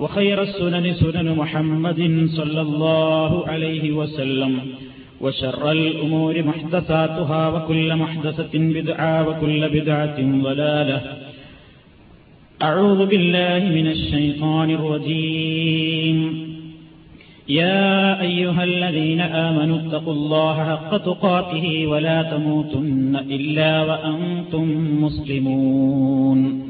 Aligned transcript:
وخير 0.00 0.42
السنن 0.42 0.94
سنن 0.94 1.34
محمد 1.36 2.28
صلى 2.36 2.60
الله 2.60 3.48
عليه 3.48 3.92
وسلم 3.92 4.58
وشر 5.20 5.70
الأمور 5.70 6.42
محدثاتها 6.42 7.48
وكل 7.48 7.96
محدثة 7.96 8.58
بدعة 8.58 9.28
وكل 9.28 9.68
بدعة 9.68 10.42
ضلالة. 10.42 11.02
أعوذ 12.62 13.06
بالله 13.06 13.58
من 13.58 13.86
الشيطان 13.86 14.70
الرجيم. 14.70 16.50
يا 17.48 18.20
أيها 18.20 18.64
الذين 18.64 19.20
آمنوا 19.20 19.78
اتقوا 19.78 20.12
الله 20.12 20.54
حق 20.64 20.96
تقاته 20.96 21.86
ولا 21.86 22.22
تموتن 22.22 23.16
إلا 23.30 23.84
وأنتم 23.84 24.66
مسلمون. 25.04 26.69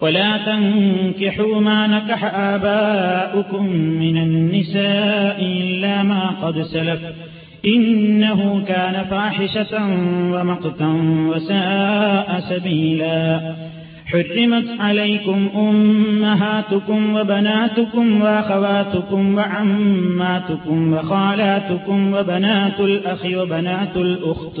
ولا 0.00 0.36
تنكحوا 0.36 1.60
ما 1.60 1.86
نكح 1.86 2.34
آباؤكم 2.34 3.66
من 3.76 4.16
النساء 4.16 5.36
إلا 5.40 6.02
ما 6.02 6.26
قد 6.42 6.62
سلف. 6.62 7.00
إنه 7.66 8.64
كان 8.68 9.04
فاحشة 9.10 9.86
ومقتا 10.32 10.88
وساء 11.28 12.40
سبيلا. 12.40 13.54
حرمت 14.06 14.80
عليكم 14.80 15.48
أمهاتكم 15.56 17.16
وبناتكم 17.16 18.22
وأخواتكم 18.22 19.34
وعماتكم 19.34 20.92
وخالاتكم 20.92 22.12
وبنات 22.14 22.80
الأخ 22.80 23.26
وبنات 23.34 23.96
الأخت. 23.96 24.60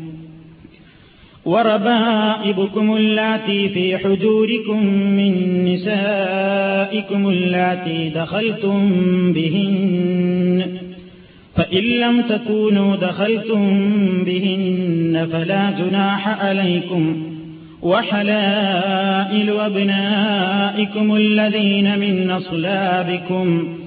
وربائبكم 1.45 2.95
اللاتي 2.95 3.69
في 3.69 3.97
حجوركم 3.97 4.85
من 4.85 5.65
نسائكم 5.65 7.29
اللاتي 7.29 8.09
دخلتم 8.09 8.89
بهن 9.33 10.65
فإن 11.55 11.83
لم 11.83 12.21
تكونوا 12.21 12.95
دخلتم 12.95 13.63
بهن 14.23 15.27
فلا 15.31 15.71
جناح 15.71 16.43
عليكم. 16.45 17.31
وحلائل 17.81 19.59
أبنائكم 19.59 21.15
الذين 21.15 21.99
من 21.99 22.31
أصلابكم 22.31 23.77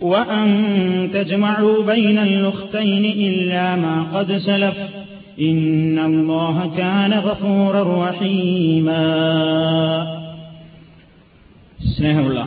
وأن 0.00 1.10
تجمعوا 1.14 1.84
بين 1.84 2.18
الأختين 2.18 3.04
إلا 3.04 3.76
ما 3.76 4.02
قد 4.14 4.36
سلف. 4.36 5.03
إن 5.41 5.99
الله 6.01 6.55
كان 6.77 7.11
غفورا 7.19 7.81
رحيما 8.03 9.05
സ്നേഹമുള്ള 11.93 12.39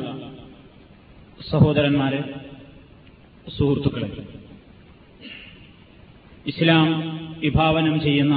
സഹോദരന്മാരെ 1.40 2.20
സുഹൃത്തുക്കളെ 3.46 4.08
ഇസ്ലാം 6.46 6.88
വിഭാവനം 7.40 7.94
ചെയ്യുന്ന 8.00 8.36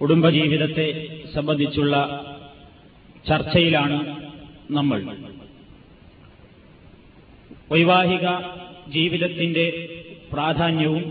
കുടുംബജീവിതത്തെ 0.00 0.86
സംബന്ധിച്ചുള്ള 1.34 1.94
ചർച്ചയിലാണ് 3.26 3.98
നമ്മൾ 4.70 5.00
വൈവാഹിക 7.70 8.26
ജീവിതത്തിന്റെ 8.88 9.66
പ്രാധാന്യവും 10.32 11.04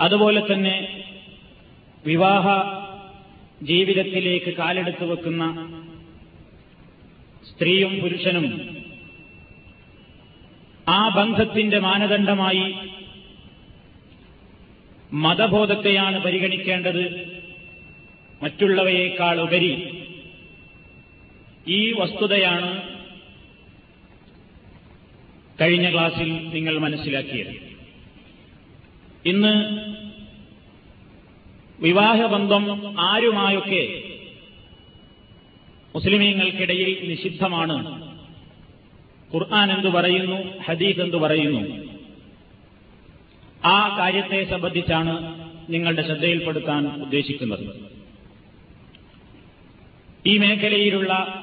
അതുപോലെ 0.00 0.40
തന്നെ 0.40 1.04
വിവാഹ 2.06 2.46
ജീവിതത്തിലേക്ക് 3.62 4.54
കാലെടുത്തു 4.56 5.04
വെക്കുന്ന 5.04 5.44
സ്ത്രീയും 7.50 8.00
പുരുഷനും 8.00 8.76
ആ 10.88 11.08
ബന്ധത്തിന്റെ 11.08 11.78
മാനദണ്ഡമായി 11.78 12.74
മതബോധത്തെയാണ് 15.12 16.22
പരിഗണിക്കേണ്ടത്. 16.22 17.36
മറ്റുള്ളവയേക്കാൾ 18.42 19.40
ഉപരി 19.40 19.72
ഈ 21.68 21.92
വസ്തുതയാണ് 21.92 22.82
കഴിഞ്ഞ 25.60 25.92
ക്ലാസ്സിൽ 25.92 26.48
നിങ്ങൾ 26.48 26.78
മനസ്സിലാക്കിയത്. 26.78 27.65
ഇന്ന് 29.26 29.54
വിവാഹബന്ധം 31.80 33.00
ആരുമായൊക്കെ 33.00 34.02
മുസ്ലിമീങ്ങൾക്കിടയിൽ 35.94 37.08
നിഷിദ്ധമാണ്? 37.08 38.02
ഖുർആൻ 39.34 39.72
എന്തു 39.72 39.88
പറയുന്നു 39.88 40.58
ഹദീഫ് 40.58 41.00
എന്തു 41.00 41.16
പറയുന്നു. 41.16 41.86
ആ 43.64 43.96
കാര്യത്തെ 43.98 44.50
സംബന്ധിച്ചാണ് 44.50 45.46
നിങ്ങളുടെ 45.70 46.02
ശ്രദ്ധയിൽപ്പെടുത്താൻ 46.02 47.02
ഉദ്ദേശിക്കുന്നത്. 47.02 47.90
ഈ 50.26 50.38
മേഖലയിലുള്ള 50.38 51.42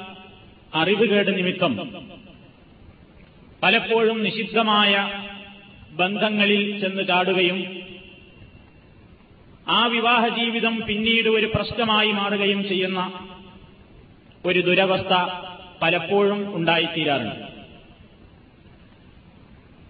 അറിവുകേട് 0.73 1.37
നിമിത്തം 1.37 1.89
പലപ്പോഴും 3.63 4.23
നിഷിദ്ധമായ 4.23 4.95
ബന്ധങ്ങളിൽ 5.93 6.79
ചെന്ന് 6.79 7.07
ചാടുകയും 7.07 7.83
ആ 9.67 9.85
വിവാഹ 9.85 10.27
ജീവിതം 10.27 10.81
പിന്നീട് 10.87 11.29
ഒരു 11.29 11.51
പ്രശ്നമായി 11.55 12.11
മാറുകയും 12.11 12.67
ചെയ്യുന്ന 12.67 13.27
ഒരു 14.45 14.59
ദുരവസ്ഥ 14.59 15.43
പലപ്പോഴും 15.81 16.55
ഉണ്ടായിത്തീരാറുണ്ട്. 16.55 17.53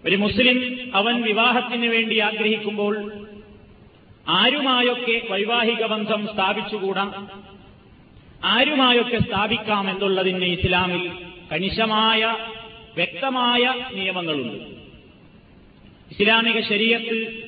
ഒരു 0.08 0.16
മുസ്ലിം 0.16 0.90
അവൻ 0.94 1.22
വിവാഹത്തിന് 1.22 1.86
വേണ്ടി 1.86 2.18
ആഗ്രഹിക്കുമ്പോൾ 2.18 3.12
ആരുമായൊക്കെ 4.28 5.22
വൈവാഹിക 5.30 5.86
ബന്ധം 5.86 6.28
സ്ഥാപിച്ചുകൂടാം? 6.34 7.28
ആരുമായൊക്കെ 8.44 9.18
സ്ഥാപിക്കാം 9.18 9.90
എന്നുള്ളതിന് 9.90 10.44
ഇസ്ലാമിൽ 10.44 11.10
കണിശമായ 11.52 12.36
വ്യക്തമായ 12.96 13.74
നിയമങ്ങളുണ്ട്. 13.94 14.73
ഇസ്ലാമിക 16.20 16.60
ശരീരത്ത് 16.60 17.44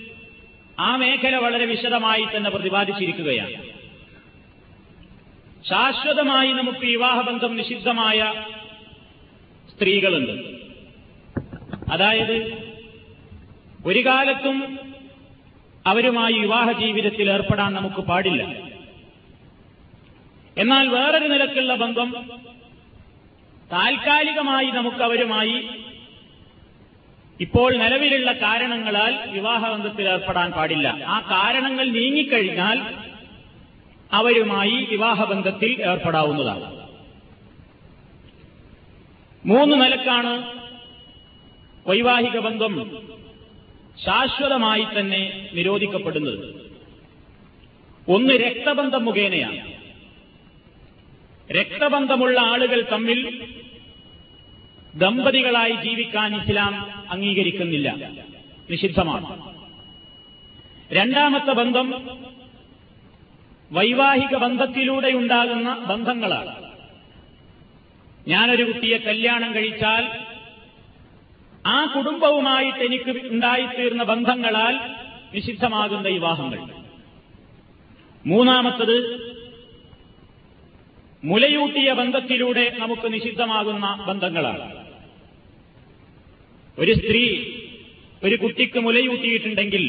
ആ 0.78 0.96
മേഖല 0.96 1.36
വളരെ 1.36 1.64
വിശദമായി 1.64 2.26
തന്നെ 2.36 2.50
പ്രതിപാദിച്ചിരിക്കുകയാണ്. 2.50 3.66
ശാശ്വതമായി 5.68 6.52
നമുക്ക് 6.52 6.78
വിവാഹബന്ധം 6.78 7.56
നിഷിദ്ധമായ 7.56 8.44
സ്ത്രീകളുണ്ട്. 9.70 10.56
അതായത് 11.92 12.66
ഒരു 13.86 14.06
കാലത്തും 14.06 14.78
അവരുമായി 15.86 16.32
വിവാഹ 16.32 16.72
ജീവിതത്തിൽ 16.72 17.30
ഏർപ്പെടാൻ 17.30 17.74
നമുക്ക് 17.74 18.00
പാടില്ല. 18.00 18.42
എന്നാൽ 20.58 20.88
വേറൊരു 20.88 21.28
നിലക്കുള്ള 21.28 21.74
ബന്ധം 21.74 22.30
താൽക്കാലികമായി 23.72 24.66
നമുക്ക് 24.66 25.02
അവരുമായി 25.02 25.68
ഇപ്പോൾ 27.41 27.77
നിലവിലുള്ള 27.77 28.33
കാരണങ്ങളാൽ 28.33 29.31
വിവാഹബന്ധത്തിൽ 29.31 30.09
ഏർപ്പെടാൻ 30.09 30.50
പാടില്ല. 30.50 30.88
ആ 31.06 31.21
കാരണങ്ങൾ 31.21 31.88
നീങ്ങിക്കഴിഞ്ഞാൽ 31.88 32.94
അവരുമായി 34.12 34.87
വിവാഹബന്ധത്തിൽ 34.91 35.83
ഏർപ്പെടാവുന്നതാണ്. 35.83 36.88
മൂന്ന് 39.47 39.85
നിലക്കാണ് 39.85 40.61
വൈവാഹിക 41.87 42.38
ബന്ധം 42.38 42.99
ശാശ്വതമായി 44.06 44.87
തന്നെ 44.99 45.50
നിരോധിക്കപ്പെടുന്നത്. 45.55 46.71
ഒന്ന് 48.09 48.35
രക്തബന്ധം 48.35 49.05
മുഖേനയാണ്. 49.05 49.77
രക്തബന്ധമുള്ള 51.53 52.41
ആളുകൾ 52.41 52.81
തമ്മിൽ 52.93 53.43
ദമ്പതികളായി 54.96 55.72
ജീവിക്കാൻ 55.72 56.43
ഇസ്ലാം 56.43 57.04
അംഗീകരിക്കുന്നില്ല. 57.10 58.10
നിഷിദ്ധമാണ്. 58.70 59.52
രണ്ടാമത്തെ 60.93 61.52
ബന്ധം 61.52 62.19
വൈവാഹിക 63.72 64.37
ബന്ധത്തിലൂടെ 64.37 65.08
ഉണ്ടാകുന്ന 65.08 65.75
ബന്ധങ്ങളാണ്. 65.75 66.72
ഞാനൊരു 68.28 68.62
കുട്ടിയെ 68.62 68.98
കല്യാണം 68.98 69.54
കഴിച്ചാൽ 69.54 70.08
ആ 71.66 71.84
കുടുംബവുമായിട്ട് 71.84 72.78
എനിക്ക് 72.78 73.26
ഉണ്ടായിത്തീർന്ന 73.26 74.02
ബന്ധങ്ങളാൽ 74.02 74.81
നിഷിദ്ധമാകുന്ന 75.34 76.08
വിവാഹങ്ങൾ. 76.08 76.69
മൂന്നാമത്തത് 78.26 79.26
മുലയൂട്ടിയ 81.25 81.92
ബന്ധത്തിലൂടെ 81.92 82.76
നമുക്ക് 82.78 83.12
നിഷിദ്ധമാകുന്ന 83.12 84.04
ബന്ധങ്ങളാണ്. 84.08 84.86
ഒരു 86.78 86.93
സ്ത്രീ 86.94 87.25
ഒരു 88.26 88.37
കുട്ടിക്ക് 88.37 88.78
മുലയൂട്ടിയിട്ടുണ്ടെങ്കിൽ 88.87 89.84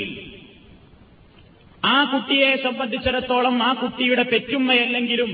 ആ 1.96 1.98
കുട്ടിയെ 2.14 2.52
സംബന്ധിച്ചിടത്തോളം 2.64 3.56
ആ 3.64 3.72
കുട്ടിയുടെ 3.74 4.24
പെറ്റുമ്മയല്ലെങ്കിലും 4.24 5.32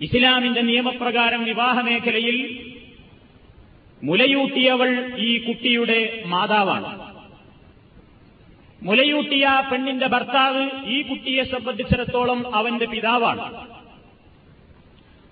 ഇസ്ലാമിന്റെ 0.00 0.62
നിയമപ്രകാരം 0.62 1.44
വിവാഹമേഖലയിൽ 1.44 2.38
മുലയൂട്ടിയവൾ 4.02 4.90
ഈ 5.28 5.30
കുട്ടിയുടെ 5.38 6.00
മാതാവാണ്. 6.26 6.90
മുലയൂട്ടിയ 8.82 9.46
പെണ്ണിന്റെ 9.70 10.06
ഭർത്താവ് 10.06 10.62
ഈ 10.96 10.98
കുട്ടിയെ 11.02 11.44
സംബന്ധിച്ചിടത്തോളം 11.44 12.40
അവന്റെ 12.54 12.86
പിതാവാണ്. 12.86 13.46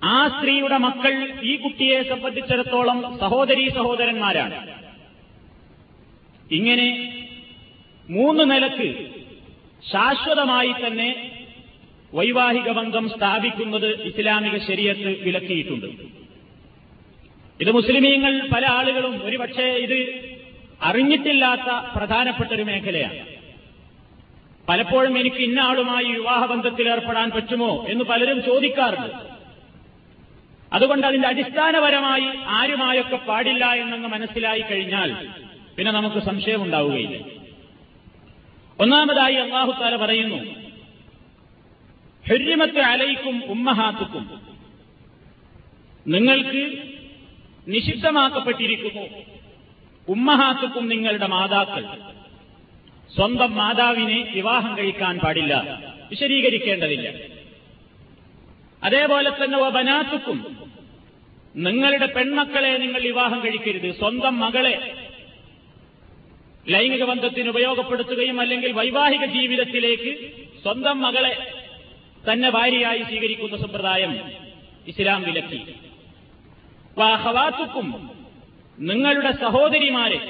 ആ 0.04 0.28
സ്ത്രീയുടെ 0.28 0.76
മക്കൾ 0.76 1.32
ഈ 1.42 1.56
കുട്ടിയെ 1.56 2.02
സംബന്ധിച്ചിടത്തോളം 2.02 3.18
സഹോദരീ 3.18 3.68
സഹോദരന്മാരാണ്. 3.68 4.72
ഇങ്ങനെ 6.50 7.12
മൂന്ന് 8.10 8.50
നിലയ്ക്ക് 8.50 9.10
ശാശ്വതമായി 9.92 10.72
തന്നെ 10.72 11.30
വൈവാഹിക 12.14 12.70
ബന്ധം 12.70 13.08
സ്ഥാപിക്കുന്നത് 13.08 14.02
ഇസ്ലാമിക 14.02 14.58
ശരീരത്ത് 14.58 15.22
വിലക്കിയിട്ടുണ്ട്. 15.22 15.86
ഇത് 17.60 17.70
മുസ്ലിമീങ്ങൾ 17.70 18.48
പല 18.54 18.66
ആളുകളും 18.66 19.24
ഒരുപക്ഷെ 19.24 19.62
ഇത് 19.62 20.20
അറിഞ്ഞിട്ടില്ലാത്ത 20.82 21.96
പ്രധാനപ്പെട്ട 21.96 22.50
ഒരു 22.50 22.62
മേഖലയാണ്. 22.62 23.18
പലപ്പോഴും 24.68 25.18
എനിക്ക് 25.18 25.36
ഇന്ന 25.36 25.60
ആളുമായി 25.60 26.04
വിവാഹബന്ധത്തിൽ 26.04 26.88
ഏർപ്പെടാൻ 26.88 27.30
പറ്റുമോ 27.30 27.86
എന്ന് 27.88 28.04
പലരും 28.04 28.42
ചോദിക്കാറുണ്ട്. 28.42 29.35
അതുകൊണ്ട് 30.72 31.06
അതിന്റെ 31.06 31.28
അടിസ്ഥാനപരമായി 31.28 32.24
ആരുമായൊക്കെ 32.46 33.16
പാടില്ല 33.16 33.64
എന്നങ്ങ് 33.72 34.08
മനസ്സിലായി 34.08 34.60
കഴിഞ്ഞാൽ 34.60 35.28
പിന്നെ 35.76 35.92
നമുക്ക് 35.92 36.22
സംശയമുണ്ടാവുകയില്ല. 36.22 37.16
ഒന്നാമതായി 38.80 39.34
അള്ളാഹുത്താല 39.34 39.96
പറയുന്നു 39.96 40.36
ഹെരിമത്ത് 42.28 42.78
അലയിക്കും 42.78 43.44
ഉമ്മഹാത്തുക്കും. 43.44 44.40
നിങ്ങൾക്ക് 46.06 46.78
നിഷിദ്ധമാക്കപ്പെട്ടിരിക്കുന്നു 47.68 49.06
ഉമ്മഹാത്തുക്കും 50.08 50.88
നിങ്ങളുടെ 50.88 51.26
മാതാക്കൾ. 51.26 51.84
സ്വന്തം 53.16 53.54
മാതാവിനെ 53.54 54.32
വിവാഹം 54.34 54.78
കഴിക്കാൻ 54.78 55.18
പാടില്ല 55.18 55.78
വിശദീകരിക്കേണ്ടതില്ല. 56.10 57.35
അതേപോലെ 58.86 59.30
തന്നെ 59.30 59.58
വബനാത്തുക്കും 59.58 60.38
നിങ്ങളുടെ 61.56 62.06
പെൺമക്കളെ 62.06 62.72
നിങ്ങൾ 62.76 63.00
വിവാഹം 63.00 63.38
കഴിക്കരുത്. 63.44 63.88
സ്വന്തം 63.98 64.34
മകളെ 64.38 64.74
ലൈംഗിക 66.68 67.04
ബന്ധത്തിന് 67.04 67.48
ഉപയോഗപ്പെടുത്തുകയും 67.48 68.40
അല്ലെങ്കിൽ 68.40 68.72
വൈവാഹിക 68.72 69.24
ജീവിതത്തിലേക്ക് 69.26 70.12
സ്വന്തം 70.62 71.00
മകളെ 71.00 71.34
തന്നെ 72.28 72.48
ഭാര്യയായി 72.50 73.02
സ്വീകരിക്കുന്ന 73.02 73.56
സമ്പ്രദായം 73.56 74.12
ഇസ്ലാം 74.86 75.22
വിലക്കി. 75.22 75.60
വാഹവാത്തുക്കും 76.98 77.88
നിങ്ങളുടെ 78.78 79.32
സഹോദരിമാരെ 79.32 80.20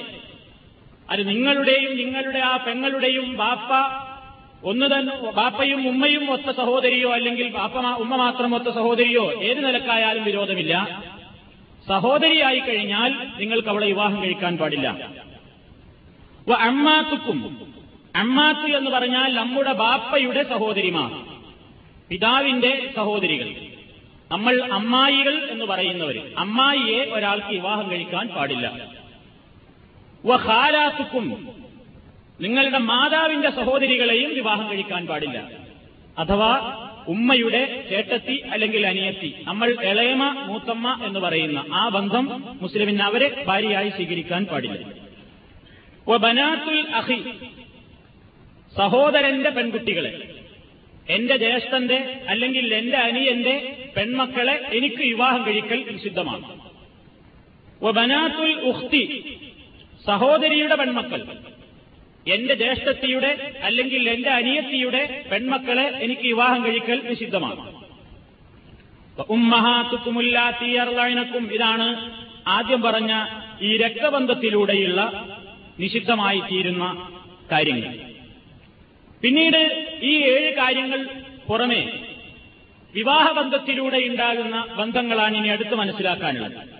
അത് 1.10 1.22
നിങ്ങളുടെയും 1.28 1.92
നിങ്ങളുടെ 1.96 2.38
ആ 2.38 2.56
പെങ്ങളുടെയും 2.56 3.26
ബാപ്പ 3.36 3.70
ഒന്ന് 4.64 4.86
തന്നെ 4.86 5.30
ബാപ്പയും 5.30 5.88
ഉമ്മയും 5.88 6.30
ഒത്ത 6.30 6.50
സഹോദരിയോ 6.50 7.12
അല്ലെങ്കിൽ 7.12 7.50
ബാപ്പ 7.50 7.78
ഉമ്മ 7.78 8.16
മാത്രം 8.16 8.54
ഒത്ത 8.54 8.64
സഹോദരിയോ 8.64 9.42
ഏത് 9.42 9.66
നിലക്കായാലും 9.66 10.24
വിരോധമില്ല. 10.24 11.02
സഹോദരിയായി 11.88 12.58
കഴിഞ്ഞാൽ 12.58 13.14
നിങ്ങൾക്ക് 13.38 13.68
അവളെ 13.68 13.86
വിവാഹം 13.86 14.22
കഴിക്കാൻ 14.22 14.56
പാടില്ല. 14.56 15.10
അമ്മാത്തുക്കും 16.60 17.72
അമ്മാത്ത് 18.16 18.76
എന്ന് 18.76 18.90
പറഞ്ഞാൽ 18.90 19.34
നമ്മുടെ 19.34 19.72
ബാപ്പയുടെ 19.72 20.42
സഹോദരിമാർ 20.42 21.10
പിതാവിന്റെ 22.08 22.90
സഹോദരികൾ. 22.96 23.54
നമ്മൾ 24.32 24.62
അമ്മായികൾ 24.72 25.48
എന്ന് 25.50 25.64
പറയുന്നവർ 25.64 26.34
അമ്മായിയെ 26.38 27.04
ഒരാൾക്ക് 27.04 27.46
വിവാഹം 27.46 27.90
കഴിക്കാൻ 27.90 28.28
പാടില്ല. 28.28 28.72
ഹാലാത്തുക്കും 30.36 31.48
നിങ്ങളുടെ 32.40 32.80
മാതാവിന്റെ 32.90 33.50
സഹോദരികളെയും 33.58 34.30
വിവാഹം 34.34 34.66
കഴിക്കാൻ 34.70 35.02
പാടില്ല. 35.06 35.38
അഥവാ 36.18 36.50
ഉമ്മയുടെ 37.08 37.62
ചേട്ടത്തി 37.90 38.36
അല്ലെങ്കിൽ 38.52 38.82
അനിയത്തി 38.86 39.30
നമ്മൾ 39.48 39.68
എളയമ 39.90 40.22
മൂത്തമ്മ 40.48 40.86
എന്ന് 41.06 41.20
പറയുന്ന 41.20 41.58
ആ 41.80 41.82
ബന്ധം 41.96 42.24
മുസ്ലിമിന് 42.62 43.02
അവരെ 43.02 43.28
ഭാര്യയായി 43.48 43.90
സ്വീകരിക്കാൻ 43.96 44.42
പാടില്ല. 44.52 44.78
ബനാത്തുൽ 46.24 46.80
അഹി 47.00 47.18
സഹോദരന്റെ 48.76 49.50
പെൺകുട്ടികളെ 49.50 50.12
എന്റെ 51.16 51.36
ജ്യേഷ്ഠന്റെ 51.36 51.98
അല്ലെങ്കിൽ 52.28 52.74
എന്റെ 52.74 52.98
അനിയന്റെ 52.98 53.54
പെൺമക്കളെ 53.96 54.56
എനിക്ക് 54.78 55.02
വിവാഹം 55.02 55.42
കഴിക്കൽ 55.46 55.80
നിഷിദ്ധമാണ്. 55.92 56.46
ബനാത്തുൽ 57.98 58.52
ഉഖ്തി 58.70 59.02
സഹോദരിയുടെ 60.06 60.74
പെൺമക്കൾ 60.74 61.20
എന്റെ 62.28 62.54
ജ്യേഷ്ഠത്തിയുടെ 62.54 63.58
അല്ലെങ്കിൽ 63.62 64.08
എന്റെ 64.08 64.30
അനിയത്തിയുടെ 64.30 65.24
പെൺമക്കളെ 65.32 65.98
എനിക്ക് 66.00 66.22
വിവാഹം 66.22 66.64
കഴിക്കൽ 66.64 67.02
നിഷിദ്ധമാണ്. 67.08 67.76
ഉമ്മഹാത്തുക്കുമുല്ലാത്തി 69.28 70.74
അർലൈനക്കും 70.74 71.54
ഇതാണ് 71.54 72.10
ആദ്യം 72.46 72.82
പറഞ്ഞ 72.82 73.26
ഈ 73.60 73.76
രക്തബന്ധത്തിലൂടെയുള്ള 73.76 75.00
നിഷിദ്ധമായി 75.80 76.40
തീരുന്ന 76.40 77.10
കാര്യങ്ങൾ. 77.52 77.94
പിന്നീട് 79.22 79.60
ഈ 80.02 80.16
ഏഴ് 80.22 80.52
കാര്യങ്ങൾ 80.54 81.08
പുറമെ 81.48 82.00
വിവാഹബന്ധത്തിലൂടെ 82.94 83.96
ഉണ്ടാകുന്ന 83.96 84.66
ബന്ധങ്ങളാണ് 84.78 85.36
ഇനി 85.36 85.48
അടുത്ത് 85.48 85.74
മനസ്സിലാക്കാനുള്ളത്. 85.74 86.75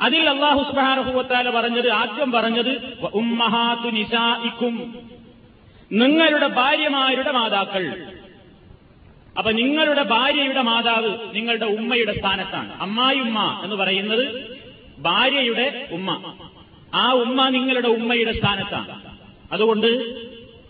അതിൽ 0.00 0.28
അള്ളാഹു 0.28 0.62
സുബാനഹുവത്താല 0.62 1.50
പറഞ്ഞത് 1.50 1.90
ആദ്യം 1.90 2.32
പറഞ്ഞത് 2.32 2.98
ഉമ്മഹാത്തു 3.14 3.90
നിസായിക്കും 3.90 4.98
നിങ്ങളുടെ 5.92 6.46
ഭാര്യമാരുടെ 6.46 7.30
മാതാക്കൾ. 7.30 8.06
അപ്പൊ 9.38 9.52
നിങ്ങളുടെ 9.52 10.02
ഭാര്യയുടെ 10.02 10.62
മാതാവ് 10.62 11.16
നിങ്ങളുടെ 11.32 11.64
ഉമ്മയുടെ 11.64 12.18
സ്ഥാനത്താണ്. 12.18 12.80
അമ്മായിമ്മ 12.80 13.60
എന്ന് 13.64 13.76
പറയുന്നത് 13.76 14.56
ഭാര്യയുടെ 14.98 15.88
ഉമ്മ. 15.92 16.34
ആ 16.94 17.12
ഉമ്മ 17.12 17.48
നിങ്ങളുടെ 17.48 17.88
ഉമ്മയുടെ 17.88 18.32
സ്ഥാനത്താണ്. 18.32 19.18
അതുകൊണ്ട് 19.52 20.14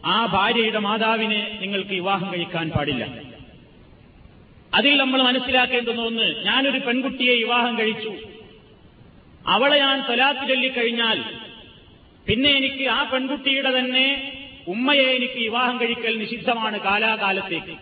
ആ 0.05 0.27
ഭാര്യയുടെ 0.27 0.79
മാതാവിനെ 0.79 1.59
നിങ്ങൾക്ക് 1.61 1.91
വിവാഹം 1.91 2.33
കഴിക്കാൻ 2.33 2.71
പാടില്ല. 2.71 3.09
അതിൽ 4.75 4.97
നമ്മൾ 4.97 5.23
മനസ്സിലാക്കേണ്ടുന്ന 5.23 6.03
ഒന്ന് 6.03 6.45
ഞാനൊരു 6.45 6.79
പെൺകുട്ടിയെ 6.79 7.37
വിവാഹം 7.37 7.79
കഴിച്ചു. 7.79 8.13
അവളെ 9.51 9.79
ഞാൻ 9.79 10.05
തൊലാത്ത് 10.09 10.49
ചൊല്ലിക്കഴിഞ്ഞാൽ 10.49 11.19
പിന്നെ 12.29 12.51
എനിക്ക് 12.51 12.89
ആ 12.89 13.11
പെൺകുട്ടിയുടെ 13.13 13.79
തന്നെ 13.79 14.07
ഉമ്മയെ 14.69 15.07
എനിക്ക് 15.15 15.35
വിവാഹം 15.35 15.81
കഴിക്കൽ 15.81 16.19
നിഷിദ്ധമാണ് 16.19 16.81
കാലാകാലത്തേക്ക്. 16.81 17.75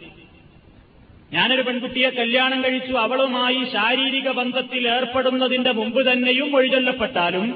ഞാനൊരു 1.32 1.62
പെൺകുട്ടിയെ 1.62 2.10
കല്യാണം 2.10 2.64
കഴിച്ചു 2.64 2.92
അവളുമായി 2.92 3.64
ശാരീരിക 3.64 4.28
ബന്ധത്തിൽ 4.30 4.88
ഏർപ്പെടുന്നതിന്റെ 4.88 5.72
മുമ്പ് 5.72 6.12
തന്നെയും 6.12 6.56
ഒഴിചൊല്ലപ്പെട്ടാലും 6.56 7.46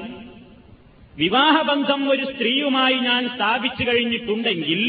വിവാഹബന്ധം 1.17 2.09
ഒരു 2.09 2.25
സ്ത്രീയുമായി 2.33 2.95
ഞാൻ 2.95 3.29
സ്ഥാപിച്ചു 3.35 3.83
കഴിഞ്ഞിട്ടുണ്ടെങ്കിൽ 3.89 4.81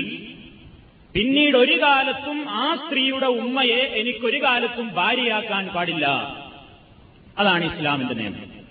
പിന്നീട് 1.15 1.57
ഒരു 1.57 1.83
കാലത്തും 1.83 2.39
ആ 2.51 2.77
സ്ത്രീയുടെ 2.77 3.27
ഉമ്മയെ 3.27 3.83
എനിക്കൊരു 4.01 4.43
കാലത്തും 4.43 4.87
ഭാര്യയാക്കാൻ 4.95 5.69
പാടില്ല. 5.69 6.07
അതാണ് 7.39 7.65
ഇസ്ലാമിന്റെ 7.65 8.15
നിയമം. 8.15 8.64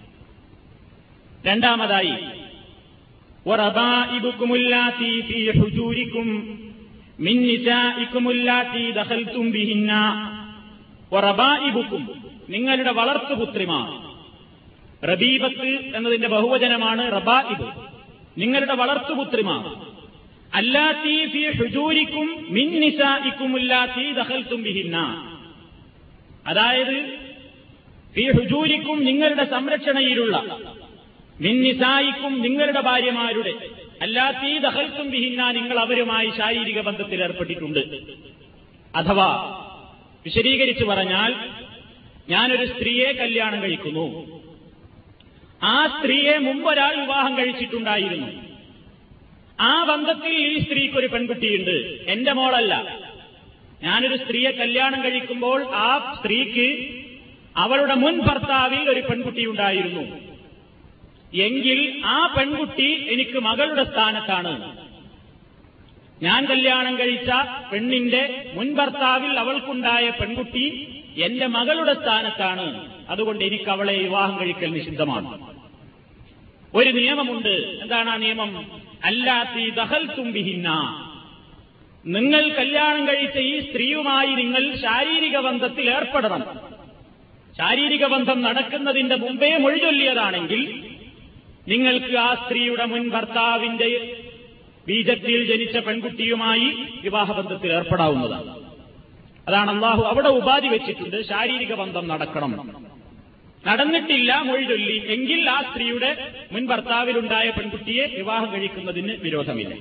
രണ്ടാമതായി 1.48 2.16
നിങ്ങളുടെ 12.50 12.92
വളർത്തുപുത്രിമാർ 12.92 13.88
റബീബത്ത് 15.06 15.96
എന്നതിന്റെ 15.96 16.28
ബഹുവചനമാണ് 16.28 17.12
റബായിബ് 17.12 17.68
നിങ്ങളുടെ 18.38 18.74
വളർത്തുപുത്രിമാർ 18.74 19.66
അല്ലാത്തീ 20.54 21.26
ഫി 21.26 21.44
അതായത് 26.48 26.98
ഫി 28.16 28.26
നിങ്ങളുടെ 29.04 29.44
സംരക്ഷണയിലുള്ള 29.46 30.38
മിൻ 31.42 31.62
നിസായിക്കും 31.62 32.42
നിങ്ങളുടെ 32.42 32.82
ഭാര്യമാരുടെ. 32.82 33.54
അല്ലാത്തീ 34.02 34.58
ദഹൽക്കും 34.58 35.12
വിഹിന്ന 35.12 35.52
നിങ്ങൾ 35.52 35.80
അവരുമായി 35.80 36.30
ശാരീരിക 36.38 36.82
ബന്ധത്തിൽ 36.82 37.24
ഏർപ്പെട്ടിട്ടുണ്ട്. 37.24 37.80
അഥവാ 38.96 39.60
വിശദീകരിച്ചു 40.26 40.86
പറഞ്ഞാൽ 40.86 41.36
ഞാനൊരു 42.30 42.66
സ്ത്രീയെ 42.66 43.12
കല്യാണം 43.12 43.64
കഴിക്കുന്നു. 43.64 44.30
ആ 45.64 45.88
സ്ത്രീയെ 45.88 46.38
മുമ്പൊരാൾ 46.38 47.02
വിവാഹം 47.02 47.38
കഴിച്ചിട്ടുണ്ടായിരുന്നു. 47.38 48.28
ആ 49.60 49.84
ബന്ധത്തിൽ 49.84 50.34
ഈ 50.34 50.60
സ്ത്രീക്ക് 50.60 50.96
ഒരു 50.96 51.08
പെൺകുട്ടിയുണ്ട്. 51.08 52.00
എന്റെ 52.08 52.34
മോളല്ല. 52.34 53.00
ഞാനൊരു 53.84 54.16
സ്ത്രീയെ 54.16 54.52
കല്യാണം 54.52 55.04
കഴിക്കുമ്പോൾ 55.04 55.64
ആ 55.64 56.16
സ്ത്രീക്ക് 56.18 56.90
അവളുടെ 57.58 57.94
മുൻ 57.94 58.20
ഭർത്താവിൽ 58.20 58.90
ഒരു 58.90 59.00
പെൺകുട്ടിയുണ്ടായിരുന്നു 59.00 60.33
എങ്കിൽ 61.34 62.02
ആ 62.06 62.36
പെൺകുട്ടി 62.38 63.08
എനിക്ക് 63.10 63.40
മകളുടെ 63.40 63.84
സ്ഥാനത്താണ്. 63.84 64.78
ഞാൻ 66.24 66.46
കല്യാണം 66.46 67.00
കഴിച്ച 67.00 67.30
പെണ്ണിന്റെ 67.72 68.52
മുൻ 68.54 68.76
ഭർത്താവിൽ 68.76 69.40
അവൾക്കുണ്ടായ 69.40 70.10
പെൺകുട്ടി 70.10 70.88
എന്റെ 71.18 71.48
മകളുടെ 71.48 71.94
സ്ഥാനത്താണ്. 71.94 72.90
അതുകൊണ്ട് 73.10 73.46
എനിക്ക് 73.46 73.70
അവളെ 73.70 73.98
വിവാഹം 73.98 74.40
കഴിക്കൽ 74.40 74.72
നിഷിദ്ധമാണ്. 74.72 75.54
ഒരു 76.74 76.90
നിയമമുണ്ട്. 76.90 77.80
എന്താണ് 77.82 78.10
ആ 78.10 78.16
നിയമം? 78.16 78.82
അല്ലാത്തി 79.04 79.70
ദഹൽ 79.70 80.08
തുമ്പിഹിന്ന 80.18 80.70
നിങ്ങൾ 82.06 82.50
കല്യാണം 82.50 83.08
കഴിച്ച 83.08 83.38
ഈ 83.38 83.60
സ്ത്രീയുമായി 83.60 84.28
നിങ്ങൾ 84.28 84.76
ശാരീരിക 84.76 85.38
ബന്ധത്തിൽ 85.38 85.90
ഏർപ്പെടണം. 85.90 86.44
ശാരീരിക 87.58 88.06
ബന്ധം 88.06 88.42
നടക്കുന്നതിന്റെ 88.42 89.16
മുമ്പേ 89.16 89.58
മൊഴിചൊല്ലിയതാണെങ്കിൽ 89.58 90.93
നിങ്ങൾക്ക് 91.68 92.16
ആ 92.18 92.36
സ്ത്രീയുടെ 92.36 92.86
മുൻ 92.86 93.10
ഭർത്താവിന്റെ 93.10 93.90
ബീജത്തിൽ 94.88 95.46
ജനിച്ച 95.52 95.78
പെൺകുട്ടിയുമായി 95.78 96.68
വിവാഹബന്ധത്തിൽ 97.04 97.74
ഏർപ്പെടാവുന്നതാണ്. 97.74 98.64
അതാണ് 99.48 99.72
അള്ളാഹു 99.72 100.02
അവിടെ 100.02 100.30
ഉപാധി 100.30 100.68
വെച്ചിട്ടുണ്ട് 100.68 101.24
ശാരീരിക 101.24 101.74
ബന്ധം 101.74 102.08
നടക്കണം. 102.08 102.84
നടന്നിട്ടില്ല 103.68 104.42
മൊഴി 104.42 104.64
ചൊല്ലി 104.64 104.98
എങ്കിൽ 105.08 105.50
ആ 105.50 105.62
സ്ത്രീയുടെ 105.62 106.32
മുൻ 106.52 106.68
ഭർത്താവിലുണ്ടായ 106.68 107.50
പെൺകുട്ടിയെ 107.50 108.06
വിവാഹം 108.18 108.54
കഴിക്കുന്നതിന് 108.54 109.14
വിരോധമില്ല. 109.22 109.74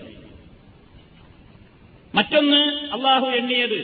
മറ്റൊന്ന് 2.15 2.63
അള്ളാഹു 2.93 3.27
എണ്ണിയത് 3.27 3.79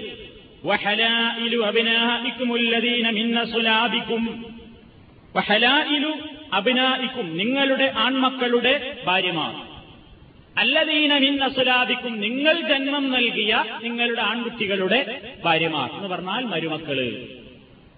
വഹലായിലു 5.36 6.14
അഭിനായിക്കും 6.52 7.36
നിങ്ങളുടെ 7.36 7.92
ആൺമക്കളുടെ 7.96 8.96
ഭാര്യമാർ. 9.06 9.68
അല്ലദീന 10.58 11.18
മിന്ന 11.18 11.48
സുലാബിക്കും 11.48 12.20
നിങ്ങൾ 12.20 12.60
ജന്മം 12.60 13.10
നൽകിയ 13.10 13.64
നിങ്ങളുടെ 13.82 14.22
ആൺകുട്ടികളുടെ 14.22 15.20
ഭാര്യമാർ 15.44 15.90
എന്ന് 15.92 16.08
പറഞ്ഞാൽ 16.08 16.44
മരുമക്കൾ. 16.44 17.22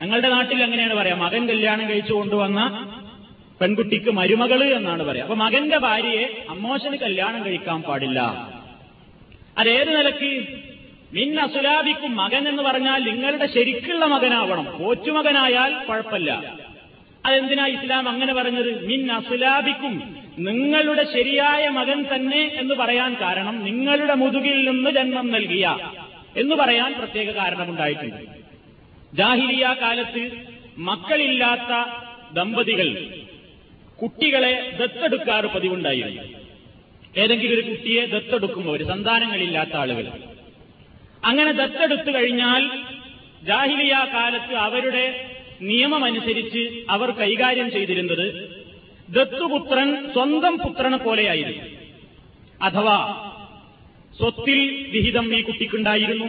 ഞങ്ങളുടെ 0.02 0.28
നാട്ടിൽ 0.28 0.62
എങ്ങനെയാണ് 0.62 0.94
പറയാം. 0.94 1.18
മകൻ 1.18 1.48
കല്യാണം 1.48 1.88
കഴിച്ചു 1.88 2.12
കൊണ്ടുവന്ന 2.12 2.88
പെൺകുട്ടിക്ക് 3.60 4.10
മരുമകൾ 4.10 4.64
എന്നാണ് 4.64 5.02
പറയാം. 5.02 5.22
അപ്പൊ 5.22 5.36
മകന്റെ 5.36 5.78
ഭാര്യയെ 5.78 6.46
അമ്മോശന് 6.50 6.96
കല്യാണം 6.96 7.44
കഴിക്കാൻ 7.44 7.82
പാടില്ല. 7.82 8.20
അതേത് 9.58 9.98
നിലയ്ക്ക്? 9.98 10.46
മിൻ 11.12 11.36
മകൻ 12.06 12.48
എന്ന് 12.48 12.62
പറഞ്ഞാൽ 12.62 13.04
നിങ്ങളുടെ 13.04 13.46
ശരിക്കുള്ള 13.46 14.04
മകനാവണം. 14.04 14.78
കോച്ചുമകനായാൽ 14.78 15.84
കുഴപ്പമില്ല. 15.88 16.59
അതെന്തിനാ 17.26 17.66
ഇസ്ലാം 17.66 18.08
അങ്ങനെ 18.08 18.34
പറഞ്ഞത്? 18.34 18.86
മിൻ 18.86 19.12
അസുലാബിക്കും. 19.12 20.16
നിങ്ങളുടെ 20.38 21.04
ശരിയായ 21.04 21.68
മകൻ 21.68 22.04
തന്നെ 22.14 22.50
എന്ന് 22.54 22.74
പറയാൻ 22.74 23.16
കാരണം 23.20 23.64
നിങ്ങളുടെ 23.64 24.14
മുതുകിൽ 24.14 24.70
നിന്ന് 24.70 24.90
ജന്മം 24.90 25.30
നൽകിയ 25.30 25.78
എന്ന് 26.36 26.56
പറയാൻ 26.56 26.94
പ്രത്യേക 26.98 27.30
കാരണമുണ്ടായിട്ടുണ്ട്. 27.30 28.16
ജാഹിലിയ 29.16 29.76
കാലത്ത് 29.82 30.30
മക്കളില്ലാത്ത 30.78 31.90
ദമ്പതികൾ 32.32 33.14
കുട്ടികളെ 34.02 34.72
ദത്തെടുക്കാറ് 34.80 35.46
പതിവുണ്ടായിരുന്നു. 35.46 36.22
ഏതെങ്കിലും 37.16 37.54
ഒരു 37.54 37.60
കുട്ടിയെ 37.60 38.04
ദത്തെടുക്കുമ്പോൾ 38.04 38.76
ഒരു 38.76 38.84
സന്താനങ്ങളില്ലാത്ത 38.84 39.76
ആളുകൾ. 39.76 40.06
അങ്ങനെ 41.24 41.52
ദത്തെടുത്തു 41.52 42.10
കഴിഞ്ഞാൽ 42.10 42.70
ജാഹിലിയ 43.42 44.06
കാലത്ത് 44.12 44.54
അവരുടെ 44.54 45.26
നിയമമനുസരിച്ച് 45.60 46.84
അവർ 46.90 47.10
കൈകാര്യം 47.10 47.70
ചെയ്തിരുന്നത് 47.70 48.26
ദത്തുപുത്രൻ 49.08 50.12
സ്വന്തം 50.12 50.58
പുത്രനെ 50.58 50.96
പോലെയായിരുന്നു. 50.96 51.64
അഥവാ 52.62 52.98
സ്വത്തിൽ 54.18 54.88
വിഹിതം 54.90 55.38
ഈ 55.38 55.42
കുട്ടിക്കുണ്ടായിരുന്നു. 55.42 56.28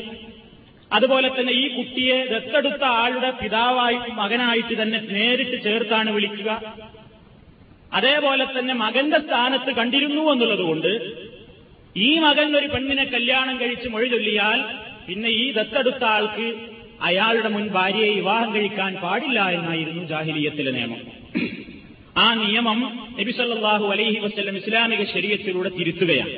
അതുപോലെ 0.91 1.29
തന്നെ 1.29 1.53
ഈ 1.53 1.67
കുട്ടിയെ 1.67 2.25
ദത്തെടുത്ത 2.25 2.83
ആളുടെ 2.83 3.31
പിതാവായി 3.31 3.97
മകനായിട്ട് 4.13 4.81
തന്നെ 4.81 4.99
നേരിട്ട് 4.99 5.63
ചേർത്താണ് 5.63 6.11
വിളിക്കുക. 6.11 6.75
അതേപോലെ 7.93 8.45
തന്നെ 8.45 8.73
മകന്റെ 8.73 9.19
സ്ഥാനത്ത് 9.19 9.71
കണ്ടിരുന്നു 9.75 10.21
എന്നുള്ളതുകൊണ്ട് 10.31 10.91
ഈ 11.97 12.19
മകൻ 12.19 12.57
ഒരു 12.57 12.67
പെണ്ണിനെ 12.67 13.03
കല്യാണം 13.03 13.59
കഴിച്ച് 13.59 13.87
മൊഴി 13.87 14.07
ചൊല്ലിയാൽ 14.07 14.59
പിന്നെ 15.07 15.29
ഈ 15.29 15.51
ദത്തെടുത്ത 15.51 16.03
ആൾക്ക് 16.03 16.70
അയാളുടെ 17.01 17.49
മുൻ 17.49 17.67
ഭാര്യയെ 17.67 18.09
വിവാഹം 18.13 18.49
കഴിക്കാൻ 18.55 18.95
പാടില്ല 18.95 19.49
എന്നായിരുന്നു 19.49 20.03
ജാഹിലിയത്തിലെ 20.03 20.71
നിയമം. 20.71 21.01
ആ 22.17 22.33
നിയമം 22.33 22.79
നബിസല്ലാഹു 23.19 23.85
അലൈഹി 23.85 24.19
വസ്ല്ലം 24.19 24.55
ഇസ്ലാമിക 24.57 25.03
ശരീരത്തിലൂടെ 25.13 25.69
തിരുത്തുകയാണ്. 25.69 26.35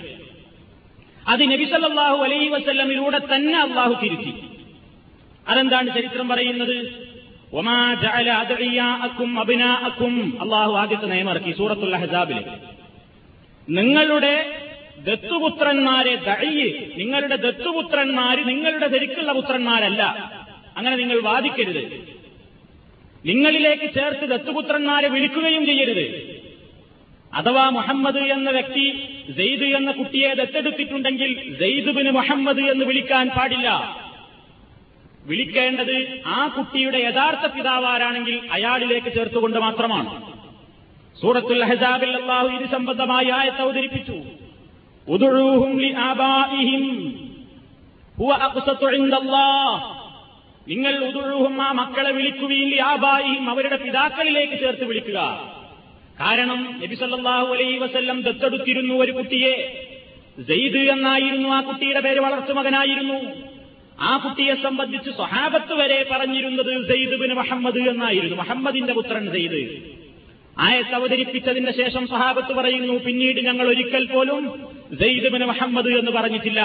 അത് 1.27 1.43
നബിസല്ലാഹു 1.51 2.17
അലൈഹി 2.17 2.50
വസ്ല്ലമിലൂടെ 2.50 3.20
തന്നെ 3.34 3.58
അള്ളാഹു 3.60 3.93
തിരുത്തി. 4.03 4.34
അതെന്താണ് 5.48 5.88
ചരിത്രം 5.96 6.27
പറയുന്നത്? 6.27 6.77
അള്ളാഹു 10.43 10.74
ആദ്യത്തെ 10.74 11.05
നിയമറക്കി 11.05 11.51
സൂറത്തുള്ള 11.51 11.96
അഹ്സാബിൽ 11.96 12.39
നിങ്ങളുടെ 13.70 14.36
ദത്തുപുത്രന്മാരെ 15.05 16.15
ദഅയ്യ് 16.29 16.67
നിങ്ങളുടെ 17.00 17.36
ദത്തുപുത്രന്മാര് 17.36 18.41
നിങ്ങളുടെ 18.51 18.88
ശരിക്കുള്ള 18.93 19.32
പുത്രന്മാരല്ല. 19.32 20.03
അങ്ങനെ 20.77 20.96
നിങ്ങൾ 20.96 21.22
വാദിക്കരുത്. 21.22 22.13
നിങ്ങളിലേക്ക് 23.25 23.94
ചേർത്ത് 23.94 24.30
ദത്തുപുത്രന്മാരെ 24.30 25.08
വിളിക്കുകയും 25.08 25.65
ചെയ്യരുത്. 25.65 26.34
അഥവാ 27.34 27.70
മുഹമ്മദ് 27.70 28.18
എന്ന 28.18 28.50
വ്യക്തി 28.50 29.10
സെയ്ദ് 29.38 29.63
എന്ന 29.63 29.92
കുട്ടിയെ 29.92 30.34
ദത്തെടുത്തിട്ടുണ്ടെങ്കിൽ 30.34 31.60
സെയ്ദുബിന് 31.60 32.12
മുഹമ്മദ് 32.12 32.60
എന്ന് 32.60 32.86
വിളിക്കാൻ 32.86 33.30
പാടില്ല. 33.30 33.98
വിളിക്കേണ്ടത് 35.25 36.22
ആ 36.25 36.48
കുട്ടിയുടെ 36.48 36.98
യഥാർത്ഥ 36.98 37.46
പിതാവാരാണെങ്കിൽ 37.46 38.42
അയാളിലേക്ക് 38.51 39.13
ചേർത്തുകൊണ്ട് 39.13 39.58
മാത്രമാണ്. 39.58 40.34
സൂറത്തുൽ 41.22 41.63
ഹജാബിൽ 41.63 42.15
അള്ളാഹു 42.15 42.48
ഇത് 42.48 42.70
സംബന്ധമായി 42.70 43.30
ആയത്ത് 43.30 43.62
അവതരിപ്പിച്ചു. 43.62 44.22
ഉദുഴൂഹും 45.08 45.77
നിങ്ങൾ 50.67 51.05
ഉദുഴുഹും 51.05 51.62
ആ 51.62 51.72
മക്കളെ 51.72 52.12
വിളിക്കുകയും 52.12 52.70
ലിആബാഇഹിം 52.70 53.50
അവരുടെ 53.50 53.75
പിതാക്കളിലേക്ക് 53.75 54.60
ചേർത്ത് 54.60 54.86
വിളിക്കുക. 54.86 55.20
കാരണം 56.20 56.79
നബി 56.84 56.96
സല്ലല്ലാഹു 56.96 57.53
അലൈഹി 57.53 57.77
വസല്ലം 57.77 58.22
ദത്തെടുത്തിരുന്നു 58.22 58.93
ഒരു 58.93 59.12
കുട്ടിയെ. 59.12 59.55
സെയ്ദ് 60.48 60.77
എന്നായിരുന്നു 60.77 61.50
ആ 61.50 61.62
കുട്ടിയുടെ 61.62 62.00
പേര് 62.00 62.20
വളർത്തുമകനായിരുന്നു. 62.20 63.17
ആ 64.00 64.17
കുട്ടിയെ 64.17 64.55
സംബന്ധിച്ച് 64.63 65.10
സ്വഹാബത്ത് 65.10 65.74
വരെ 65.74 66.05
പറഞ്ഞിരുന്നത് 66.12 66.88
സെയ്ദ് 66.88 67.15
ബിൻ 67.20 67.34
മുഹമ്മദ് 67.34 67.89
എന്നായിരുന്നു. 67.89 68.36
മുഹമ്മദിന്റെ 68.36 68.93
പുത്രൻ 68.93 69.32
സെയ്ദ് 69.32 69.62
ആയത്ത് 70.60 70.96
അവതരിപ്പിച്ചതിന്റെ 70.96 71.72
ശേഷം 71.72 72.08
സ്വഹാബത്ത് 72.08 72.53
പറയുന്നു 72.53 72.93
പിന്നീട് 72.93 73.39
ഞങ്ങൾ 73.39 73.67
ഒരിക്കൽ 73.67 74.05
പോലും 74.05 74.70
സെയ്ദ് 75.00 75.29
ബിൻ 75.34 75.43
മുഹമ്മദ് 75.43 75.88
എന്ന് 75.88 76.12
പറഞ്ഞിട്ടില്ല. 76.12 76.62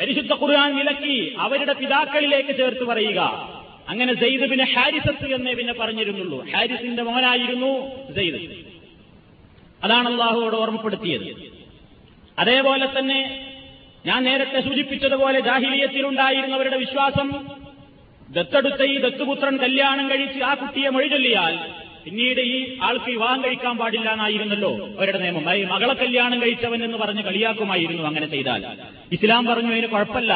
പരിശുദ്ധ 0.00 0.32
ഖുർആൻ 0.32 0.76
വിലക്കി 0.76 1.36
അവരുടെ 1.38 1.72
പിതാക്കളിലേക്ക് 1.72 2.56
ചേർത്ത് 2.56 2.84
പറയുക. 2.84 3.20
അങ്ങനെ 3.88 4.14
സെയ്ദ് 4.14 4.50
പിന്നെ 4.50 4.64
ഹാരിസത്ത് 4.64 5.34
എന്നേ 5.34 5.54
പിന്നെ 5.54 5.72
പറഞ്ഞിരുന്നുള്ളൂ. 5.72 6.44
ഹാരിസിന്റെ 6.52 7.02
മോനായിരുന്നു 7.02 7.72
സെയ്ദ് 8.14 8.40
അതാണ് 9.84 10.08
അള്ളാഹുവോട് 10.08 10.56
ഓർമ്മപ്പെടുത്തിയത്. 10.56 11.50
അതേപോലെ 12.38 12.86
തന്നെ 12.98 13.46
ഞാൻ 14.06 14.24
നേരത്തെ 14.24 14.60
സൂചിപ്പിച്ചതുപോലെ 14.60 15.40
ജാഹിലിയത്തിലുണ്ടായിരുന്നവരുടെ 15.40 16.76
വിശ്വാസം 16.76 17.28
ദത്തെടുത്ത 18.30 18.82
ഈ 18.82 18.98
ദത്തുപുത്രൻ 18.98 19.56
കല്യാണം 19.56 20.10
കഴിച്ച് 20.10 20.42
ആ 20.42 20.54
കുട്ടിയെ 20.54 20.88
മൊഴിചൊല്ലിയാൽ 20.88 21.54
പിന്നീട് 22.04 22.40
ഈ 22.40 22.78
ആൾക്ക് 22.82 23.04
വിവാഹം 23.04 23.44
കഴിക്കാൻ 23.44 23.78
പാടില്ല 23.78 24.12
എന്നായിരുന്നല്ലോ. 24.12 24.88
അവരുടെ 24.96 25.18
നിയമം. 25.18 25.54
ഈ 25.54 25.64
മകളെ 25.64 25.94
കല്യാണം 25.94 26.42
കഴിച്ചവൻ 26.42 26.84
എന്ന് 26.84 26.98
പറഞ്ഞ് 26.98 27.22
കളിയാക്കുമായിരുന്നു 27.22 28.02
അങ്ങനെ 28.02 28.26
ചെയ്താൽ. 28.26 28.66
ഇസ്ലാം 29.12 29.46
പറഞ്ഞു 29.46 29.72
അതിന് 29.72 29.86
കുഴപ്പമില്ല. 29.86 30.32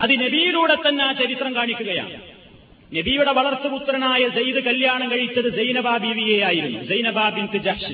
അത് 0.00 0.12
നബിയിലൂടെ 0.12 0.76
തന്നെ 0.88 1.04
ആ 1.04 1.12
ചരിത്രം 1.12 1.56
കാണിക്കുകയാണ്. 1.56 2.14
നബിയുടെ 2.96 3.32
വളർത്തുപുത്രനായ 3.32 4.28
സെയ്ദ് 4.28 4.64
കല്യാണം 4.64 5.10
കഴിച്ചത് 5.10 5.56
സൈനബാ 5.56 5.96
ബീവിയെയായിരുന്നു 5.96 6.84
സൈനബാ 6.84 7.28
ബിൻ 7.28 7.46
ജഷ് 7.46 7.92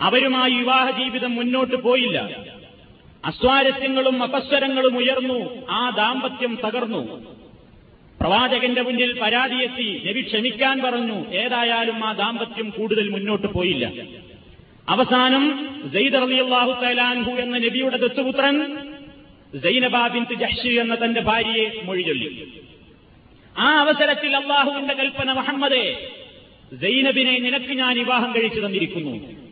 അവരുമായി 0.00 0.50
വിവാഹ 0.50 1.02
ജീവിതം 1.02 1.34
മുന്നോട്ട് 1.34 1.76
പോയില്ല. 1.76 2.44
അസ്വാരസ്യങ്ങളും 3.24 4.22
അപസ്വരങ്ങളും 4.22 4.98
ഉയർന്നു. 4.98 5.66
ആ 5.70 5.90
ദാമ്പത്യം 5.90 6.58
തകർന്നു. 6.64 7.34
പ്രവാചകന്റെ 8.24 8.82
മുന്നിൽ 8.82 9.18
പരാതിയെത്തി 9.20 10.02
നബി 10.06 10.20
ക്ഷമിക്കാൻ 10.20 10.80
പറഞ്ഞു. 10.80 11.30
ഏതായാലും 11.30 12.04
ആ 12.04 12.12
ദാമ്പത്യം 12.12 12.70
കൂടുതൽ 12.70 13.08
മുന്നോട്ട് 13.08 13.46
പോയില്ല. 13.46 13.92
അവസാനം 14.88 15.68
സെയ്ദ് 15.92 16.16
അലിയല്ലാഹു 16.16 16.84
തലാൻഹു 16.84 17.32
എന്ന 17.32 17.58
നബിയുടെ 17.58 17.96
ദത്തുപുത്രൻ 17.96 18.76
ജൈനബാബിൻ 19.54 20.24
ജഷി 20.24 20.68
എന്ന 20.68 21.04
തന്റെ 21.04 21.20
ഭാര്യയെ 21.20 21.80
മൊഴിചൊല്ലി. 21.84 22.62
ആ 23.58 23.80
അവസരത്തിൽ 23.80 24.36
അള്ളാഹുവിന്റെ 24.36 24.94
കൽപ്പന 24.94 25.32
മുഹമ്മദേ 25.32 26.08
സൈനബിനെ 26.82 27.38
നിനക്ക് 27.38 27.72
ഞാൻ 27.72 27.94
വിവാഹം 27.98 28.34
കഴിച്ചു 28.34 28.60
തന്നിരിക്കുന്നു. 28.60 29.44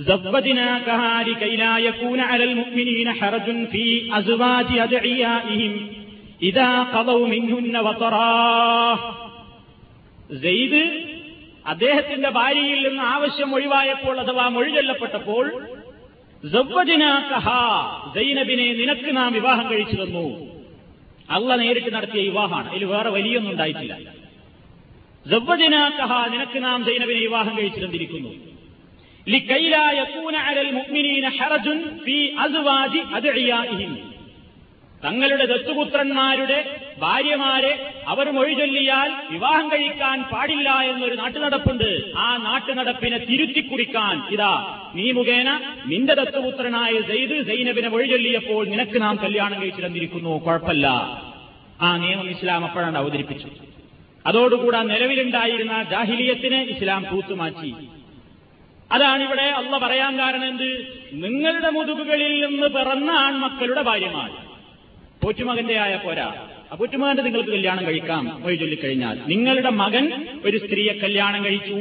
فلما 0.00 0.78
قضى 0.78 0.96
زيد 0.98 1.18
منها 1.18 1.18
وطرا 1.18 1.18
زوجناكها 1.18 1.22
لكي 1.22 1.56
لا 1.56 1.78
يكون 1.78 2.20
على 2.20 2.44
المؤمنين 2.44 3.12
حرج 3.12 3.66
في 3.66 3.84
أزواج 4.12 4.78
أدعيائهم 4.78 5.72
إذا 6.42 6.82
قضوا 6.84 7.26
منهن 7.26 7.76
وطرا 7.78 8.96
സെയ്ദ് 10.42 10.82
അദ്ദേഹത്തിന്റെ 11.64 12.30
ഭാര്യയിൽ 12.30 12.80
നിന്ന് 12.88 13.02
ആവശ്യം 13.06 13.50
ഒഴിവായപ്പോൾ 13.52 14.14
അഥവാ 14.20 14.44
മൊഴി 14.48 14.70
ചൊല്ലപ്പെട്ടപ്പോൾ 14.70 15.44
സൈനബിനെ 18.14 18.66
നിനക്ക് 18.72 19.10
നാം 19.16 19.30
വിവാഹം 19.32 19.66
കഴിച്ചു 19.68 19.96
തന്നു 19.96 20.26
അള്ള 21.28 21.50
നേരിട്ട് 21.56 21.90
നടത്തിയ 21.90 22.22
വിവാഹമാണ് 22.22 22.68
അതിൽ 22.70 22.84
വേറെ 22.86 23.10
വലിയൊന്നും 23.10 23.52
ഉണ്ടായിട്ടില്ല 23.52 23.94
സവ്വജനാക്കഹ 25.26 26.12
നിനക്ക് 26.34 26.58
നാം 26.62 26.78
സൈനബിനെ 26.88 27.20
വിവാഹം 27.20 27.54
കഴിച്ചു 27.56 27.80
തന്നിരിക്കുന്നു 27.80 28.32
തങ്ങളുടെ 35.03 35.45
ദത്തുപുത്രന്മാരുടെ 35.45 36.57
ഭാര്യമാരെ 36.99 37.93
അവർ 38.07 38.31
മൊഴി 38.31 38.53
ചൊല്ലിയാൽ 38.53 39.13
വിവാഹം 39.31 39.71
കഴിക്കാൻ 39.71 40.23
പാടില്ല 40.23 40.69
എന്നൊരു 40.79 41.15
നാട്ടുനടപ്പുണ്ട്. 41.15 42.13
ആ 42.17 42.37
നാട്ടുനടപ്പിനെ 42.37 43.17
തിരുത്തിക്കുറിക്കാൻ 43.17 44.21
ഇതാ 44.31 44.81
നീ 44.95 45.11
മുഖേന 45.11 45.59
നിന്റെ 45.85 46.13
ദത്തുപുത്രനായ 46.13 47.01
സെയ്ദ് 47.01 47.43
സൈനബിനെ 47.43 47.89
മൊഴി 47.89 48.05
ചൊല്ലിയപ്പോൾ 48.05 48.67
നിനക്ക് 48.67 49.01
നാം 49.01 49.15
കല്യാണം 49.15 49.61
കഴിച്ചു 49.61 49.81
തന്നിരിക്കുന്നു 49.81 50.39
കുഴപ്പമില്ല. 50.39 50.87
ആ 51.81 51.97
നിയമം 51.97 52.29
ഇസ്ലാം 52.29 52.65
അപ്പോഴാണ് 52.65 52.97
അവതരിപ്പിച്ചു 52.97 53.49
അതോടുകൂടെ 54.25 54.83
നിലവിലുണ്ടായിരുന്ന 54.83 55.83
ജാഹിലിയത്തിനെ 55.83 56.63
ഇസ്ലാം 56.63 57.05
തൂത്തുമാറ്റി 57.11 57.75
അതാണ് 58.91 59.23
ഇവിടെ 59.23 59.43
അള്ള 59.43 59.77
പറയാൻ 59.77 60.19
കാരണം 60.19 60.47
എന്ത്? 60.47 60.85
നിങ്ങളുടെ 61.13 61.69
മുതുകുകളിൽ 61.69 62.45
നിന്ന് 62.45 62.67
പിറന്ന 62.67 63.11
ആൺമക്കളുടെ 63.11 63.81
ഭാര്യമാർ 63.81 64.29
പോറ്റുമകന്റെ 65.23 65.79
ആയ 65.79 65.95
പോരാ. 65.95 66.33
ആ 66.71 66.75
പോറ്റുമകന്റെ 66.75 67.23
നിങ്ങൾക്ക് 67.23 67.49
കല്യാണം 67.49 67.85
കഴിക്കാം 67.85 68.41
വഴി 68.43 68.55
ചൊല്ലിക്കഴിഞ്ഞാൽ 68.55 69.19
നിങ്ങളുടെ 69.27 69.69
മകൻ 69.69 70.27
ഒരു 70.45 70.57
സ്ത്രീയെ 70.57 70.93
കല്യാണം 70.93 71.45
കഴിച്ചു. 71.45 71.77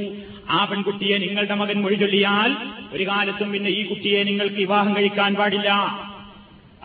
ആ 0.51 0.65
പെൺകുട്ടിയെ 0.65 1.19
നിങ്ങളുടെ 1.19 1.55
മകൻ 1.55 1.83
മൊഴി 1.83 1.95
ചൊല്ലിയാൽ 1.95 2.57
ഒരു 2.93 3.07
കാലത്തും 3.07 3.53
പിന്നെ 3.53 3.71
ഈ 3.71 3.83
കുട്ടിയെ 3.83 4.23
നിങ്ങൾക്ക് 4.23 4.57
വിവാഹം 4.57 4.97
കഴിക്കാൻ 4.97 5.35
പാടില്ല. 5.35 5.71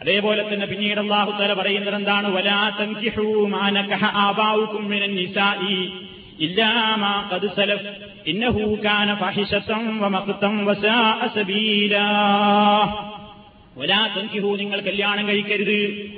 അതേപോലെ 0.01 0.53
തന്നെ 0.53 0.65
പിന്നീട് 0.65 0.99
അള്ളാഹു 0.99 1.31
തല 1.31 1.53
പറയുന്നത് 1.53 1.95
എന്താണ് 1.95 2.27
വലാ 2.35 2.69
തൻകിഹൂ 2.79 3.47
മാനകഹ 3.47 4.05
ആബാവുക്കും 4.05 4.89
മിനൻ 4.89 5.15
നിസാഇ. 5.15 6.04
സലഫ് 7.47 8.19
നിങ്ങൾ 14.55 14.79
കല്യാണം 14.79 15.27
കഴിക്കരുത്. 15.27 16.11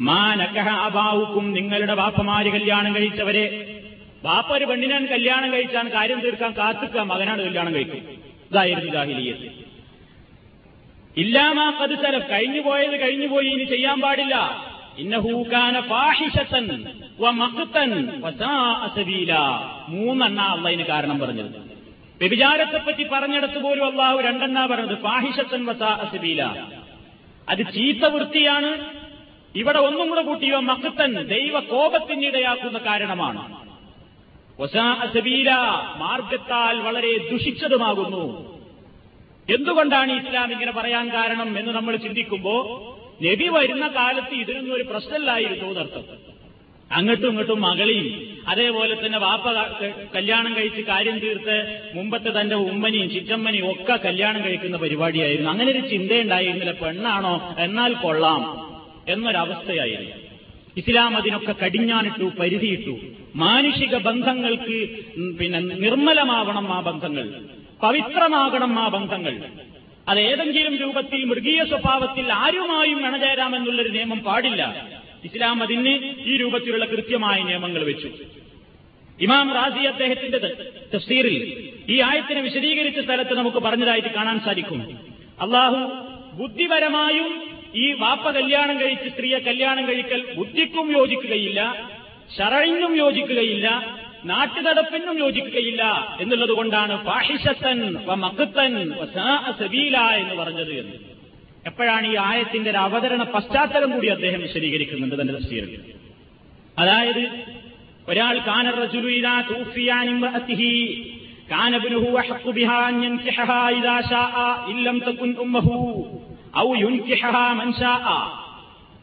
മാനക്കഹ 0.00 0.68
അബാവുക്കും 0.68 1.52
നിങ്ങളുടെ 1.52 1.94
ബാപ്പമാര് 1.94 2.46
കല്യാണം 2.46 2.94
കഴിച്ചവരെ. 2.94 3.80
ബാപ്പ 4.24 4.52
ഒരു 4.52 4.64
പെണ്ണിനാൻ 4.64 5.06
കല്യാണം 5.06 5.52
കഴിച്ചാൻ 5.52 5.88
കാര്യം 5.88 6.20
തീർക്കാൻ 6.20 6.50
കാത്തുക്ക 6.50 6.98
മകനാണ് 6.98 7.42
കല്യാണം 7.42 7.74
കഴിക്കും. 7.74 7.98
ഇതായിരുന്നു 8.50 8.92
ജാഹിലിയത്ത്. 8.92 9.68
ഇല്ലാമാ 11.16 11.70
കതുസലം 11.70 12.20
കഴിഞ്ഞു 12.30 12.60
പോയത് 12.60 13.00
കഴിഞ്ഞു 13.00 13.26
പോയി 13.26 13.46
ഇനി 13.46 13.64
ചെയ്യാൻ 13.64 14.00
പാടില്ല. 14.00 14.66
ഇന്നഹൂക്കാന 14.98 15.80
സബീല 15.80 17.07
മൂന്നെണ്ണ 19.88 20.40
അള്ളതിന് 20.40 20.84
കാരണം 20.84 21.18
പറഞ്ഞത്. 21.18 21.78
വ്യഭിചാരത്തെപ്പറ്റി 22.18 23.06
പറഞ്ഞിടത്ത് 23.12 23.58
പോലും 23.58 23.86
അള്ളാഹു 23.86 24.18
രണ്ടെണ്ണ 24.18 24.66
പറഞ്ഞത്. 24.66 24.98
ഫാഹിഷത്തൻ 24.98 25.66
വസാ 25.66 25.86
അസബീല 25.86 26.42
അത് 27.48 27.72
ചീത്ത 27.74 27.98
വൃത്തിയാണ്. 27.98 28.98
ഇവിടെ 29.54 29.78
ഒന്നും 29.78 30.08
കൂടെ 30.08 30.22
കൂട്ടിയോ 30.22 30.60
മക്കത്തൻ 30.60 31.22
ദൈവ 31.22 31.60
കോപത്തിനിടയാക്കുന്ന 31.60 32.78
കാരണമാണ്. 32.78 33.68
വസാ 34.60 34.92
അസബീല 34.92 35.50
മാർഗത്താൽ 35.96 36.78
വളരെ 36.78 37.18
ദുഷിച്ചതുമാകുന്നു. 37.32 38.58
എന്തുകൊണ്ടാണ് 39.54 40.12
ഇസ്ലാം 40.12 40.52
ഇങ്ങനെ 40.52 40.72
പറയാൻ 40.72 41.08
കാരണം 41.08 41.58
എന്ന് 41.58 41.72
നമ്മൾ 41.72 41.96
ചിന്തിക്കുമ്പോ 41.96 42.54
നബി 43.22 43.48
വരുന്ന 43.48 43.88
കാലത്ത് 43.88 44.34
ഇതിനൊന്നും 44.34 44.74
ഒരു 44.74 44.82
പ്രശ്നമില്ലായിരുന്നു 44.82 45.64
എന്നർത്ഥം. 45.64 46.37
അങ്ങോട്ടും 46.92 47.28
ഇങ്ങോട്ടും 47.28 47.60
മകളെയും 47.60 48.38
അതേപോലെ 48.48 49.06
തന്നെ 49.06 49.18
വാപ്പ 49.18 49.50
കല്യാണം 50.14 50.56
കഴിച്ച് 50.56 50.80
കാര്യം 50.80 51.18
തീർത്ത് 51.18 51.90
മുമ്പത്തെ 51.94 52.40
തന്റെ 52.40 52.56
ഉമ്മനെയും 52.56 53.10
ചിറ്റമ്മനെയും 53.10 53.70
ഒക്കെ 53.70 53.96
കല്യാണം 54.04 54.44
കഴിക്കുന്ന 54.44 54.76
പരിപാടിയായിരുന്നു. 54.76 55.50
അങ്ങനെ 55.50 55.70
ഒരു 55.70 55.78
ചിന്തയുണ്ടായിരുന്നില്ല 55.78 56.72
പെണ്ണാണോ? 56.72 57.54
എന്നാൽ 57.58 57.94
കൊള്ളാം 57.94 58.68
എന്നൊരവസ്ഥയായിരുന്നു. 59.08 60.12
ഇസ്ലാം 60.76 61.16
അതിനൊക്കെ 61.16 61.54
കടിഞ്ഞാനിട്ടു 61.64 62.24
പരിധിയിട്ടു. 62.40 62.98
മാനുഷിക 63.36 63.96
ബന്ധങ്ങൾക്ക് 63.96 64.88
പിന്നെ 65.38 65.58
നിർമ്മലമാവണം 65.58 66.72
ആ 66.72 66.80
ബന്ധങ്ങൾ. 66.80 67.30
പവിത്രമാകണം 67.82 68.78
ആ 68.78 68.88
ബന്ധങ്ങൾ. 68.88 69.42
അത് 70.08 70.20
ഏതെങ്കിലും 70.20 70.76
രൂപത്തിൽ 70.76 71.24
മൃഗീയ 71.24 71.64
സ്വഭാവത്തിൽ 71.64 72.32
ആരുമായും 72.32 73.06
ഇണചേരാമെന്നുള്ളൊരു 73.06 73.88
നിയമം 73.88 74.18
പാടില്ല. 74.18 74.88
ഇസ്ലാം 75.28 75.62
അതിന് 75.62 75.94
ഈ 76.26 76.36
രൂപത്തിലുള്ള 76.36 76.84
കൃത്യമായ 76.84 77.42
നിയമങ്ങൾ 77.42 77.84
വെച്ചു. 77.84 78.10
ഇമാം 79.20 79.54
റാസി 79.54 79.84
അദ്ദേഹത്തിന്റെ 79.84 80.38
തഫ്സീറിൽ 80.94 81.36
ഈ 81.88 82.00
ആയത്തിനെ 82.00 82.40
വിശദീകരിച്ച 82.40 83.00
സ്ഥലത്ത് 83.00 83.34
നമുക്ക് 83.34 83.56
പറഞ്ഞതായിട്ട് 83.56 84.08
കാണാൻ 84.08 84.40
സാധിക്കും. 84.40 84.80
അള്ളാഹു 85.40 85.80
ബുദ്ധിപരമായും 86.32 87.28
ഈ 87.74 87.92
വാപ്പ 87.92 88.30
കല്യാണം 88.30 88.80
കഴിച്ച് 88.80 89.08
സ്ത്രീയെ 89.08 89.38
കല്യാണം 89.38 89.88
കഴിക്കൽ 89.88 90.20
ബുദ്ധിക്കും 90.34 90.92
യോജിക്കുകയില്ല 90.92 91.88
ശരണിനും 92.36 92.96
യോജിക്കുകയില്ല 92.96 93.96
നാട്ടുതടപ്പിനും 94.24 95.18
യോജിക്കുകയില്ല 95.18 95.82
എന്നുള്ളത് 96.20 96.50
കൊണ്ടാണ് 96.50 97.04
ഫാഹിഷത്തൻ 97.04 97.78
സബീല 99.58 99.96
എന്ന് 99.98 100.34
പറഞ്ഞത് 100.34 100.72
എന്ന്. 100.72 101.07
എപ്പോഴാണ് 101.68 102.06
ഈ 102.06 102.16
ആയത്തിന്റെ 102.22 102.70
ഒരു 102.70 102.78
അവതരണ 102.78 103.22
പശ്ചാത്തലം 103.34 103.90
കൂടി 103.92 104.06
അദ്ദേഹം 104.08 104.40
വിശദീകരിക്കുന്നുണ്ട് 104.40 105.20
തന്റെ 105.20 105.34
തഫ്സീറിൽ. 105.34 105.72
അതായത് 106.78 107.22
ഒരാൾ 108.08 108.34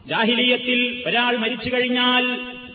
ജാഹിലിയത്തിൽ 0.06 0.80
ഒരാൾ 1.06 1.36
മരിച്ചു 1.36 1.70
കഴിഞ്ഞാൽ 1.74 2.24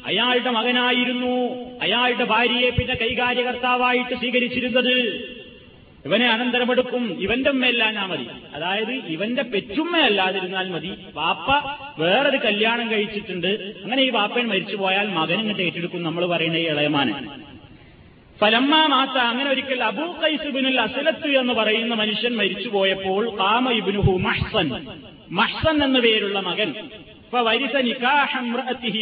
അയാളുടെ 0.05 0.49
മകനായിരുന്നു 0.49 1.35
അയാളുടെ 1.81 2.23
ഭാര്യയെ 2.23 2.69
പിന്നെ 2.69 2.95
കൈകാര്യകർത്താവായിട്ട് 2.95 4.15
സ്വീകരിച്ചിരുന്നത് 4.15 4.95
ഇവനെ 6.04 6.26
അനന്തരമെടുക്കും 6.32 7.04
ഇവന്റെ 7.24 7.50
ഉമ്മയല്ലാഞ്ഞാ 7.54 8.04
മതി 8.10 8.26
അതായത് 8.56 8.92
ഇവന്റെ 9.14 9.44
പെറ്റുമ്മ 9.52 10.02
അല്ലാതിരുന്നാൽ 10.08 10.66
മതി 10.74 10.90
വാപ്പ 11.16 11.48
വേറൊരു 12.00 12.38
കല്യാണം 12.44 12.86
കഴിച്ചിട്ടുണ്ട് 12.92 13.50
അങ്ങനെ 13.82 14.02
ഈ 14.02 14.10
വാപ്പൻ 14.10 14.44
മരിച്ചു 14.48 14.76
പോയാൽ 14.76 15.08
മകൻ 15.16 15.40
ഇങ്ങോട്ട് 15.42 15.64
ഏറ്റെടുക്കും 15.66 16.02
നമ്മൾ 16.02 16.24
പറയുന്ന 16.26 16.58
ഈ 16.58 16.68
ഇളയമാന് 16.74 17.14
ഫലമ്മ 18.36 18.74
മാത്ത 18.92 19.16
അങ്ങനെ 19.26 19.48
ഒരിക്കൽ 19.50 19.82
അബൂ 19.82 20.06
കൈസുബിനുൽ 20.22 20.80
അസലത്ത് 20.80 21.30
എന്ന് 21.40 21.54
പറയുന്ന 21.54 21.94
മനുഷ്യൻ 21.94 22.32
മരിച്ചു 22.36 22.68
പോയപ്പോൾ 22.68 23.22
കാമ 23.38 23.70
ഇബിനുഹു 23.72 24.14
മഹ്സൻ 24.26 24.70
മഹ്സൻ 25.40 25.78
എന്ന 25.82 26.00
പേരുള്ള 26.06 26.40
മകൻ 26.48 26.70
فورث 27.32 27.74
نكاح 27.82 28.30
امرأته 28.38 28.98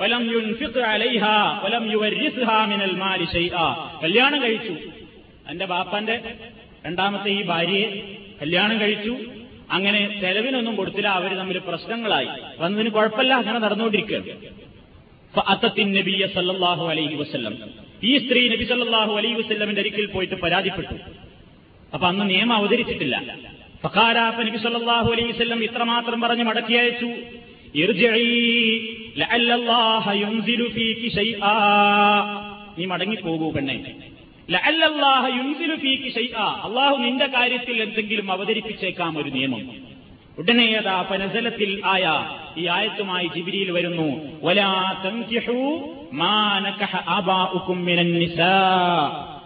ولم 0.00 0.22
ينفق 0.28 0.74
عليها 0.84 1.36
ولم 1.62 1.84
يورثها 1.92 2.58
من 2.66 2.80
المال 2.82 3.20
شيئا 3.28 3.66
കല്യാണം 4.02 4.38
കഴിച്ചു 4.44 4.74
എന്റെ 5.49 5.65
ബാപ്പന്റെ 5.65 6.33
രണ്ടാമത്തെ 6.85 7.29
ഈ 7.29 7.43
ഭാര്യയെ 7.43 8.17
കല്യാണം 8.41 8.81
കഴിച്ചു. 8.81 9.17
അങ്ങനെ 9.71 10.21
ചെലവിനൊന്നും 10.21 10.75
കൊടുത്തില്ല. 10.75 11.07
അവർ 11.07 11.33
തമ്മിൽ 11.33 11.57
പ്രശ്നങ്ങളായി. 11.57 12.27
വന്നതിന് 12.57 12.89
കുഴപ്പമില്ല. 12.89 13.33
അങ്ങനെ 13.33 13.59
നടന്നുകൊണ്ടിരിക്കുകയാണ്. 13.59 14.39
നബിയ 15.97 16.27
അലൈഹി 16.85 17.15
വസ്ല്ലം. 17.15 17.57
ഈ 18.03 18.17
സ്ത്രീ 18.17 18.49
നബി 18.49 18.63
സല്ലാഹു 18.63 19.17
അലൈഹി 19.17 19.33
വസ്ല്ലമിന്റെ 19.33 19.81
അരിക്കിൽ 19.81 20.05
പോയിട്ട് 20.05 20.35
പരാതിപ്പെട്ടു. 20.35 20.93
അപ്പൊ 21.93 22.07
അന്ന് 22.07 22.29
നിയമം 22.29 22.53
അവതരിച്ചിട്ടില്ല. 22.53 23.37
ഫഖാരാപ്പ 23.83 24.41
നബി 24.41 24.57
സല്ലാഹു 24.57 25.11
അലൈഹി 25.11 25.31
വസ്ല്ലം 25.31 25.63
ഇത്രമാത്രം 25.63 26.21
പറഞ്ഞ് 26.21 26.43
മടക്കി 26.43 26.73
അയച്ചു. 26.73 27.05
നീ 32.79 32.85
മടങ്ങിപ്പോകൂ 32.85 33.51
പെണ്ണെ. 33.51 33.95
അള്ളാഹു 36.39 36.97
നിന്റെ 36.97 37.25
കാര്യത്തിൽ 37.25 37.81
എന്തെങ്കിലും 37.81 38.31
അവതരിപ്പിച്ചേക്കാം 38.31 39.17
ഒരു 39.17 39.29
നിയമം. 39.29 39.71
ഉടനെ 40.37 40.77
അതാ 40.77 41.01
പനസലത്തിൽ 41.01 41.81
ആയ 41.85 42.25
ഈ 42.57 42.67
ആയത്തുമായി 42.67 43.27
ജിബിരിയിൽ 43.35 43.71
വരുന്നു. 43.71 44.39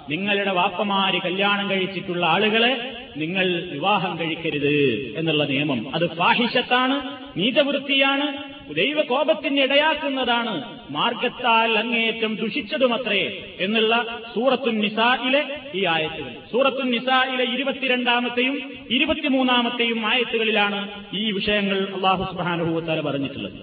നിങ്ങളുടെ 0.09 0.51
വാപ്പമാര് 0.51 1.21
കല്യാണം 1.25 1.69
കഴിച്ചിട്ടുള്ള 1.69 2.25
ആളുകളെ 2.25 2.93
നിങ്ങൾ 3.17 3.69
വിവാഹം 3.71 4.19
കഴിക്കരുത് 4.19 5.13
എന്നുള്ള 5.17 5.45
നിയമം. 5.45 5.95
അത് 5.95 6.15
ഫാഹിഷത്താണ് 6.15 7.17
നീതവൃത്തിയാണ് 7.37 8.50
ദൈവകോപത്തിന് 8.73 9.59
ഇടയാക്കുന്നതാണ് 9.59 10.53
മാർഗത്താൽ 10.91 11.77
അങ്ങേയറ്റം 11.77 12.35
ദുഷിച്ചതുമത്രേ 12.35 13.55
എന്നുള്ള 13.59 14.21
സൂറത്തുൻ 14.35 14.79
നിസായിലെ 14.79 15.41
ഈ 15.75 15.85
ആയത്തുകൾ. 15.85 16.33
സൂറത്തുൻ 16.51 16.91
നിസായിലെ 16.91 17.43
ഇരുപത്തിരണ്ടാമത്തെയും 17.43 18.57
ഇരുപത്തിമൂന്നാമത്തെയും 18.89 20.07
ആയത്തുകളിലാണ് 20.07 20.79
ഈ 21.13 21.31
വിഷയങ്ങൾ 21.31 21.87
അള്ളാഹു 21.95 22.23
സുബാനുഭവത്താല 22.23 23.01
പറഞ്ഞിട്ടുള്ളത്. 23.01 23.59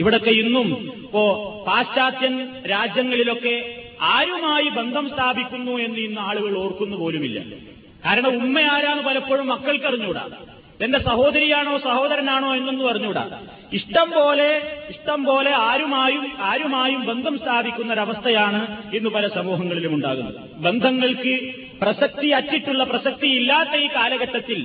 ഇവിടൊക്കെ 0.00 0.30
ഇന്നും 0.30 0.68
ഇപ്പോ 0.96 1.24
പാശ്ചാത്യൻ 1.68 2.34
രാജ്യങ്ങളിലൊക്കെ 2.70 3.84
ആരുമായി 4.00 4.68
ബന്ധം 4.68 5.10
സ്ഥാപിക്കുന്നു 5.10 5.72
എന്ന് 5.72 6.00
ഇന്ന് 6.00 6.20
ആളുകൾ 6.20 6.58
ഓർക്കുന്നു 6.58 6.96
പോലുമില്ല. 6.96 7.38
കാരണം 8.04 8.32
ഉമ്മ 8.42 8.60
ആരാന്ന് 8.60 9.02
പലപ്പോഴും 9.02 9.46
മക്കൾക്ക് 9.46 9.84
അറിഞ്ഞൂടാ 9.84 10.26
എന്റെ 10.80 10.98
സഹോദരിയാണോ 10.98 11.78
സഹോദരനാണോ 11.78 12.54
എന്നൊന്നും 12.54 12.86
പറഞ്ഞുകൂടാ 12.86 13.24
ഇഷ്ടം 13.72 14.10
പോലെ 14.10 14.50
ഇഷ്ടം 14.90 15.24
പോലെ 15.24 15.50
ആരുമായും 15.50 16.26
ആരുമായും 16.40 17.06
ബന്ധം 17.06 17.38
സ്ഥാപിക്കുന്ന 17.38 17.92
ഒരവസ്ഥയാണ് 17.92 18.60
ഇന്ന് 18.96 19.10
പല 19.10 19.28
സമൂഹങ്ങളിലും 19.28 19.94
ഉണ്ടാകുന്നത്. 19.94 20.38
ബന്ധങ്ങൾക്ക് 20.58 21.34
പ്രസക്തി 21.82 22.28
അറ്റിട്ടുള്ള 22.28 22.84
പ്രസക്തി 22.84 23.26
ഇല്ലാത്ത 23.26 23.74
ഈ 23.76 23.86
കാലഘട്ടത്തിൽ 23.86 24.60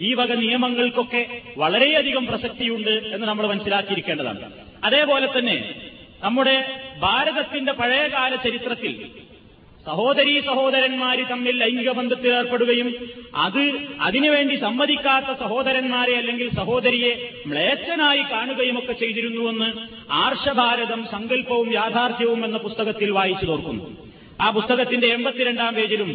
ഈ 0.00 0.14
വക 0.14 0.32
നിയമങ്ങൾക്കൊക്കെ 0.32 1.22
വളരെയധികം 1.56 2.26
പ്രസക്തിയുണ്ട് 2.26 2.90
എന്ന് 2.90 3.26
നമ്മൾ 3.26 3.46
മനസ്സിലാക്കിയിരിക്കേണ്ടതാണ്. 3.46 4.42
അതേപോലെ 4.84 5.28
തന്നെ 5.38 5.74
നമ്മുടെ 6.22 6.56
ഭാരതത്തിന്റെ 6.98 7.72
പഴയകാല 7.72 8.34
ചരിത്രത്തിൽ 8.36 8.94
സഹോദരീ 9.88 10.40
സഹോദരന്മാര് 10.40 11.30
തമ്മിൽ 11.30 11.58
ലൈംഗിക 11.58 11.90
ബന്ധത്തിൽ 11.90 12.34
ഏർപ്പെടുകയും 12.34 12.94
അത് 13.34 13.62
അതിനുവേണ്ടി 14.00 14.54
സമ്മതിക്കാത്ത 14.54 15.38
സഹോദരന്മാരെ 15.38 16.16
അല്ലെങ്കിൽ 16.16 16.50
സഹോദരിയെ 16.56 17.12
മ്ലേച്ഛനായി 17.46 18.22
കാണുകയും 18.22 18.78
ഒക്കെ 18.78 18.92
ചെയ്തിരുന്നുവെന്ന് 18.92 19.68
ആർഷഭാരതം 20.10 21.06
സങ്കല്പവും 21.12 21.72
യാഥാർത്ഥ്യവും 21.72 22.44
എന്ന 22.44 22.58
പുസ്തകത്തിൽ 22.58 23.10
വായിച്ചു 23.10 23.46
തോർക്കുന്നു. 23.46 23.96
ആ 24.40 24.50
പുസ്തകത്തിന്റെ 24.50 25.06
എൺപത്തിരണ്ടാം 25.06 25.74
പേജിലും 25.74 26.10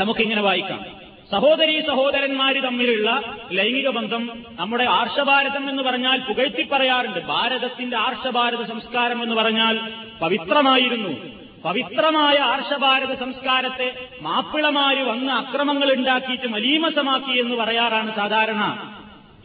നമുക്കിങ്ങനെ 0.00 0.42
വായിക്കാം. 0.42 0.84
സഹോദരീ 1.30 1.80
സഹോദരന്മാര് 1.80 2.62
തമ്മിലുള്ള 2.62 3.22
ലൈംഗിക 3.52 3.88
ബന്ധം 3.88 4.44
നമ്മുടെ 4.60 4.84
ആർഷഭാരതം 4.84 5.70
എന്ന് 5.70 5.82
പറഞ്ഞാൽ 5.82 6.18
പുകഴ്ത്തി 6.18 6.66
പറയാറുണ്ട് 6.72 7.20
ഭാരതത്തിന്റെ 7.26 7.96
ആർഷഭാരത 7.96 8.64
സംസ്കാരം 8.64 9.22
എന്ന് 9.22 9.34
പറഞ്ഞാൽ 9.34 9.80
പവിത്രമായിരുന്നു. 10.20 11.43
പവിത്രമായ 11.64 12.36
ആർഷഭാരത 12.36 13.14
സംസ്കാരത്തെ 13.14 13.94
മാപ്പിളമാര് 14.20 15.02
വന്ന് 15.02 15.32
അക്രമങ്ങൾ 15.32 15.92
ഉണ്ടാക്കിയിട്ട് 15.92 16.48
മലീമസമാക്കി 16.48 17.38
എന്ന് 17.38 17.54
പറയാറാണ് 17.56 18.16
സാധാരണ 18.16 18.94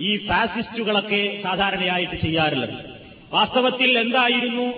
ഈ 0.02 0.28
ഫാസിസ്റ്റുകളൊക്കെ 0.28 1.40
സാധാരണയായിട്ട് 1.44 2.16
ചെയ്യാറുള്ളത്. 2.16 2.74
വാസ്തവത്തിൽ 3.32 4.00
എന്തായിരുന്നു 4.00 4.74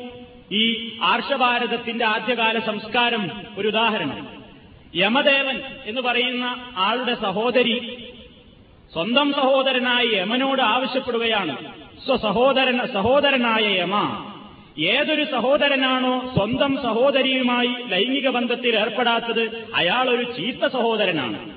ഈ 0.51 0.95
ആർഷഭാരതത്തിന്റെ 1.03 2.05
ആദ്യകാല 2.05 2.59
സംസ്കാരം? 2.59 3.31
ഒരു 3.57 3.67
ഉദാഹരണം. 3.67 4.27
യമദേവൻ 4.95 5.61
എന്ന് 5.85 6.01
പറയുന്ന 6.01 6.73
ആളുടെ 6.77 7.15
സഹോദരി 7.15 8.07
സ്വന്തം 8.93 9.33
സഹോദരനായ 9.33 10.03
യമനോട് 10.03 10.61
ആവശ്യപ്പെടുകയാണ്. 10.61 11.73
സ്വസഹോദരൻ 12.05 12.93
സഹോദരനായ 12.93 13.63
യമ 13.63 14.25
ഏതൊരു 14.79 15.23
സഹോദരനാണോ 15.23 16.31
സ്വന്തം 16.37 16.77
സഹോദരിയുമായി 16.83 17.67
ലൈംഗിക 17.67 18.29
ബന്ധത്തിൽ 18.29 18.75
ഏർപ്പെടാത്തത് 18.75 19.67
അയാൾ 19.75 20.09
ഒരു 20.09 20.23
ചീത്ത 20.23 20.67
സഹോദരനാണ്. 20.67 21.49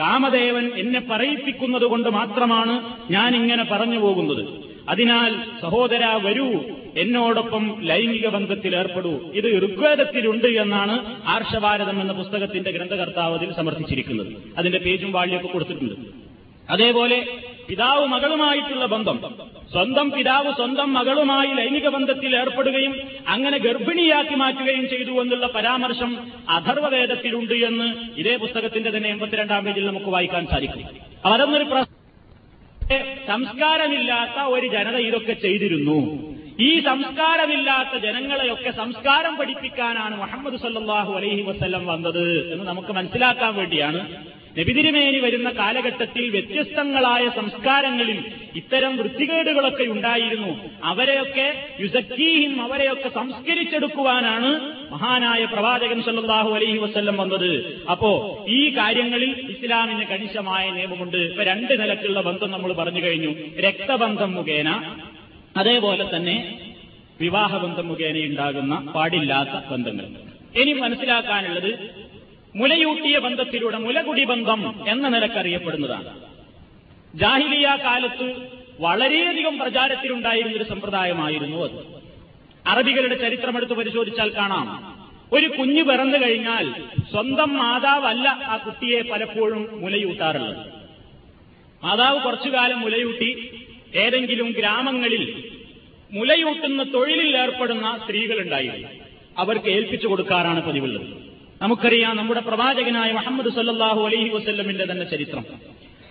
കാമദേവൻ 0.00 0.70
എന്നെ 0.76 1.02
പറയിപ്പിക്കുന്നത് 1.10 1.82
കൊണ്ട് 1.82 2.08
മാത്രമാണ് 2.08 2.96
ഞാൻ 3.10 3.36
ഇങ്ങനെ 3.36 3.64
പറഞ്ഞു 3.64 3.98
പോകുന്നത്. 3.98 4.44
അതിനാൽ 4.88 5.60
സഹോദര 5.62 6.04
വരൂ. 6.06 6.62
എന്നോടൊപ്പം 6.96 7.76
ലൈംഗിക 7.82 8.28
ബന്ധത്തിൽ 8.28 8.76
ഏർപ്പെടൂ. 8.76 9.10
ഇത് 9.10 9.44
ഋഗ്വേദത്തിലുണ്ട് 9.44 10.46
എന്നാണ് 10.46 11.22
ആർഷഭാരതം 11.26 12.00
എന്ന 12.00 12.12
പുസ്തകത്തിന്റെ 12.12 12.70
ഗ്രന്ഥകർത്താവ് 12.70 13.38
അതിൽ 13.38 13.54
സമർത്ഥിച്ചിരിക്കുന്നത്. 13.54 14.32
അതിന്റെ 14.58 14.78
പേജും 14.78 15.12
വാള്യൊക്കെ 15.12 15.46
കൊടുത്തിട്ടുണ്ട്. 15.46 15.94
അതേപോലെ 16.70 17.26
പിതാവ് 17.68 18.04
മകളുമായിട്ടുള്ള 18.06 18.86
ബന്ധം. 18.86 19.18
സ്വന്തം 19.72 20.10
പിതാവ് 20.10 20.50
സ്വന്തം 20.52 20.88
മകളുമായി 20.94 21.50
ലൈംഗിക 21.54 21.88
ബന്ധത്തിൽ 21.88 22.36
ഏർപ്പെടുകയും 22.36 22.92
അങ്ങനെ 23.28 23.58
ഗർഭിണിയാക്കി 23.58 24.34
മാറ്റുകയും 24.34 24.88
ചെയ്തു 24.88 25.10
എന്നുള്ള 25.22 25.46
പരാമർശം 25.46 26.12
അഥർവവേദത്തിലുണ്ട് 26.50 27.54
എന്ന് 27.68 27.88
ഇതേ 28.20 28.36
പുസ്തകത്തിന്റെ 28.36 28.90
തന്നെ 28.90 29.08
എൺപത്തിരണ്ടാം 29.08 29.64
പേജിൽ 29.64 29.86
നമുക്ക് 29.86 30.10
വായിക്കാൻ 30.16 30.46
സാധിക്കും. 30.46 30.84
അതൊന്നൊരു 31.24 31.66
സംസ്കാരമില്ലാത്ത 33.26 34.38
ഒരു 34.54 34.66
ജനത 34.66 34.96
ഇതൊക്കെ 35.08 35.32
ചെയ്തിരുന്നു. 35.32 35.98
ഈ 36.60 36.70
സംസ്കാരമില്ലാത്ത 36.80 37.94
ജനങ്ങളെയൊക്കെ 38.02 38.70
സംസ്കാരം 38.70 39.36
പഠിപ്പിക്കാനാണ് 39.36 40.14
മുഹമ്മദ് 40.20 40.58
സല്ലാഹു 40.60 41.12
അലൈഹി 41.14 41.42
വസ്ല്ലം 41.42 41.86
വന്നത് 41.86 42.52
എന്ന് 42.52 42.64
നമുക്ക് 42.66 42.92
മനസ്സിലാക്കാൻ 42.92 43.54
വേണ്ടിയാണ് 43.54 44.00
നബിതിരുമേനി 44.58 45.18
വരുന്ന 45.18 45.50
കാലഘട്ടത്തിൽ 45.50 46.30
വ്യത്യസ്തങ്ങളായ 46.30 47.28
സംസ്കാരങ്ങളിൽ 47.36 48.24
ഇത്തരം 48.56 48.96
വൃത്തികേടുകളൊക്കെ 48.96 49.84
ഉണ്ടായിരുന്നു. 49.84 50.70
അവരെയൊക്കെ 50.84 51.46
യുസക്കീഹിം 51.80 52.62
അവരെയൊക്കെ 52.62 53.08
സംസ്കരിച്ചെടുക്കുവാനാണ് 53.08 54.50
മഹാനായ 54.92 55.44
പ്രവാചകൻ 55.44 56.02
സല്ലാഹു 56.02 56.50
അലൈഹി 56.54 56.78
വസ്ല്ലം 56.78 57.16
വന്നത്. 57.16 57.84
അപ്പോ 57.90 58.10
ഈ 58.48 58.76
കാര്യങ്ങളിൽ 58.76 59.30
ഇസ്ലാമിന് 59.50 60.06
കണിശമായ 60.06 60.70
നിയമമുണ്ട്. 60.70 61.16
ഇപ്പൊ 61.16 61.42
രണ്ട് 61.42 61.82
നിലക്കുള്ള 61.82 62.20
ബന്ധം 62.20 62.50
നമ്മൾ 62.50 62.72
പറഞ്ഞു 62.72 63.02
കഴിഞ്ഞു. 63.02 63.34
രക്തബന്ധം 63.60 64.32
മുഖേന 64.34 64.96
അതേപോലെ 65.56 66.16
തന്നെ 66.16 66.36
വിവാഹബന്ധം 67.20 67.88
മുഖേന 67.88 68.16
ഉണ്ടാകുന്ന 68.16 68.92
പാടില്ലാത്ത 68.94 69.64
ബന്ധങ്ങൾ. 69.70 70.08
ഇനി 70.60 70.72
മനസ്സിലാക്കാനുള്ളത് 70.72 71.72
മുലയൂട്ടിയ 72.56 73.18
ബന്ധത്തിലൂടെ 73.18 73.78
മുലകുടി 73.78 74.24
ബന്ധം 74.24 74.88
എന്ന 74.88 75.08
നിലക്കറിയപ്പെടുന്നതാണ്. 75.08 76.20
ജാഹിലിയ 77.14 77.78
കാലത്ത് 77.84 78.34
വളരെയധികം 78.80 79.58
പ്രചാരത്തിലുണ്ടായിരുന്ന 79.58 80.56
ഒരു 80.56 80.64
സമ്പ്രദായമായിരുന്നു 80.64 81.56
അത്. 81.56 82.02
അറബികളുടെ 82.66 83.14
ചരിത്രമെടുത്ത് 83.14 83.72
പരിശോധിച്ചാൽ 83.72 84.36
കാണാം. 84.36 84.96
ഒരു 85.32 85.46
കുഞ്ഞു 85.46 85.82
പിറന്നു 85.82 86.18
കഴിഞ്ഞാൽ 86.18 86.72
സ്വന്തം 87.10 87.56
മാതാവല്ല 87.56 88.28
ആ 88.28 88.56
കുട്ടിയെ 88.56 89.02
പലപ്പോഴും 89.02 89.68
മുലയൂട്ടാറുള്ളത്. 89.72 90.56
മാതാവ് 91.84 92.20
കുറച്ചുകാലം 92.20 92.80
മുലയൂട്ടി 92.80 93.50
ഏതെങ്കിലും 93.94 94.50
ഗ്രാമങ്ങളിൽ 94.50 95.50
മുലയൂട്ടുന്ന 96.12 96.92
തൊഴിലിൽ 96.94 97.36
ഏർപ്പെടുന്ന 97.36 98.00
സ്ത്രീകളുണ്ടായിരുന്നു. 98.04 98.88
അവർക്ക് 99.38 99.68
ഏൽപ്പിച്ചു 99.68 100.06
കൊടുക്കാറാണ് 100.06 100.62
പതിവുള്ളത്. 100.62 101.25
നമുക്കറിയാം 101.62 102.16
നമ്മുടെ 102.16 102.40
പ്രവാചകനായ 102.40 103.12
മുഹമ്മദ് 103.12 103.50
സല്ലാഹു 103.54 104.00
അലൈഹി 104.06 104.28
വസ്ല്ലമിന്റെ 104.28 104.84
തന്നെ 104.90 105.06
ചരിത്രം. 105.10 105.44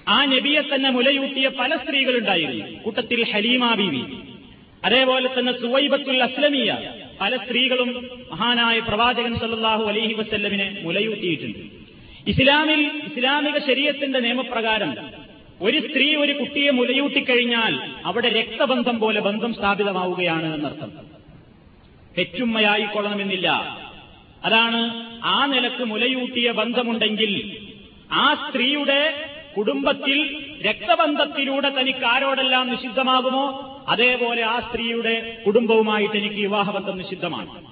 ആ 0.08 0.26
നബിയെ 0.26 0.62
തന്നെ 0.62 0.90
മുലയൂട്ടിയ 0.90 1.48
പല 1.60 1.76
സ്ത്രീകളുണ്ടായിരുന്നു. 1.76 2.82
കൂട്ടത്തിൽ 2.84 3.24
ഹലീമ 3.32 3.74
ബീവി 3.74 4.04
അതേപോലെ 4.84 5.30
തന്നെ 5.40 5.54
സുവൈബത്തുൽ 5.62 6.24
അസ്ലമിയ 6.24 6.78
പല 7.22 7.38
സ്ത്രീകളും 7.38 7.90
മഹാനായ 8.32 8.80
പ്രവാചകൻ 8.80 9.40
സല്ലാഹു 9.40 9.84
അലൈഹി 9.84 10.14
വസ്ല്ലമിനെ 10.14 10.68
മുലയൂട്ടിയിട്ടുണ്ട്. 10.82 11.60
ഇസ്ലാമിൽ 12.28 12.82
ഇസ്ലാമിക 13.10 13.58
ശരീരത്തിന്റെ 13.58 14.20
നിയമപ്രകാരം 14.20 14.92
ഒരു 15.62 15.80
സ്ത്രീ 15.88 16.16
ഒരു 16.16 16.34
കുട്ടിയെ 16.34 16.72
മുലയൂട്ടിക്കഴിഞ്ഞാൽ 16.72 17.74
അവിടെ 18.06 18.30
രക്തബന്ധം 18.30 19.00
പോലെ 19.00 19.20
ബന്ധം 19.22 19.54
സ്ഥാപിതമാവുകയാണ് 19.54 20.54
എന്നർത്ഥം. 20.56 20.92
പെറ്റുമ്മയായിക്കൊള്ളണമെന്നില്ല 22.18 23.50
അതാണ് 24.46 25.12
ആ 25.24 25.46
നിലയ്ക്ക് 25.46 25.84
മുലയൂട്ടിയ 25.84 26.52
ബന്ധമുണ്ടെങ്കിൽ 26.52 27.58
ആ 28.12 28.34
സ്ത്രീയുടെ 28.34 29.14
കുടുംബത്തിൽ 29.58 30.46
രക്തബന്ധത്തിലൂടെ 30.66 31.70
തനിക്ക് 31.70 32.06
ആരോടെല്ലാം 32.06 32.70
നിഷിദ്ധമാകുമോ? 32.70 33.72
അതേപോലെ 33.90 34.42
ആ 34.42 34.60
സ്ത്രീയുടെ 34.60 35.44
കുടുംബവുമായിട്ട് 35.46 36.18
എനിക്ക് 36.18 36.36
വിവാഹബന്ധം 36.36 36.98
നിഷിദ്ധമാണ്. 36.98 37.66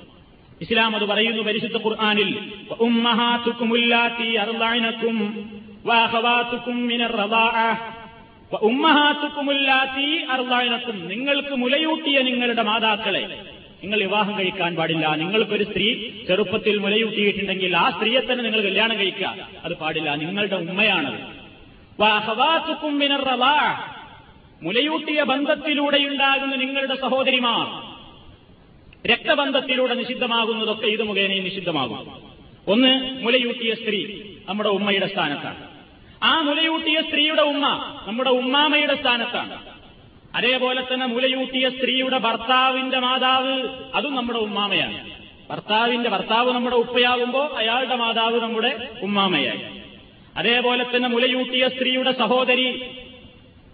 ഇസ്ലാം 0.62 0.95
അത് 0.95 1.05
പറയുന്നു 1.05 1.43
പരിശുദ്ധ 1.43 1.77
ഖുർആാനിൽ 1.77 2.38
നിങ്ങൾക്ക് 11.07 11.55
മുലയൂട്ടിയ 11.55 12.21
നിങ്ങളുടെ 12.21 12.63
മാതാക്കളെ 12.63 13.39
നിങ്ങൾ 13.83 13.99
വിവാഹം 13.99 14.39
കഴിക്കാൻ 14.39 14.75
പാടില്ല. 14.75 15.15
നിങ്ങൾക്കൊരു 15.15 15.63
സ്ത്രീ 15.63 16.09
ചെറുപ്പത്തിൽ 16.27 16.77
മുലയൂട്ടിയിട്ടുണ്ടെങ്കിൽ 16.77 17.77
ആ 17.77 17.89
സ്ത്രീയെ 17.89 18.19
തന്നെ 18.19 18.43
നിങ്ങൾ 18.43 18.61
കല്യാണം 18.61 18.97
കഴിക്കുക. 18.97 19.35
അത് 19.63 19.77
പാടില്ല. 19.77 20.15
നിങ്ങളുടെ 20.15 20.55
ഉമ്മയാണത്. 20.55 21.19
മുലയൂട്ടിയ 24.63 25.23
ബന്ധത്തിലൂടെയുണ്ടാകുന്ന 25.23 26.55
നിങ്ങളുടെ 26.55 26.95
സഹോദരിമാർ 26.95 27.93
രക്തബന്ധത്തിലൂടെ 29.07 29.93
നിഷിദ്ധമാകുന്നതൊക്കെ 29.93 30.87
ഇത് 30.87 31.03
മുഖേന 31.03 31.33
നിഷിദ്ധമാകും. 31.43 32.11
ഒന്ന് 32.67 33.23
മുലയൂട്ടിയ 33.23 33.73
സ്ത്രീ 33.73 34.21
നമ്മുടെ 34.49 34.69
ഉമ്മയുടെ 34.69 35.07
സ്ഥാനത്താണ്. 35.07 35.67
ആ 36.23 36.41
മുലയൂട്ടിയ 36.41 37.01
സ്ത്രീയുടെ 37.01 37.41
ഉമ്മ 37.41 37.95
നമ്മുടെ 38.07 38.29
ഉമ്മാമയുടെ 38.29 38.95
സ്ഥാനത്താണ്. 39.01 39.72
അതേപോലെ 40.35 40.83
തന്നെ 40.93 41.05
മുലയൂട്ടിയ 41.05 41.69
സ്ത്രീയുടെ 41.69 42.17
ഭർത്താവിന്റെ 42.17 42.99
മാതാവ് 42.99 43.69
അതും 43.95 44.15
നമ്മുടെ 44.15 44.39
ഉമ്മാമയാണ്. 44.39 45.11
ഭർത്താവിന്റെ 45.49 46.09
ഭർത്താവ് 46.09 46.53
നമ്മുടെ 46.53 46.75
ഉപ്പയാകുമ്പോൾ 46.75 47.57
അയാളുടെ 47.57 47.95
മാതാവ് 47.95 48.41
നമ്മുടെ 48.41 48.89
ഉമ്മാമയായി 49.01 49.61
അതേപോലെ 50.37 50.85
തന്നെ 50.95 51.09
മുലയൂട്ടിയ 51.09 51.67
സ്ത്രീയുടെ 51.67 52.11
സഹോദരി 52.11 52.81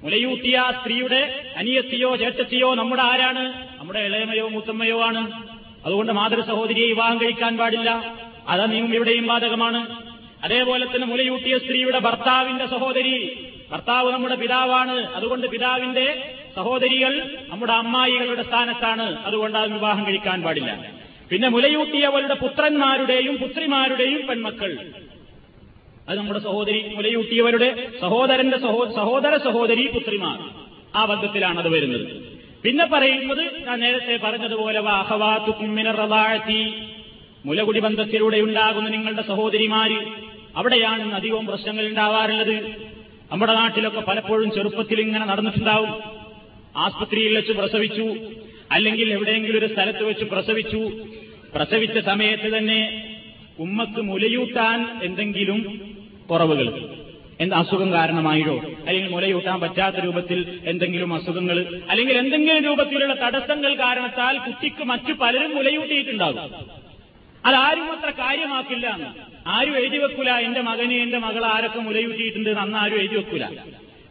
മുലയൂട്ടിയ 0.04 0.64
സ്ത്രീയുടെ 0.82 1.52
അനിയത്തിയോ 1.58 2.16
ചേട്ടത്തിയോ 2.16 2.76
നമ്മുടെ 2.76 3.02
ആരാണ്? 3.02 3.64
നമ്മുടെ 3.80 4.00
ഇളയമയോ 4.00 4.48
മൂത്തമ്മയോ 4.48 5.04
ആണ്. 5.04 5.32
അതുകൊണ്ട് 5.86 6.12
മാതൃ 6.12 6.42
സഹോദരിയെ 6.42 6.88
വിവാഹം 6.88 7.22
കഴിക്കാൻ 7.22 7.58
പാടില്ല. 7.58 8.16
അതാ 8.48 8.66
നിയമം 8.66 8.96
ഇവിടെയും 8.96 9.28
ബാധകമാണ്. 9.28 10.04
അതേപോലെ 10.44 10.86
തന്നെ 10.86 11.08
മുലയൂട്ടിയ 11.08 11.58
സ്ത്രീയുടെ 11.58 12.00
ഭർത്താവിന്റെ 12.00 12.66
സഹോദരി 12.66 13.49
ഭർത്താവ് 13.72 14.14
നമ്മുടെ 14.14 14.36
പിതാവാണ്. 14.36 14.92
അതുകൊണ്ട് 14.92 15.48
പിതാവിന്റെ 15.48 16.34
സഹോദരികൾ 16.56 17.38
നമ്മുടെ 17.50 17.74
അമ്മായികളുടെ 17.74 18.44
സ്ഥാനത്താണ്. 18.44 19.24
അതുകൊണ്ട് 19.24 19.58
അത് 19.58 19.74
വിവാഹം 19.74 20.08
കഴിക്കാൻ 20.08 20.42
പാടില്ല. 20.42 20.94
പിന്നെ 21.32 21.48
മുലയൂട്ടിയവരുടെ 21.48 22.34
പുത്രന്മാരുടെയും 22.34 23.38
പുത്രിമാരുടെയും 23.38 24.28
പെൺമക്കൾ. 24.28 24.78
അത് 26.10 26.18
നമ്മുടെ 26.20 26.40
സഹോദരി 26.40 26.92
മുലയൂട്ടിയവരുടെ 26.96 27.88
സഹോദരന്റെ 28.02 28.58
സഹോദര 28.96 29.38
സഹോദരി 29.38 29.88
പുത്രിമാർ. 29.94 30.40
ആ 30.96 31.06
ബന്ധത്തിലാണ് 31.06 31.60
അത് 31.60 31.70
വരുന്നത്. 31.70 32.08
പിന്നെ 32.64 32.86
പറയുന്നത് 32.86 33.68
ഞാൻ 33.68 33.80
നേരത്തെ 33.80 34.20
പറഞ്ഞതുപോലെ 34.24 34.80
വാഹവാത്തുക്കുമ്മിനറവാഴത്തി 34.80 36.74
മുലകുടി 37.46 37.80
ബന്ധത്തിലൂടെ 37.80 38.38
ഉണ്ടാകുന്ന 38.38 38.90
നിങ്ങളുടെ 38.90 39.22
സഹോദരിമാര് 39.22 40.06
അവിടെയാണ് 40.56 41.14
അധികവും 41.14 41.46
പ്രശ്നങ്ങൾ 41.46 41.88
ഉണ്ടാവാറുള്ളത്. 41.88 42.90
നമ്മുടെ 43.32 43.54
നാട്ടിലൊക്കെ 43.54 44.00
പലപ്പോഴും 44.00 44.52
ചെറുപ്പത്തിൽ 44.52 45.00
ഇങ്ങനെ 45.02 45.26
നടന്നിട്ടുണ്ടാവും. 45.26 45.92
ആസ്പത്രിയിൽ 46.78 47.36
വെച്ച് 47.36 47.52
പ്രസവിച്ചു 47.52 48.06
അല്ലെങ്കിൽ 48.72 49.08
എവിടെയെങ്കിലും 49.14 49.58
ഒരു 49.58 49.68
സ്ഥലത്ത് 49.74 50.04
വെച്ച് 50.04 50.26
പ്രസവിച്ചു. 50.26 50.82
പ്രസവിച്ച 51.56 51.98
സമയത്ത് 52.00 52.58
തന്നെ 52.58 52.80
ഉമ്മക്ക് 53.60 54.02
മുലയൂട്ടാൻ 54.02 54.80
എന്തെങ്കിലും 55.04 55.60
കുറവുകൾ 56.30 56.68
എന്ത് 57.40 57.56
അസുഖം 57.56 57.90
കാരണമായിട്ടോ 57.94 58.56
അല്ലെങ്കിൽ 58.88 59.12
മുലയൂട്ടാൻ 59.12 59.58
പറ്റാത്ത 59.62 59.96
രൂപത്തിൽ 59.96 60.40
എന്തെങ്കിലും 60.66 61.14
അസുഖങ്ങൾ 61.14 61.58
അല്ലെങ്കിൽ 61.90 62.16
എന്തെങ്കിലും 62.18 62.64
രൂപത്തിലുള്ള 62.64 63.14
തടസ്സങ്ങൾ 63.14 63.72
കാരണത്താൽ 63.76 64.38
കുട്ടിക്ക് 64.38 64.84
മറ്റു 64.84 65.14
പലരും 65.14 65.56
മുലയൂട്ടിയിട്ടുണ്ടാകും. 65.56 66.52
അതാരും 67.46 67.88
അത്ര 67.92 68.10
കാര്യമാക്കില്ല 68.24 68.88
ആരും 69.50 69.78
എഴുതി 69.78 69.98
വെക്കൂല. 69.98 70.30
എന്റെ 70.32 70.62
മകനെ 70.62 70.96
എന്റെ 70.96 71.18
മകൾ 71.18 71.46
ആരൊക്കെ 71.46 71.80
മുലയൂട്ടിയിട്ടുണ്ട് 71.80 72.50
അന്ന് 72.50 72.78
ആരും 72.78 73.00
എഴുതി 73.00 73.16
വെക്കൂല. 73.16 73.46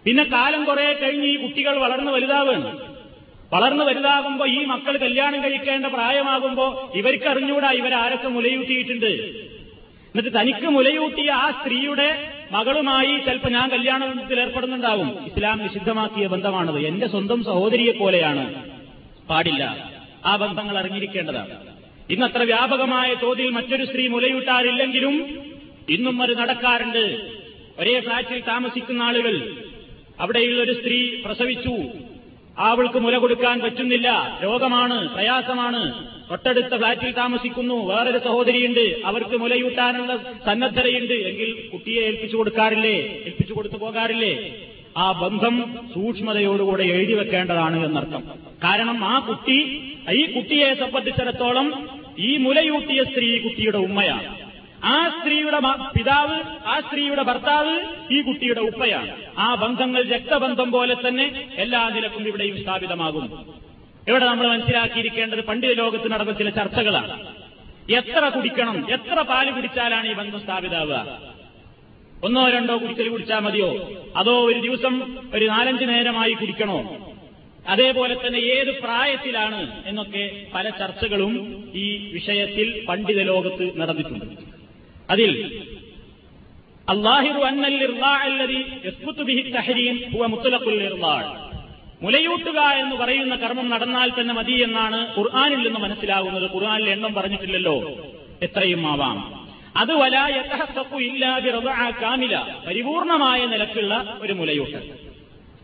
പിന്നെ 0.04 0.24
കാലം 0.24 0.64
കുറെ 0.64 0.92
കഴിഞ്ഞ് 0.92 1.26
ഈ 1.26 1.36
കുട്ടികൾ 1.36 1.78
വളർന്നു 1.78 2.10
വലുതാവുകയാണ്. 2.10 2.98
വളർന്നു 3.52 3.84
വലുതാകുമ്പോ 3.84 4.46
ഈ 4.46 4.64
മക്കൾ 4.64 4.96
കല്യാണം 4.96 5.44
കഴിക്കേണ്ട 5.44 5.86
പ്രായമാകുമ്പോ 5.86 6.92
ഇവർക്ക് 6.94 7.28
അറിഞ്ഞൂടാ 7.28 7.70
ഇവരാരൊക്കെ 7.70 8.28
മുലയൂട്ടിയിട്ടുണ്ട് 8.28 9.06
എന്നിട്ട് 9.06 10.38
തനിക്ക് 10.38 10.66
മുലയൂട്ടിയ 10.66 11.30
ആ 11.30 11.50
സ്ത്രീയുടെ 11.50 12.32
മകളുമായി 12.52 13.18
ചിലപ്പോൾ 13.26 13.48
ഞാൻ 13.48 13.70
കല്യാണത്തിൽ 13.70 14.40
ഏർപ്പെടുന്നുണ്ടാവും. 14.40 15.26
ഇസ്ലാം 15.26 15.58
നിഷിദ്ധമാക്കിയ 15.58 16.26
ബന്ധമാണത്. 16.26 16.78
എന്റെ 16.78 17.08
സ്വന്തം 17.08 17.44
സഹോദരിയെ 17.44 17.92
പോലെയാണ്. 17.92 18.72
പാടില്ല. 19.28 19.90
ആ 20.24 20.36
ബന്ധങ്ങൾ 20.36 20.78
അറിഞ്ഞിരിക്കേണ്ടതാണ്. 20.78 21.77
ഇന്നത്ര 22.10 22.42
വ്യാപകമായ 22.42 23.14
തോതിൽ 23.14 23.50
മറ്റൊരു 23.50 23.84
സ്ത്രീ 23.84 24.08
മുലയൂട്ടാറില്ലെങ്കിലും 24.08 25.40
ഇന്നും 25.88 26.22
അത് 26.22 26.38
നടക്കാറുണ്ട്. 26.38 27.32
ഒരേ 27.78 28.00
ഫ്ളാറ്റിൽ 28.00 28.40
താമസിക്കുന്ന 28.40 29.02
ആളുകൾ 29.02 29.62
അവിടെയുള്ള 30.20 30.62
ഒരു 30.62 30.72
സ്ത്രീ 30.72 31.22
പ്രസവിച്ചു. 31.24 31.78
അവൾക്ക് 32.58 32.98
മുല 32.98 33.18
കൊടുക്കാൻ 33.18 33.60
പറ്റുന്നില്ല. 33.60 34.38
രോഗമാണ് 34.44 35.14
പ്രയാസമാണ്. 35.14 36.08
തൊട്ടടുത്ത 36.30 36.76
ഫ്ളാറ്റിൽ 36.76 37.10
താമസിക്കുന്നു. 37.12 37.94
വേറൊരു 37.94 38.18
സഹോദരിയുണ്ട്. 38.18 39.00
അവർക്ക് 39.04 39.36
മുലയൂട്ടാനുള്ള 39.36 40.16
സന്നദ്ധതയുണ്ട്. 40.46 41.12
എങ്കിൽ 41.12 41.68
കുട്ടിയെ 41.72 42.02
ഏൽപ്പിച്ചു 42.02 42.36
കൊടുക്കാറില്ലേ? 42.36 43.22
ഏൽപ്പിച്ചു 43.24 43.54
കൊടുത്തു 43.54 43.76
പോകാറില്ലേ? 43.76 44.62
ആ 45.02 45.06
ബന്ധം 45.12 45.56
സൂക്ഷ്മതയോടുകൂടെ 45.94 46.84
എഴുതി 46.94 47.14
വെക്കേണ്ടതാണ് 47.14 47.76
എന്നർത്ഥം. 47.86 48.22
കാരണം 48.64 48.98
ആ 49.04 49.18
കുട്ടി 49.18 49.58
ഈ 50.12 50.22
കുട്ടിയെ 50.34 50.68
സംബന്ധിച്ചിടത്തോളം 50.74 51.66
ഈ 52.18 52.30
മുലയൂട്ടിയ 52.36 53.00
സ്ത്രീ 53.04 53.28
കുട്ടിയുടെ 53.38 53.78
ഉമ്മയാണ്. 53.78 54.28
ആ 54.84 54.96
സ്ത്രീയുടെ 55.14 55.60
പിതാവ് 55.96 56.36
ആ 56.66 56.74
സ്ത്രീയുടെ 56.80 57.22
ഭർത്താവ് 57.22 57.74
ഈ 58.14 58.18
കുട്ടിയുടെ 58.22 58.60
ഉപ്പയാണ്. 58.60 59.12
ആ 59.38 59.54
ബന്ധങ്ങൾ 59.54 60.02
രക്തബന്ധം 60.14 60.68
പോലെ 60.76 60.94
തന്നെ 60.94 61.26
എല്ലാ 61.64 61.82
നിലക്കും 61.94 62.28
ഇവിടെയും 62.28 62.56
സ്ഥാപിതമാകും. 62.62 63.26
ഇവിടെ 64.08 64.24
നമ്മൾ 64.26 64.46
മനസ്സിലാക്കിയിരിക്കേണ്ടത് 64.48 65.42
പണ്ഡിത 65.44 65.72
ലോകത്ത് 65.78 66.12
നടന്ന 66.12 66.32
ചില 66.32 66.50
ചർച്ചകളാണ്. 66.58 67.14
എത്ര 68.00 68.22
കുടിക്കണം 68.28 68.76
എത്ര 68.90 69.18
പാൽ 69.30 69.50
കുടിച്ചാലാണ് 69.50 70.06
ഈ 70.10 70.14
ബന്ധം 70.14 70.40
സ്ഥാപിതാവുക? 70.40 70.98
ഒന്നോ 72.24 72.48
രണ്ടോ 72.48 72.76
കുടിച്ചൽ 72.76 73.08
കുടിച്ചാൽ 73.08 73.38
മതിയോ? 73.38 73.90
അതോ 74.16 74.46
ഒരു 74.46 74.60
ദിവസം 74.60 75.16
ഒരു 75.34 75.44
നാലഞ്ച് 75.44 75.84
നേരമായി 75.84 76.32
കുടിക്കണോ? 76.32 76.96
അതേപോലെ 77.68 78.16
തന്നെ 78.26 78.38
ഏത് 78.38 78.80
പ്രായത്തിലാണ് 78.80 79.82
എന്നൊക്കെ 79.86 80.46
പല 80.54 80.68
ചർച്ചകളും 80.68 81.64
ഈ 81.74 82.10
വിഷയത്തിൽ 82.12 82.84
പണ്ഡിത 82.88 83.22
ലോകത്ത് 83.22 83.80
നടന്നിട്ടുണ്ട്. 83.80 84.24
അതിൽ 85.10 85.62
അള്ളാഹിറു 86.88 87.40
മുലയൂട്ടുക 92.02 92.60
എന്ന് 92.60 92.96
പറയുന്ന 92.96 93.36
കർമ്മം 93.36 93.68
നടന്നാൽ 93.68 94.10
തന്നെ 94.20 94.34
മതി 94.34 94.52
എന്നാണ് 94.52 95.18
ഖുർആാനിൽ 95.18 95.56
നിന്ന് 95.56 95.80
മനസ്സിലാകുന്നത്. 95.80 96.50
ഖുർആാനിൽ 96.54 96.90
എണ്ണം 96.90 97.14
പറഞ്ഞിട്ടില്ലല്ലോ. 97.14 97.96
എത്രയും 98.42 98.86
ആവാം. 98.86 99.37
അത് 99.76 99.92
വലായത്തഹത്തപ്പു 99.92 100.98
ഇല്ലാതെ 101.00 101.50
കാമില. 102.02 102.36
പരിപൂർണമായ 102.66 103.46
നിലക്കുള്ള 103.46 104.18
ഒരു 104.20 104.32
മുലയൂട്ട്. 104.32 104.80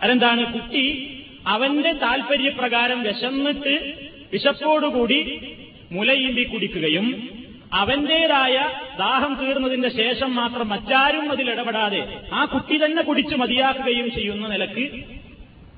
അതെന്താണ്? 0.02 0.52
കുട്ടി 0.52 1.14
അവന്റെ 1.46 1.92
താൽപര്യപ്രകാരം 1.92 3.02
വിശന്നിട്ട് 3.02 4.04
വിശപ്പോടുകൂടി 4.32 5.40
മുലയിമ്പി 5.92 6.42
കുടിക്കുകയും 6.42 7.28
അവന്റേതായ 7.72 8.56
ദാഹം 8.98 9.34
തീർന്നതിന്റെ 9.34 9.88
ശേഷം 9.88 10.34
മാത്രം 10.34 10.68
മറ്റാരും 10.68 11.30
അതിൽ 11.30 11.50
ഇടപെടാതെ 11.50 12.18
ആ 12.32 12.44
കുട്ടി 12.44 12.84
തന്നെ 12.84 13.02
കുടിച്ചു 13.02 13.36
മതിയാക്കുകയും 13.36 14.10
ചെയ്യുന്ന 14.10 14.48
നിലയ്ക്ക് 14.48 15.04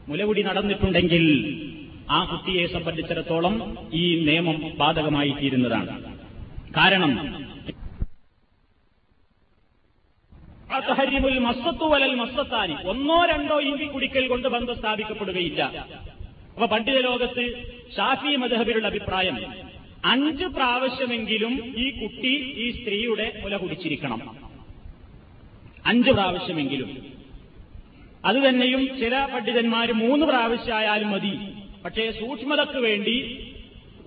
മുലകുടി 0.09 0.43
നടന്നിട്ടുണ്ടെങ്കിൽ 0.43 1.25
ആ 2.11 2.25
കുട്ടിയെ 2.25 2.67
സംബന്ധിച്ചിടത്തോളം 2.67 3.77
ഈ 3.93 4.25
നിയമം 4.25 4.77
ബാധകമായി 4.77 5.35
തീരുന്നതാണ് 5.41 6.05
കാരണം 6.77 7.13
തഹരിമുൽ 10.73 11.39
മസ്സത്തു 11.39 11.85
വലൽ 11.85 12.15
മസ്സത്താനി. 12.15 12.75
ഒന്നോ 12.85 13.25
രണ്ടോ 13.25 13.61
ഇമ്പി 13.61 13.85
കുടിക്കൽ 13.85 14.29
കൊണ്ട് 14.29 14.49
ബന്ധം 14.49 14.77
സ്ഥാപിക്കപ്പെടുകയില്ല. 14.79 15.63
അപ്പൊ 16.55 16.67
പണ്ഡിത 16.67 17.01
ലോകത്ത് 17.01 17.65
ഷാഫി 17.97 18.37
മദഹബിലുള്ള 18.37 18.89
അഭിപ്രായം 18.89 19.55
അഞ്ച് 20.05 20.45
പ്രാവശ്യമെങ്കിലും 20.45 21.75
ഈ 21.77 21.91
കുട്ടി 21.91 22.55
ഈ 22.57 22.71
സ്ത്രീയുടെ 22.71 23.41
മുല 23.43 23.57
കുടിച്ചിരിക്കണം. 23.57 24.37
അഞ്ച് 25.87 26.11
പ്രാവശ്യമെങ്കിലും. 26.11 27.07
അത് 28.25 28.37
തന്നെയും 28.37 28.99
ചില 28.99 29.25
പണ്ഡിതന്മാർ 29.35 29.93
മൂന്ന് 29.93 30.27
പ്രാവശ്യമായാലും 30.27 31.11
മതി. 31.11 31.39
പക്ഷേ 31.85 32.11
സൂക്ഷ്മതയ്ക്ക് 32.11 32.77
വേണ്ടി 32.77 33.17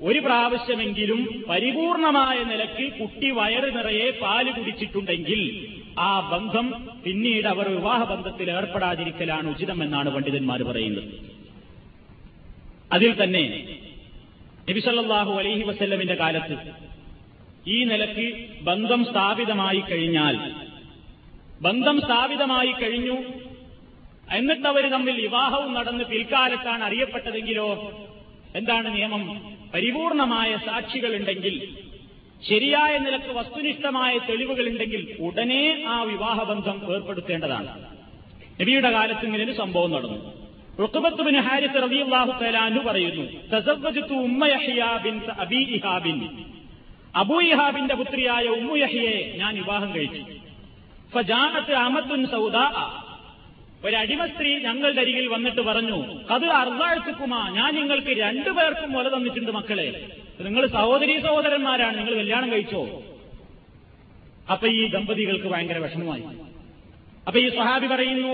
ഒരു 0.01 0.19
പ്രാവശ്യമെങ്കിലും 0.19 1.43
പരിപൂർണമായ 1.49 2.43
നിലയ്ക്ക് 2.43 2.91
കുട്ടി 2.93 3.29
വയറ് 3.29 3.77
നിറയെ 3.77 4.11
പാൽ 4.11 4.51
കുടിച്ചിട്ടുണ്ടെങ്കിൽ 4.51 5.41
ആ 5.99 6.29
ബന്ധം 6.31 6.67
പിന്നീട് 7.03 7.47
അവർ 7.47 7.69
വിവാഹബന്ധത്തിൽ 7.69 8.51
ഏർപ്പെടാതിരിക്കലാണ് 8.51 9.47
ഉചിതമെന്നാണ് 9.49 10.09
പണ്ഡിതന്മാർ 10.09 10.63
പറയുന്നത്. 10.63 11.07
അതിൽ 12.91 13.23
തന്നെ 13.23 13.43
നബിസല്ലാഹു 14.69 15.33
അലൈഹി 15.33 15.63
വസ്ല്ലമിന്റെ 15.63 16.15
കാലത്ത് 16.15 16.55
ഈ 17.67 17.83
നിലയ്ക്ക് 17.83 18.27
ബന്ധം 18.61 19.05
സ്ഥാപിതമായി 19.05 19.79
കഴിഞ്ഞാൽ 19.79 20.35
ബന്ധം 21.61 22.01
സ്ഥാപിതമായി 22.01 22.71
കഴിഞ്ഞു 22.71 23.17
എന്നിട്ടവർ 24.35 24.85
തമ്മിൽ 24.89 25.21
വിവാഹവും 25.21 25.73
നടന്ന് 25.73 26.03
പിൽക്കാലത്താണ് 26.03 26.83
അറിയപ്പെട്ടതെങ്കിലോ 26.83 27.69
എന്താണ് 28.55 28.95
നിയമം? 28.95 29.23
പരിപൂർണമായ 29.73 30.57
സാക്ഷികളുണ്ടെങ്കിൽ 30.65 31.55
ശരിയായ 32.47 32.97
നിലയ്ക്ക് 32.97 33.27
വസ്തുനിഷ്ഠമായ 33.27 34.17
തെളിവുകളുണ്ടെങ്കിൽ 34.17 35.17
ഉടനെ 35.19 35.83
ആ 35.87 36.03
വിവാഹബന്ധം 36.03 36.93
ഏർപ്പെടുത്തേണ്ടതാണ്. 36.93 37.85
നബിയുടെ 38.61 38.91
കാലത്ത് 38.91 39.25
ഇങ്ങനെ 39.25 39.43
ഒരു 39.43 39.51
സംഭവം 39.51 39.91
നടന്നു. 39.91 40.49
റുഖബത്തുബിന് 40.79 41.37
ഹാരിസ് 41.37 41.83
റബിഅള്ളാഹു 41.83 42.43
തലാനു 42.43 42.79
പറയുന്നു 42.79 43.25
അബു 45.31 45.55
ഇഹാബിൻ. 45.55 46.45
അബൂ 47.15 47.41
ഇഹാബിന്റെ 47.41 47.95
പുത്രിയായ 47.95 48.45
ഉമ്മുയഹിയെ 48.47 49.33
ഞാൻ 49.37 49.55
വിവാഹം 49.55 49.95
കഴിച്ചു. 49.95 50.23
ഫജാനത്ത് 51.15 51.73
അമത്തുൻ 51.73 52.27
ഒരടിമ 53.85 54.25
സ്ത്രീ 54.25 54.59
ഞങ്ങളുടെ 54.59 55.01
അരികിൽ 55.01 55.27
വന്നിട്ട് 55.27 55.61
പറഞ്ഞു 55.61 56.23
അത് 56.29 56.45
അർദ്ധാഴ്ചക്കുമാ 56.45 57.49
ഞാൻ 57.49 57.75
നിങ്ങൾക്ക് 57.75 58.07
രണ്ടു 58.07 58.49
പേർക്കും 58.49 58.91
മുല 58.91 59.17
തന്നിട്ടുണ്ട് 59.17 59.51
മക്കളെ. 59.51 60.07
നിങ്ങൾ 60.41 60.67
സഹോദരി 60.67 61.21
സഹോദരന്മാരാണ് 61.21 61.97
നിങ്ങൾ 61.97 62.15
കല്യാണം 62.15 62.51
കഴിച്ചോ? 62.51 63.03
അപ്പൊ 64.51 64.67
ഈ 64.67 64.89
ദമ്പതികൾക്ക് 64.89 65.45
ഭയങ്കര 65.45 65.77
വിഷമമായി. 65.77 66.23
അപ്പൊ 67.27 67.39
ഈ 67.39 67.49
സ്വഹാബി 67.49 67.87
പറയുന്നു 67.87 68.27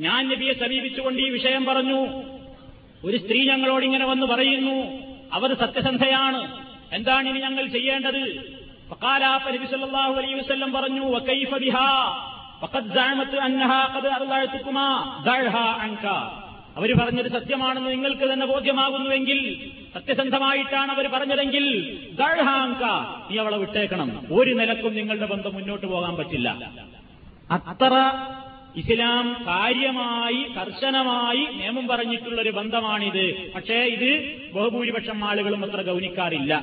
ഞാൻ 0.00 0.28
നബിയെ 0.28 0.52
സമീപിച്ചുകൊണ്ട് 0.52 1.22
ഈ 1.22 1.28
വിഷയം 1.28 1.64
പറഞ്ഞു. 1.64 2.22
ഒരു 3.04 3.16
സ്ത്രീ 3.16 3.48
ഞങ്ങളോട് 3.48 3.84
ഇങ്ങനെ 3.84 4.06
വന്ന് 4.06 4.26
പറയുന്നു 4.26 5.06
അവർ 5.32 5.54
സത്യസന്ധയാണ്. 5.54 6.66
എന്താണ് 6.92 7.28
ഇനി 7.28 7.38
ഞങ്ങൾ 7.38 7.66
ചെയ്യേണ്ടത്? 7.66 8.55
നബി 9.54 9.66
സല്ലല്ലാഹു 9.72 10.14
അലൈഹി 10.20 10.36
വസല്ലം 10.40 10.72
പറഞ്ഞു 10.72 11.04
വകൈഫ 11.14 11.52
ബിഹാ 11.64 11.90
ഫഖദ് 12.62 12.98
അവർ 16.78 16.90
പറഞ്ഞത് 16.98 17.28
സത്യമാണെന്ന് 17.32 17.90
നിങ്ങൾക്ക് 17.90 18.26
തന്നെ 18.32 18.46
ബോധ്യമാകുന്നുവെങ്കിൽ 18.46 19.38
സത്യസന്ധമായിട്ടാണ് 19.94 20.90
അവർ 20.92 21.06
പറഞ്ഞതെങ്കിൽ 21.14 21.64
നീ 23.30 23.36
അവളെ 23.42 23.58
വിട്ടേക്കണം. 23.62 24.08
ഒരു 24.38 24.52
നിലക്കും 24.54 24.94
നിങ്ങളുടെ 24.94 25.26
ബന്ധം 25.26 25.54
മുന്നോട്ട് 25.54 25.86
പോകാൻ 25.86 26.14
പറ്റില്ല. 26.16 26.48
അത്ര 27.72 27.94
ഇസ്ലാം 28.82 29.26
കാര്യമായി 29.46 30.40
കർശനമായി 30.56 31.44
നിയമം 31.58 31.84
പറഞ്ഞിട്ടുള്ള 31.88 32.38
ഒരു 32.40 32.52
ബന്ധമാണിത്. 32.58 33.24
പക്ഷേ 33.54 33.78
ഇത് 33.96 34.10
ബഹുഭൂരിപക്ഷം 34.54 35.24
ആളുകളും 35.28 35.64
അത്ര 35.64 35.80
ഗൗനിക്കാറില്ല. 35.90 36.54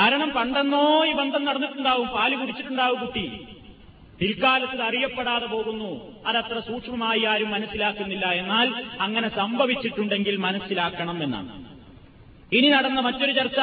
കാരണം 0.00 0.30
പണ്ടെന്നോ 0.30 1.06
ഈ 1.06 1.12
ബന്ധം 1.12 1.44
നടന്നിട്ടുണ്ടാവും. 1.44 2.08
പാൽ 2.08 2.34
കുടിച്ചിട്ടുണ്ടാവും 2.34 3.00
കുട്ടി. 3.00 3.46
പിൽക്കാലത്ത് 4.20 4.82
അറിയപ്പെടാതെ 4.82 5.46
പോകുന്നു. 5.46 5.90
അതത്ര 6.26 6.60
സൂക്ഷ്മമായി 6.60 7.24
ആരും 7.24 7.50
മനസ്സിലാക്കുന്നില്ല. 7.50 8.26
എന്നാൽ 8.26 8.84
അങ്ങനെ 9.00 9.28
സംഭവിച്ചിട്ടുണ്ടെങ്കിൽ 9.28 10.36
മനസ്സിലാക്കണം 10.36 11.22
എന്നാണ്. 11.22 11.64
ഇനി 12.52 12.68
നടന്ന 12.68 13.00
മറ്റൊരു 13.00 13.32
ചർച്ച 13.32 13.58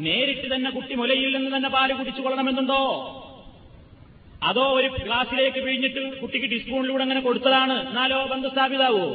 നേരിട്ട് 0.00 0.54
തന്നെ 0.54 0.70
കുട്ടി 0.70 0.94
മുലയിൽ 0.94 1.36
നിന്ന് 1.36 1.56
തന്നെ 1.56 1.68
പാൽ 1.68 1.92
കുടിച്ചു 1.92 2.22
കൊള്ളണമെന്നുണ്ടോ? 2.22 2.82
അതോ 4.42 4.62
ഒരു 4.62 4.88
ഗ്ലാസിലേക്ക് 5.02 5.64
പിഴിഞ്ഞിട്ട് 5.64 6.20
കുട്ടിക്ക് 6.20 6.50
ടീസ്പൂണിലൂടെ 6.50 7.02
അങ്ങനെ 7.02 7.20
കൊടുത്തതാണ്? 7.20 7.88
എന്നാലോ 7.88 8.26
ബന്ധം 8.26 8.50
സ്ഥാപിതാവോ 8.50 9.06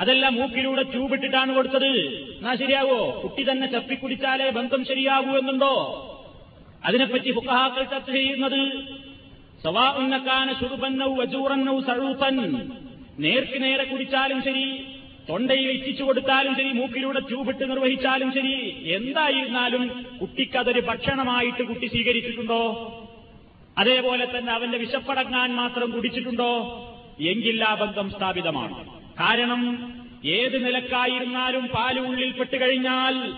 അതല്ല 0.00 0.28
മൂക്കിലൂടെ 0.28 0.82
ട്യൂബിട്ടിട്ടാണ് 0.82 1.54
കൊടുത്തത്. 1.54 1.92
എന്നാ 2.38 2.54
ശരിയാവോ? 2.54 3.20
കുട്ടി 3.22 3.50
തന്നെ 3.50 3.66
ചപ്പിക്കുടിച്ചാലേ 3.66 4.50
ബന്ധം 4.50 4.84
ശരിയാകൂ 4.84 5.38
എന്നുണ്ടോ? 5.38 5.74
അതിനെപ്പറ്റി 6.84 7.32
ഫുക്കഹാക്കൾ 7.32 7.84
ചർച്ച 7.84 8.10
ചെയ്യുന്നത് 8.10 8.82
സവാ 9.62 9.90
ഉന്നക്കാന 9.90 10.52
ചുറുപന്നവും 10.52 11.18
വജൂറന്നൗ 11.18 11.80
സഴൂപ്പൻ 11.80 12.70
നേർക്ക് 13.18 13.62
നേരെ 13.62 13.84
കുടിച്ചാലും 13.84 14.42
ശരി 14.42 14.86
തൊണ്ടയിൽ 15.28 15.70
ഇച്ഛിച്ചു 15.70 16.04
കൊടുത്താലും 16.04 16.54
ശരി 16.54 16.72
മൂക്കിലൂടെ 16.72 17.20
ട്യൂബിട്ട് 17.20 17.70
നിർവഹിച്ചാലും 17.70 18.32
ശരി. 18.32 18.84
എന്തായിരുന്നാലും 18.94 20.04
കുട്ടിക്കതൊരു 20.20 20.80
ഭക്ഷണമായിട്ട് 20.80 21.62
കുട്ടി 21.62 21.86
സ്വീകരിച്ചിട്ടുണ്ടോ? 21.86 22.62
അതേപോലെ 23.78 24.38
തന്നെ 24.38 24.52
അവന്റെ 24.52 24.78
വിശപ്പടങ്ങാൻ 24.78 25.54
മാത്രം 25.54 25.90
കുടിച്ചിട്ടുണ്ടോ? 25.90 26.52
എങ്കിൽ 27.20 27.64
ആ 27.64 27.74
ബന്ധം 27.74 28.10
സ്ഥാപിതമാണ്. 28.10 28.97
കാരണം 29.20 29.92
ഏത് 30.24 30.66
നിലക്കായിരുന്നാലും 30.66 31.66
പാൽ 31.66 32.00
ഉള്ളിൽപ്പെട്ട് 32.00 32.60
കഴിഞ്ഞാൽ 32.60 33.32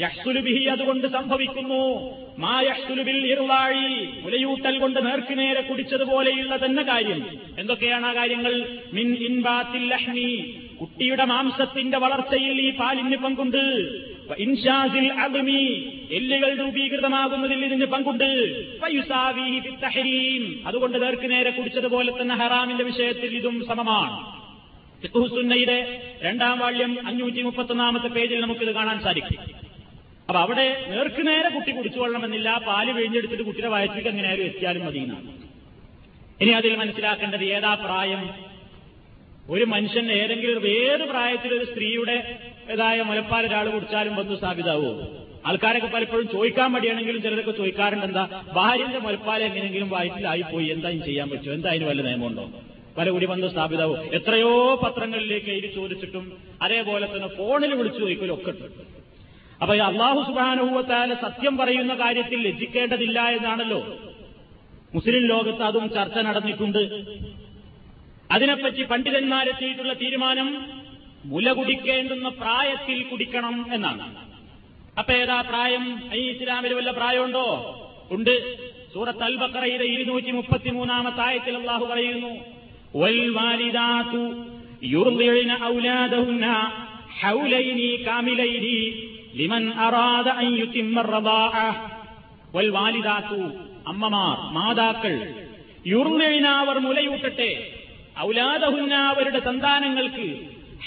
യഹ്സുലുബിഹി 0.00 0.64
അതുകൊണ്ട് 0.64 1.06
സംഭവിക്കുന്നു. 1.06 2.10
മാ 2.38 2.60
യഹ്സുലുബിൽ 2.60 3.32
ഇറുവാഴി 3.32 4.08
മുലയൂട്ടൽ 4.22 4.78
കൊണ്ട് 4.78 5.06
നേർക്കുനേരെ 5.06 5.60
കുടിച്ചതുപോലെയുള്ള 5.60 6.64
തന്നെ 6.64 6.82
കാര്യം. 6.82 7.26
എന്തൊക്കെയാണ് 7.58 8.06
ആ 8.06 8.14
കാര്യങ്ങൾ? 8.14 8.68
മിൻ 8.92 9.14
ഇൻബാത്തിൽ 9.14 9.88
ലഹ്മി 9.88 10.60
കുട്ടിയുടെ 10.80 11.24
മാംസത്തിന്റെ 11.24 11.98
വളർച്ചയിൽ 11.98 12.60
ഈ 12.60 12.70
പാലിന് 12.76 13.16
പങ്കുണ്ട്. 13.16 13.64
ഇൻഷാസിൽ 14.38 15.12
അഗ്മി 15.12 15.92
എല്ലുകൾ 16.12 16.56
രൂപീകൃതമാകുന്നതിൽ 16.56 17.64
ഇതിന് 17.64 17.86
പങ്കുണ്ട്. 17.86 18.30
അതുകൊണ്ട് 20.66 21.02
നേർക്ക് 21.02 21.30
നേരെ 21.30 21.50
കുടിച്ചതുപോലെ 21.50 22.12
തന്നെ 22.22 22.34
ഹറാമിന്റെ 22.34 22.84
വിഷയത്തിൽ 22.84 23.36
ഇതും 23.36 23.66
സമമാണ്. 23.66 24.37
ഫിഖുസുന്നയുടെ 25.02 25.76
രണ്ടാം 26.22 26.58
വാള്യം 26.58 26.92
അഞ്ഞൂറ്റി 27.06 27.40
മുപ്പത്തൊന്നാമത്തെ 27.42 28.08
പേജിൽ 28.08 28.40
നമുക്കിത് 28.40 28.72
കാണാൻ 28.74 28.98
സാധിക്കും. 29.02 29.40
അപ്പൊ 30.28 30.38
അവിടെ 30.40 30.64
നേർക്കുനേരെ 30.90 31.48
കുട്ടി 31.48 31.72
കുടിച്ചു 31.72 31.98
കൊള്ളണമെന്നില്ല 31.98 32.48
പാൽ 32.66 32.86
വിഴിഞ്ഞെടുത്തിട്ട് 32.96 33.42
കുട്ടിയുടെ 33.42 33.70
വയറ്റിലേക്ക് 33.74 34.08
എങ്ങനെയായാലും 34.08 34.46
എത്തിയാലും 34.46 34.82
മതിയെന്നാണ് 34.86 35.28
ഇനി 36.40 36.52
അതിൽ 36.58 36.72
മനസ്സിലാക്കേണ്ടത് 36.76 37.44
ഏതാ 37.56 37.72
പ്രായം? 37.84 38.20
ഒരു 39.48 39.64
മനുഷ്യൻ 39.64 40.06
ഏതെങ്കിലും 40.12 40.64
ഏത് 40.80 41.04
പ്രായത്തിൽ 41.12 41.50
ഒരു 41.58 41.64
സ്ത്രീയുടെ 41.64 42.16
ഏതായ 42.70 43.02
മുലപ്പാൽ 43.02 43.44
ഒരാൾ 43.48 43.66
കുടിച്ചാലും 43.74 44.14
ബന്ധു 44.16 44.34
സ്ഥാപിതാവോ? 44.40 44.90
ആൾക്കാരൊക്കെ 45.48 45.88
പലപ്പോഴും 45.94 46.26
ചോദിക്കാൻ 46.34 46.68
മടിയാണെങ്കിലും 46.74 47.20
ചിലരൊക്കെ 47.22 47.54
ചോദിക്കാറുണ്ട് 47.60 48.06
എന്താ 48.06 48.24
ഭാര്യന്റെ 48.56 48.98
മുലപ്പാൽ 48.98 49.42
എങ്ങനെയെങ്കിലും 49.48 49.88
വയറ്റിലായിപ്പോയി 49.94 50.66
എന്താ 50.74 50.90
ചെയ്യാൻ 51.08 51.28
പറ്റുമോ 51.32 51.54
എന്താ 51.54 51.70
അതിന് 51.72 51.86
വല്ല 51.90 52.02
നിയമമുണ്ടോ? 52.08 52.44
പല 52.98 53.10
കൂടി 53.10 53.26
ബന്ധു 53.26 53.48
സ്ഥാപിതാവും 53.48 53.98
എത്രയോ 54.14 54.74
പത്രങ്ങളിലേക്ക് 54.74 55.46
എഴുതി 55.46 55.74
ചോദിച്ചിട്ടും 55.74 56.24
അതേപോലെ 56.62 57.06
തന്നെ 57.06 57.28
ഫോണിൽ 57.28 57.74
വിളിച്ചു 57.74 57.98
ചോദിക്കലും 57.98 58.34
ഒക്കെ 58.34 58.52
അപ്പൊ 59.62 59.74
ഈ 59.74 59.78
അള്ളാഹു 59.78 60.20
സുബാനുഭവത്താൽ 60.22 61.14
സത്യം 61.14 61.56
പറയുന്ന 61.56 61.94
കാര്യത്തിൽ 61.94 62.48
ലജ്ജിക്കേണ്ടതില്ല 62.48 63.20
എന്നാണല്ലോ. 63.20 63.80
മുസ്ലിം 64.94 65.26
ലോകത്ത് 65.26 65.62
അതും 65.62 65.90
ചർച്ച 65.90 66.18
നടന്നിട്ടുണ്ട്. 66.18 66.82
അതിനെപ്പറ്റി 68.30 68.82
പണ്ഡിതന്മാരെത്തിയിട്ടുള്ള 68.82 69.92
തീരുമാനം 69.92 70.48
മുല 71.24 71.52
കുടിക്കേണ്ടുന്ന 71.52 72.28
പ്രായത്തിൽ 72.28 73.02
കുടിക്കണം 73.02 73.66
എന്നാണ്. 73.72 74.04
അപ്പൊ 74.98 75.12
ഏതാ 75.12 75.40
പ്രായം? 75.40 75.84
ഐ 76.12 76.20
ഇസ്ലാമിൽ 76.30 76.74
വല്ല 76.74 76.90
പ്രായമുണ്ടോ? 76.90 77.46
ഉണ്ട്. 78.10 78.34
സൂറത്ത് 78.94 79.24
അൽ 79.24 79.36
ബക്കറയിലെ 79.36 79.84
ഇരുന്നൂറ്റി 79.84 80.30
മുപ്പത്തിമൂന്നാമത്തായത്തിൽ 80.30 81.56
അള്ളാഹു 81.56 81.84
പറയുന്നു 81.84 82.57
والوالدات 82.93 84.13
يرضعن 84.85 85.51
أولادهن 85.65 86.45
حولين 87.13 87.79
كاملين 87.99 88.65
لمن 89.35 89.63
أراد 89.79 90.27
أن 90.35 90.47
يتم 90.55 90.99
الرضاعة 90.99 91.69
والوالدات 92.53 93.31
അമ്മമാർ 93.85 94.35
മാതാക്കൾ 94.55 95.13
യുർലിന 95.85 96.45
അവർ 96.59 96.75
മുലയൂട്ടട്ടെ 96.85 97.49
ഔലാദഹുന്ന 98.19 98.93
അവരുടെ 99.07 99.39
സന്താനങ്ങൾക്ക് 99.47 100.27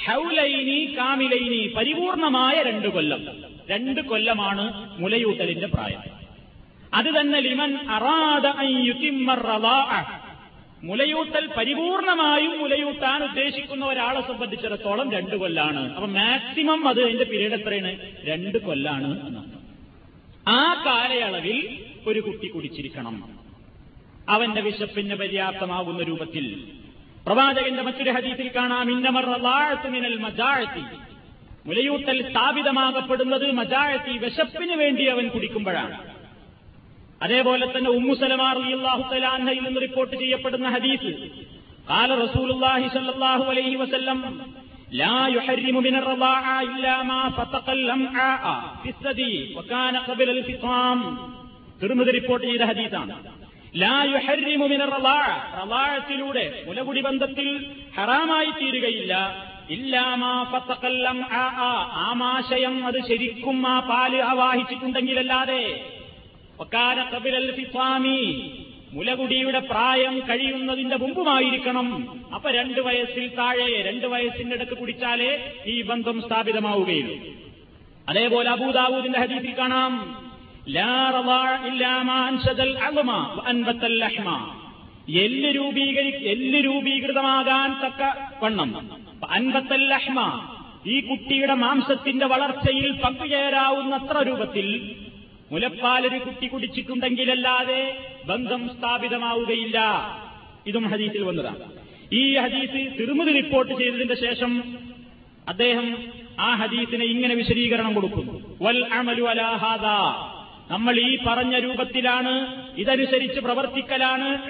ഹൗലൈനി 0.05 0.79
കാമിലൈനി 0.97 1.61
പരിപൂർണമായ 1.77 2.57
രണ്ട് 2.69 2.89
കൊല്ലം 2.95 3.21
രണ്ട് 3.73 4.01
കൊല്ലമാണ് 4.11 4.65
മുലയൂട്ടലിന്റെ 5.03 5.69
പ്രായം 5.75 6.03
അത് 6.93 7.11
തന്നെ 7.17 7.39
ലിമൻ 7.47 7.73
അറാദ 7.97 8.47
മുലയൂട്ടൽ 10.84 11.48
പരിപൂർണമായും 11.58 12.60
മുലയൂട്ടാൻ 12.60 13.24
ഉദ്ദേശിക്കുന്ന 13.24 13.86
ഒരാളെ 13.86 14.22
സംബന്ധിച്ചിടത്തോളം 14.22 15.12
രണ്ട് 15.12 15.36
കൊല്ലാണ്. 15.36 15.94
അപ്പൊ 15.94 16.08
മാക്സിമം 16.08 16.88
അത് 16.88 17.04
അതിന്റെ 17.04 17.24
പീരീഡ് 17.24 17.54
എത്രയാണ്? 17.54 17.98
രണ്ട് 18.24 18.58
കൊല്ലാണ് 18.58 19.28
എന്നാണ്. 19.28 19.62
ആ 20.48 20.84
കാലയളവിൽ 20.86 21.86
ഒരു 22.08 22.20
കുട്ടി 22.20 22.48
കുടിച്ചിരിക്കണം. 22.48 23.30
അവന്റെ 24.30 24.62
വിശപ്പിന് 24.62 25.16
പര്യാപ്തമാകുന്ന 25.16 26.04
രൂപത്തിൽ. 26.04 26.64
പ്രവാചകന്റെ 27.26 27.82
മറ്റൊരു 27.82 28.10
ഹദീസിൽ 28.10 28.52
കാണാം. 28.56 28.92
ഇന്നമർ 28.92 29.26
മിനൽ 29.90 30.18
മജാഴത്തി 30.18 30.84
മുലയൂട്ടൽ 31.66 32.32
സ്ഥാപിതമാകപ്പെടുന്നത് 32.32 33.52
മജാഴത്തി 33.52 34.18
വിശപ്പിന് 34.18 34.74
വേണ്ടി 34.74 35.06
അവൻ 35.06 35.28
കുടിക്കുമ്പോഴാണ്. 35.28 36.11
അതേപോലെ 37.21 37.67
തന്നെ 37.67 37.91
ഉമ്മുസലമാർ 37.99 38.57
അള്ളാഹു 38.71 39.03
തലാൻഹയിൽ 39.13 39.63
നിന്ന് 39.67 39.83
റിപ്പോർട്ട് 39.87 40.15
ചെയ്യപ്പെടുന്ന 40.23 40.69
ഹദീസ് 40.77 41.13
قال 41.89 42.11
رسول 42.19 42.49
الله 42.51 42.81
صلى 42.89 43.11
الله 43.15 43.41
عليه 43.51 43.73
وسلم 43.77 44.19
لا 44.95 45.19
يحرم 45.29 45.77
من 45.79 45.95
الرضاعة 45.97 46.57
إلا 46.65 46.95
ما 47.03 47.23
فتق 47.31 47.67
الأمعاء 47.71 48.45
في 48.83 48.89
الثدي 48.91 49.35
وكان 49.57 49.95
قبل 50.09 50.29
الفطام 50.31 50.99
തിരുമതി 51.81 52.11
റിപ്പോർട്ട് 52.11 52.45
ചെയ്ത 52.49 52.63
ഹദീസാണ് 52.65 53.13
ലാ 53.75 53.97
യുഹരിമു 54.07 54.67
മിന 54.73 54.83
റളാഅത്തിലൂടെ 54.93 56.45
മുലകുടി 56.67 57.01
ബന്ധത്തിൽ 57.07 57.49
ഹറാമായി 57.97 58.51
തീരുകയില്ല 58.61 59.13
ഇല്ലാമാ 59.77 60.33
ഫത്തഖല്ലം 60.53 61.19
ആമാശയം 62.07 62.77
അത് 62.89 62.99
ശരിക്കും 63.09 63.61
ആ 63.67 63.77
പാല് 63.91 64.19
ആവാഹിച്ചിട്ടുണ്ടെങ്കിലല്ലാതെ 64.31 65.63
ഒക്കാന 65.71 65.75
കബിലൽ 65.75 65.75
ഫിസ്വാമി 65.79 66.00
മുലകുടിയുടെ 68.94 69.60
പ്രായം 69.60 70.22
കഴിയുന്നതിന്റെ 70.30 70.96
മുമ്പുമായിരിക്കണം. 70.96 72.20
അപ്പൊ 72.36 72.52
രണ്ട് 72.52 72.82
വയസ്സിൽ 72.82 73.36
താഴെ 73.36 73.82
രണ്ട് 73.82 74.06
വയസ്സിന്റെ 74.08 74.56
അടുത്ത് 74.56 74.78
കുടിച്ചാലേ 74.78 75.54
ഈ 75.66 75.82
ബന്ധം 75.82 76.22
സ്ഥാപിതമാവുകയുള്ളൂ. 76.22 77.18
അതേപോലെ 78.10 78.50
അബൂദാവൂദിന്റെ 78.50 79.20
ഹദീസിൽ 79.20 79.58
കാണാം. 79.58 80.22
എല്ല് 85.10 85.56
രൂപീകരി 85.56 86.28
എല്ല് 86.28 86.66
രൂപീകൃതമാകാൻ 86.66 87.86
തക്ക 87.86 88.16
വണ്ണം. 88.44 88.90
അൻപത്തൽ 89.30 89.88
ലഹ്മ. 89.90 90.48
ഈ 90.88 91.00
കുട്ടിയുടെ 91.00 91.54
മാംസത്തിന്റെ 91.54 92.26
വളർച്ചയിൽ 92.26 92.92
പങ്കുചേരാവുന്നത്ര 92.92 94.22
രൂപത്തിൽ 94.22 94.96
മുലപ്പാലൊരു 95.52 96.18
കുട്ടി 96.18 96.48
കുടിച്ചിട്ടുണ്ടെങ്കിലല്ലാതെ 96.48 97.98
ബന്ധം 98.26 98.70
സ്ഥാപിതമാവുകയില്ല. 98.78 99.80
ഇതും 100.68 100.86
ഹദീസിൽ 100.90 101.24
വന്നതാണ്. 101.24 101.60
ഈ 102.14 102.36
ഹദീസ് 102.36 103.00
തിരുമുതി 103.00 103.32
റിപ്പോർട്ട് 103.32 103.74
ചെയ്തതിന്റെ 103.74 104.16
ശേഷം 104.16 104.78
അദ്ദേഹം 105.48 105.98
ആ 106.40 106.56
ഹദീസിനെ 106.56 107.06
ഇങ്ങനെ 107.06 107.36
വിശദീകരണം 107.36 107.94
കൊടുക്കുന്നു. 107.94 108.58
വൽ 108.62 108.86
അമലു 108.86 109.24
അലാഹാദ 109.24 109.86
നമ്മൾ 110.72 111.00
ഈ 111.00 111.18
പറഞ്ഞ 111.28 111.60
രൂപത്തിലാണ് 111.60 112.34
ഇതനുസരിച്ച് 112.78 113.40
പ്രവർത്തിക്കലാണ്. 113.40 114.50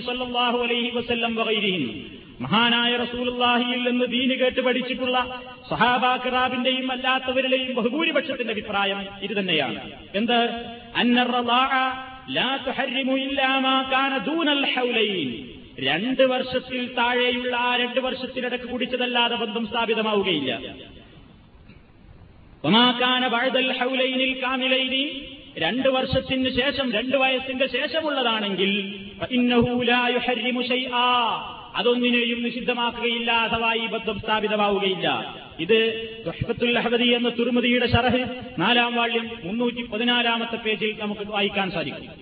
സല്ലല്ലാഹു 0.00 0.58
അലൈഹി 0.58 0.90
വസല്ലം 0.90 1.34
മഹാനായ 2.40 2.96
റസൂലുള്ളാഹിയിൽ 2.96 3.90
നിന്ന് 3.90 4.04
ദീന് 4.04 4.32
കേട്ട് 4.32 4.60
പഠിച്ചിട്ടുള്ള 4.60 5.42
സഹാബാക്കിറാബിന്റെയും 5.70 6.92
അല്ലാത്തവരുടെയും 6.92 7.74
ബഹുഭൂരിപക്ഷത്തിന്റെ 7.74 8.52
അഭിപ്രായം 8.52 9.06
ഇത് 9.22 9.38
തന്നെയാണ് 9.38 9.92
എന്ത് 10.14 10.54
രണ്ട് 15.78 16.22
വർഷത്തിൽ 16.22 16.94
താഴെയുള്ള 16.94 17.56
ആ 17.56 17.76
രണ്ട് 17.76 18.00
വർഷത്തിനിടക്ക് 18.00 18.64
കുടിച്ചതല്ലാതെ 18.64 19.34
ബന്ധം 19.34 19.66
സ്ഥാപിതമാവുകയില്ല. 19.66 20.60
ഹൗലൈനിൽ 23.80 24.42
കാമിലൈനി. 24.42 25.28
രണ്ട് 25.58 25.88
വർഷത്തിന് 25.88 26.50
ശേഷം 26.50 26.92
രണ്ട് 26.92 27.16
വയസ്സിന്റെ 27.16 27.66
ശേഷമുള്ളതാണെങ്കിൽ 27.66 29.02
അതൊന്നിനെയും 31.76 32.42
നിഷിദ്ധമാക്കുകയില്ല 32.42 33.30
അഥവാ 33.32 33.74
ഈ 33.74 33.86
ബന്ധം 33.86 34.18
സ്ഥാപിതമാവുകയില്ല. 34.20 35.08
ഇത് 35.60 35.78
ദുഹ്ബത്തുൽ 36.26 36.78
അഹദി 36.78 37.08
എന്ന 37.18 37.28
തുരുമതിയുടെ 37.28 37.86
ഷറഹ് 37.86 38.22
നാലാം 38.58 38.94
വാള്യം 38.94 39.30
മുന്നൂറ്റി 39.44 39.82
പതിനാലാമത്തെ 39.82 40.56
പേജിൽ 40.56 40.92
നമുക്ക് 41.00 41.24
വായിക്കാൻ 41.30 41.70
സാധിക്കും. 41.70 42.12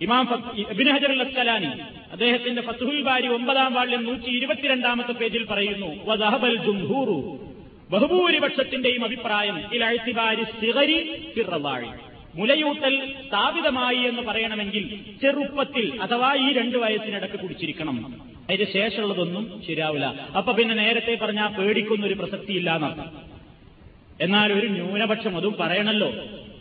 ഇമാം 0.00 0.24
ഇബിൻ 0.72 0.88
ഹജർ 0.94 1.12
അസ്കലാനി 1.24 1.70
അദ്ദേഹത്തിന്റെ 2.12 2.62
ഫത്തുഹുൽ 2.62 3.02
ബാരി 3.02 3.28
ഒമ്പതാം 3.28 3.74
വാള്യം 3.74 4.04
നൂറ്റി 4.04 4.30
ഇരുപത്തിരണ്ടാമത്തെ 4.38 5.12
പേജിൽ 5.12 5.44
പറയുന്നു 5.44 5.90
ബഹുഭൂരിപക്ഷത്തിന്റെയും 7.92 9.04
അഭിപ്രായം 9.04 9.56
ഇലഴ്ത്തിബാരി 9.72 10.44
സിഗരി 10.60 10.98
ഫിറവാഴി 11.34 11.90
മുലയൂട്ടൽ 12.34 13.12
സ്ഥാപിതമായി 13.28 13.96
എന്ന് 13.96 14.22
പറയണമെങ്കിൽ 14.22 15.00
ചെറുപ്പത്തിൽ 15.22 16.00
അഥവാ 16.02 16.34
ഈ 16.34 16.52
രണ്ടു 16.52 16.78
വയസ്സിനിടക്ക് 16.78 17.38
കുടിച്ചിരിക്കണം. 17.40 17.96
അതിന് 18.50 18.66
ശേഷമുള്ളതൊന്നും 18.72 19.62
ശരിയാവില്ല. 19.66 20.06
അപ്പൊ 20.36 20.52
പിന്നെ 20.52 20.74
നേരത്തെ 20.74 21.18
പറഞ്ഞാൽ 21.22 21.48
പേടിക്കുന്ന 21.48 22.06
ഒരു 22.06 22.14
പ്രസക്തിയില്ല 22.14 22.70
എന്നാൽ 24.20 24.52
ഒരു 24.52 24.66
ന്യൂനപക്ഷം 24.66 25.36
അതും 25.36 25.56
പറയണല്ലോ. 25.60 26.12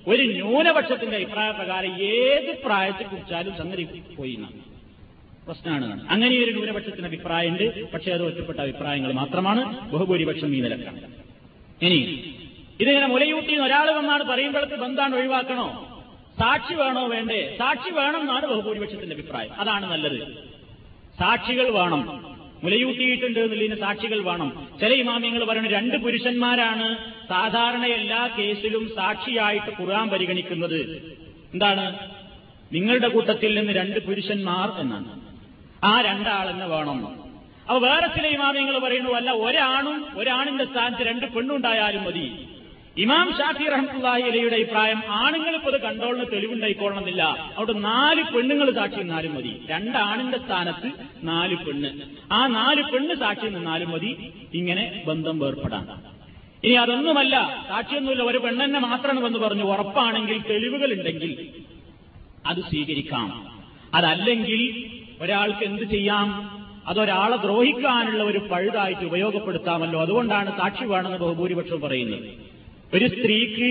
ഒരു 0.08 0.24
ന്യൂനപക്ഷത്തിന്റെ 0.24 1.16
അഭിപ്രായ 1.18 1.52
പ്രകാരം 1.52 2.02
ഏത് 2.02 2.58
പ്രായത്തെ 2.66 3.04
കുറിച്ചാലും 3.04 3.58
സംഗതി 3.58 3.84
പോയി 4.18 4.36
പ്രശ്നമാണ് 5.48 6.08
അങ്ങനെ 6.10 6.44
ഒരു 6.44 6.52
ന്യൂനപക്ഷത്തിന്റെ 6.52 7.08
അഭിപ്രായമുണ്ട്. 7.08 7.92
പക്ഷേ 7.92 8.12
അത് 8.12 8.24
ഒറ്റപ്പെട്ട 8.24 8.60
അഭിപ്രായങ്ങൾ 8.60 9.12
മാത്രമാണ്. 9.14 9.92
ബഹുഭൂരിപക്ഷം 9.92 10.56
ഈ 10.56 10.62
നിലക്കാണ്. 10.62 11.02
ഇനി 11.82 12.02
ഇതിങ്ങനെ 12.80 13.08
മുലയൂട്ടി 13.08 13.58
ഒരാൾ 13.58 13.92
വന്നാണ് 13.92 14.24
പറയുമ്പോഴത്തെ 14.24 14.76
ബന്ധാണ് 14.76 15.16
ഒഴിവാക്കണോ? 15.16 15.90
സാക്ഷി 16.40 16.74
വേണോ 16.74 17.08
വേണ്ടേ? 17.08 17.56
സാക്ഷി 17.60 17.94
വേണം 17.94 18.22
എന്നാണ് 18.22 18.46
ബഹുഭൂരിപക്ഷത്തിന്റെ 18.46 19.16
അഭിപ്രായം. 19.16 19.54
അതാണ് 19.60 19.92
നല്ലത്. 19.92 20.34
സാക്ഷികൾ 21.20 21.70
വേണം. 21.70 22.34
മുലയൂട്ടിയിട്ടുണ്ട് 22.64 23.40
എന്നുള്ളതിന് 23.40 23.76
സാക്ഷികൾ 23.76 24.24
വേണം. 24.24 24.68
ചില 24.80 24.94
ഇമാമിയങ്ങൾ 24.94 25.46
പറയുന്നത് 25.46 25.74
രണ്ട് 25.74 25.98
പുരുഷന്മാരാണ് 25.98 26.98
സാധാരണ 27.30 27.86
എല്ലാ 27.86 28.30
കേസിലും 28.40 28.90
സാക്ഷിയായിട്ട് 28.96 29.82
ഖുർആൻ 29.82 30.10
പരിഗണിക്കുന്നത്. 30.10 30.82
എന്താണ്? 31.54 32.10
നിങ്ങളുടെ 32.74 33.08
കൂട്ടത്തിൽ 33.08 33.60
നിന്ന് 33.60 33.74
രണ്ട് 33.74 34.08
പുരുഷന്മാർ 34.08 34.80
എന്നാണ്. 34.80 35.22
ആ 35.84 36.02
രണ്ടാളെന്നെ 36.02 36.66
വേണം. 36.66 37.08
അപ്പൊ 37.62 37.80
വേറെ 37.80 38.08
ചില 38.08 38.28
ഇമാമ്യങ്ങൾ 38.28 38.80
പറയുന്നു 38.80 39.10
അല്ല 39.10 39.32
ഒരാണും 39.32 40.20
ഒരാണിന്റെ 40.20 40.66
സ്ഥാനത്ത് 40.66 41.04
രണ്ട് 41.04 41.26
പെണ്ണുണ്ടായാലും 41.26 42.04
മതി. 42.04 42.48
ഇമാം 42.98 43.32
ഷാഫി 43.38 43.64
റഹ്മുല്ലാഹി 43.64 44.22
അലിയുടെ 44.22 44.56
അഭിപ്രായം 44.56 45.02
ആണുങ്ങൾ 45.10 45.56
ഇപ്പോൾ 45.56 45.78
കണ്ടോളിന് 45.78 46.26
തെളിവുണ്ടായിക്കൊള്ളണമെന്നില്ല. 46.34 47.54
അവിടെ 47.58 47.74
നാല് 47.74 48.24
പെണ്ണുങ്ങൾ 48.24 48.72
സാക്ഷി 48.72 48.96
നിന്നാലും 48.96 49.36
മതി. 49.36 49.62
രണ്ടാണിന്റെ 49.70 50.38
സ്ഥാനത്ത് 50.38 50.92
നാല് 51.24 51.56
പെണ്ണ്. 51.56 51.90
ആ 52.32 52.48
നാല് 52.48 52.84
പെണ്ണ് 52.84 53.16
സാക്ഷി 53.16 53.46
നിന്നാലും 53.46 53.92
മതി. 53.92 54.32
ഇങ്ങനെ 54.54 55.04
ബന്ധം 55.08 55.40
വേർപ്പെടാൻ 55.40 55.88
ഇനി 56.64 56.74
അതൊന്നുമല്ല. 56.74 57.66
സാക്ഷിയൊന്നുമില്ല 57.68 58.24
ഒരു 58.24 58.38
പെണ്ണെന്നെ 58.38 58.80
മാത്രമെന്ന് 58.80 59.40
പറഞ്ഞു. 59.40 59.64
ഉറപ്പാണെങ്കിൽ 59.64 60.42
തെളിവുകൾ 60.50 60.94
ഉണ്ടെങ്കിൽ 60.94 61.48
അത് 62.48 62.58
സ്വീകരിക്കാം. 62.58 63.58
അതല്ലെങ്കിൽ 63.94 64.62
ഒരാൾക്ക് 65.22 65.64
എന്ത് 65.64 65.84
ചെയ്യാം? 65.84 66.28
അതൊരാളെ 66.88 67.38
ദ്രോഹിക്കാനുള്ള 67.38 68.24
ഒരു 68.24 68.38
പഴുതായിട്ട് 68.38 69.06
ഉപയോഗപ്പെടുത്താമല്ലോ. 69.06 70.02
അതുകൊണ്ടാണ് 70.02 70.58
സാക്ഷി 70.58 70.86
വേണമെന്ന് 70.86 71.18
ബഹുഭൂരിപക്ഷം 71.18 71.82
പറയുന്നത്. 71.82 72.53
ഒരു 72.96 73.08
സ്ത്രീക്ക് 73.08 73.70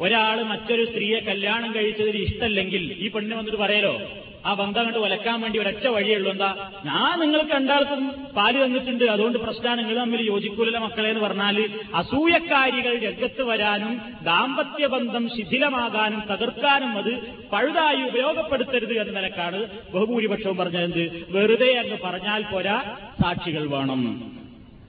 ഒരാൾ 0.00 0.42
മറ്റൊരു 0.42 0.84
സ്ത്രീയെ 0.84 1.18
കല്യാണം 1.18 1.74
കഴിച്ചതിൽ 1.74 2.16
ഇഷ്ടമല്ലെങ്കിൽ 2.16 2.96
ഈ 2.98 3.08
പെണ്ണ് 3.08 3.36
വന്നിട്ട് 3.36 3.58
പറയലോ 3.58 4.00
ആ 4.46 4.54
ബന്ധം 4.54 4.84
കണ്ട് 4.84 4.98
വലക്കാൻ 4.98 5.40
വേണ്ടി 5.40 5.58
ഒരൊറ്റ 5.58 5.86
വഴിയുള്ളൂ. 5.86 6.30
എന്താ 6.32 6.70
ഞാൻ 6.84 7.20
നിങ്ങൾക്ക് 7.20 7.50
രണ്ടാൾക്കും 7.50 8.02
പാൽ 8.36 8.64
തന്നിട്ടുണ്ട്. 8.64 9.04
അതുകൊണ്ട് 9.04 9.38
പ്രശ്നമാണ്. 9.38 9.80
നിങ്ങൾ 9.80 9.96
തമ്മിൽ 10.00 10.20
യോജിക്കൂലല്ല 10.26 10.78
മക്കളെ 10.78 11.08
എന്ന് 11.08 11.20
പറഞ്ഞാൽ 11.20 11.56
അസൂയക്കാരികൾ 11.94 12.94
രംഗത്ത് 13.06 13.42
വരാനും 13.42 13.94
ദാമ്പത്യ 14.22 14.86
ബന്ധം 14.86 15.28
ശിഥിലമാകാനും 15.36 16.22
തകർക്കാനും 16.30 16.98
അത് 16.98 17.12
പഴുതായി 17.52 18.02
ഉപയോഗപ്പെടുത്തരുത് 18.02 18.92
എന്ന 18.92 19.12
നിലക്കാണ് 19.20 19.62
ബഹുഭൂരിപക്ഷവും 19.94 20.56
പറഞ്ഞത്. 20.56 21.26
വെറുതെ 21.30 21.70
എന്ന് 21.82 21.96
പറഞ്ഞാൽ 22.04 22.42
പോരാ 22.52 22.78
സാക്ഷികൾ 23.22 23.66
വേണം. 23.66 24.04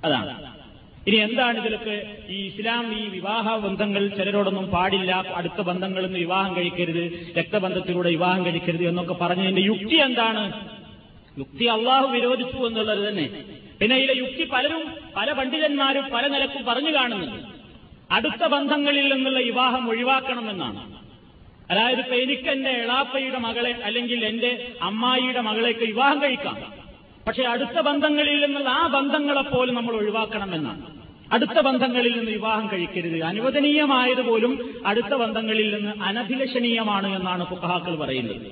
അതാണ്. 0.04 0.57
ഇനി 1.08 1.16
എന്താണ് 1.16 1.60
ഇതിലൊക്കെ 1.60 2.18
ഈ 2.30 2.48
ഇസ്ലാം 2.48 2.94
ഈ 3.00 3.08
വിവാഹ 3.08 3.56
ബന്ധങ്ങൾ 3.56 4.08
ചിലരോടൊന്നും 4.08 4.68
പാടില്ല 4.68 5.34
അടുത്ത 5.36 5.62
ബന്ധങ്ങളിൽ 5.62 6.06
നിന്ന് 6.06 6.20
വിവാഹം 6.20 6.56
കഴിക്കരുത് 6.56 7.36
രക്തബന്ധത്തിലൂടെ 7.38 8.10
വിവാഹം 8.10 8.46
കഴിക്കരുത് 8.46 8.88
എന്നൊക്കെ 8.88 9.14
പറഞ്ഞതിന്റെ 9.14 9.62
യുക്തി 9.62 9.96
എന്താണ്? 9.96 10.74
യുക്തി 11.38 11.66
അള്ളാഹു 11.66 12.08
വിരോധിച്ചു 12.08 12.58
എന്നുള്ളത് 12.58 13.10
തന്നെ. 13.10 13.44
പിന്നെ 13.82 13.96
ഇതിലെ 13.96 14.14
യുക്തി 14.18 14.44
പലരും 14.44 14.84
പല 15.16 15.32
പണ്ഡിതന്മാരും 15.32 16.06
പല 16.14 16.28
നിലക്കും 16.28 16.66
പറഞ്ഞു 16.66 16.96
കാണുന്നുണ്ട്. 16.96 17.48
അടുത്ത 18.12 18.46
ബന്ധങ്ങളിൽ 18.46 19.14
നിന്നുള്ള 19.14 19.40
വിവാഹം 19.40 19.90
ഒഴിവാക്കണമെന്നാണ്. 19.90 20.94
അതായത് 21.72 22.00
ഇപ്പൊ 22.00 22.16
എനിക്ക് 22.16 22.50
എന്റെ 22.50 22.70
എളാപ്പയുടെ 22.70 23.38
മകളെ 23.38 23.76
അല്ലെങ്കിൽ 23.84 24.26
എന്റെ 24.26 24.74
അമ്മായിയുടെ 24.82 25.42
മകളേക്ക് 25.42 25.80
വിവാഹം 25.80 26.22
കഴിക്കാം. 26.22 26.88
പക്ഷെ 27.28 27.44
അടുത്ത 27.44 27.80
ബന്ധങ്ങളിൽ 27.80 28.46
നിന്നുള്ള 28.46 28.70
ആ 28.70 28.88
ബന്ധങ്ങളെപ്പോലും 28.88 29.76
നമ്മൾ 29.76 29.96
ഒഴിവാക്കണമെന്നാണ്. 29.96 30.97
അടുത്ത 31.32 31.60
ബന്ധങ്ങളിൽ 31.60 32.18
നിന്ന് 32.18 32.32
വിവാഹം 32.32 32.70
കഴിക്കരുത്. 32.74 33.24
അനുവദനീയമായതുപോലും 33.24 34.84
അടുത്ത 34.86 35.14
ബന്ധങ്ങളിൽ 35.14 35.76
നിന്ന് 35.76 36.04
അനഭിലഷണീയമാണ് 36.04 37.16
എന്നാണ് 37.16 37.46
ഫുഖഹാക്കൾ 37.46 37.96
പറയുന്നത്. 37.96 38.48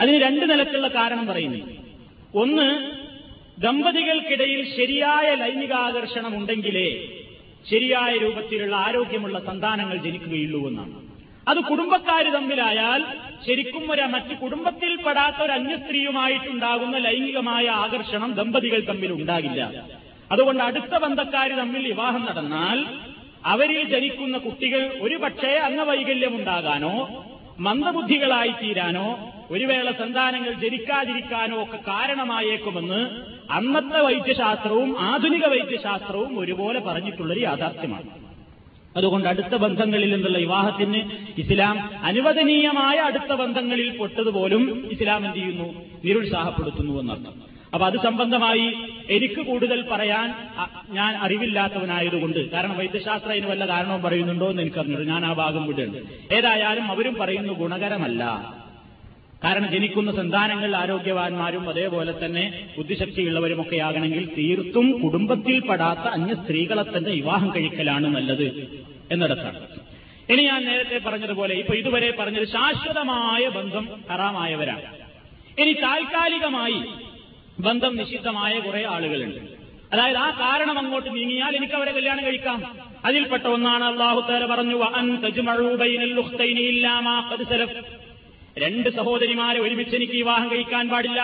അതിന് 0.00 0.22
രണ്ട് 0.22 0.50
നിലക്കുള്ള 0.50 0.88
കാരണം 0.88 1.26
പറയുന്നു. 1.26 1.58
ഒന്ന് 2.34 2.92
ദമ്പതികൾക്കിടയിൽ 3.62 4.76
ശരിയായ 4.76 5.34
ലൈംഗികാകർഷണം 5.34 6.36
ഉണ്ടെങ്കിലേ 6.36 7.08
ശരിയായ 7.70 8.16
രൂപത്തിലുള്ള 8.16 8.76
ആരോഗ്യമുള്ള 8.76 9.38
സന്താനങ്ങൾ 9.38 9.96
ജനിക്കുകയുള്ളൂ 9.96 10.68
എന്നാണ്. 10.68 11.02
അത് 11.48 11.58
കുടുംബക്കാർ 11.58 12.32
തമ്മിലായാൽ 12.32 13.04
ശരിക്കും 13.46 13.92
ഒരു 13.92 14.02
മറ്റു 14.02 14.34
കുടുംബത്തിൽപ്പെടാത്ത 14.34 15.42
ഒരു 15.42 15.52
അന്യസ്ത്രീയുമായിട്ടുണ്ടാകുന്ന 15.52 16.98
ലൈംഗികമായ 16.98 17.66
ആകർഷണം 17.66 18.32
ദമ്പതികൾ 18.32 18.80
തമ്മിൽ 18.80 19.12
ഉണ്ടാകില്ല. 19.12 19.86
അതുകൊണ്ട് 20.32 20.64
അടുത്ത 20.64 20.96
ബന്ധക്കാർ 20.98 21.50
തമ്മിൽ 21.52 21.86
വിവാഹം 21.86 22.24
നടന്നാൽ 22.24 22.86
അവരിൽ 23.46 23.88
ജനിക്കുന്ന 23.88 24.38
കുട്ടികൾ 24.38 24.98
ഒരുപക്ഷേ 25.00 25.56
അംഗവൈകല്യമുണ്ടാകാനോ 25.56 27.24
മന്ദബുദ്ധികളായി 27.60 28.50
തീരാനോ 28.50 29.18
ഒരു 29.50 29.64
വേള 29.64 29.90
സന്താനങ്ങൾ 29.90 30.52
ജനിക്കാതിരിക്കാനോ 30.52 31.62
ഒക്കെ 31.62 31.76
കാരണമായേക്കുമെന്ന് 31.76 33.00
അന്നത്തെ 33.52 34.00
വൈദ്യശാസ്ത്രവും 34.00 35.00
ആധുനിക 35.00 35.46
വൈദ്യശാസ്ത്രവും 35.46 36.38
ഒരുപോലെ 36.38 36.80
പറഞ്ഞിട്ടുള്ളൊരു 36.80 37.40
യാഥാർത്ഥ്യമാണ്. 37.40 38.10
അതുകൊണ്ട് 38.96 39.28
അടുത്ത 39.28 39.54
ബന്ധങ്ങളിൽ 39.56 40.14
നിന്നുള്ള 40.14 40.38
വിവാഹത്തിന് 40.38 41.00
ഇസ്ലാം 41.40 41.90
അനുവദനീയമായ 42.02 42.96
അടുത്ത 42.96 43.32
ബന്ധങ്ങളിൽ 43.32 43.98
പെട്ടതുപോലും 43.98 44.88
ഇസ്ലാം 44.92 45.26
എന്ത് 45.26 45.38
ചെയ്യുന്നു? 45.38 45.68
നിരുത്സാഹപ്പെടുത്തുന്നു 46.04 47.00
എന്നർത്ഥം. 47.00 47.51
അപ്പൊ 47.72 47.86
അത് 47.86 47.96
സംബന്ധമായി 47.96 48.66
എനിക്ക് 49.10 49.40
കൂടുതൽ 49.40 49.82
പറയാൻ 49.82 50.34
ഞാൻ 50.90 51.16
അറിവില്ലാത്തവനായതുകൊണ്ട് 51.16 52.50
കാരണം 52.50 52.76
വൈദ്യശാസ്ത്ര 52.78 53.30
അതിന് 53.30 53.46
വല്ല 53.46 53.66
കാരണവും 53.66 54.02
പറയുന്നുണ്ടോ 54.02 54.50
എന്ന് 54.50 54.62
എനിക്കറിഞ്ഞു 54.62 55.04
ഞാൻ 55.04 55.26
ആ 55.26 55.32
ഭാഗം 55.32 55.66
വിടുന്നുണ്ട് 55.66 56.34
ഏതായാലും 56.34 56.90
അവരും 56.90 57.14
പറയുന്നു 57.14 57.52
ഗുണകരമല്ല. 57.52 58.22
കാരണം 59.44 59.68
ജനിക്കുന്ന 59.70 60.12
സന്താനങ്ങൾ 60.12 60.76
ആരോഗ്യവാന്മാരും 60.76 61.68
അതേപോലെ 61.68 62.12
തന്നെ 62.24 62.68
ബുദ്ധിശക്തിയുള്ളവരുമൊക്കെ 62.76 63.76
ആകണമെങ്കിൽ 63.76 64.24
തീർത്തും 64.38 65.02
കുടുംബത്തിൽപ്പെടാത്ത 65.02 66.06
അന്യ 66.08 66.34
സ്ത്രീകളെ 66.34 66.82
തന്നെ 66.82 67.10
വിവാഹം 67.10 67.50
കഴിക്കലാണ് 67.54 68.06
നല്ലത് 68.06 68.46
എന്നിടത്താണ്. 69.10 69.58
ഇനി 70.28 70.42
ഞാൻ 70.42 70.64
നേരത്തെ 70.64 70.98
പറഞ്ഞതുപോലെ 70.98 71.54
ഇപ്പൊ 71.54 71.74
ഇതുവരെ 71.74 72.10
പറഞ്ഞത് 72.20 72.44
ശാശ്വതമായ 72.48 73.48
ബന്ധം 73.48 73.88
ഹറാമായവരാണ്. 74.10 74.84
ഇനി 75.58 75.72
താൽക്കാലികമായി 75.72 76.78
ബന്ധം 77.60 77.96
നിഷിദ്ധമായ 77.96 78.60
കുറെ 78.60 78.86
ആളുകളുണ്ട്. 78.86 79.40
അതായത് 79.92 80.16
ആ 80.16 80.30
കാരണം 80.30 80.78
അങ്ങോട്ട് 80.78 81.14
നീങ്ങിയാൽ 81.14 81.56
എനിക്ക് 81.56 81.74
അവരെ 81.74 81.92
കല്യാണം 81.92 82.24
കഴിക്കാം. 82.24 82.76
അതിൽപ്പെട്ട 83.04 83.46
ഒന്നാണ് 83.46 83.84
അള്ളാഹു 83.84 84.20
താല 84.20 84.46
പറഞ്ഞു 84.46 84.76
രണ്ട് 88.58 88.90
സഹോദരിമാരെ 88.90 89.60
ഒരുമിച്ച് 89.60 89.96
എനിക്ക് 89.96 90.12
വിവാഹം 90.12 90.50
കഴിക്കാൻ 90.50 90.88
പാടില്ല. 90.88 91.22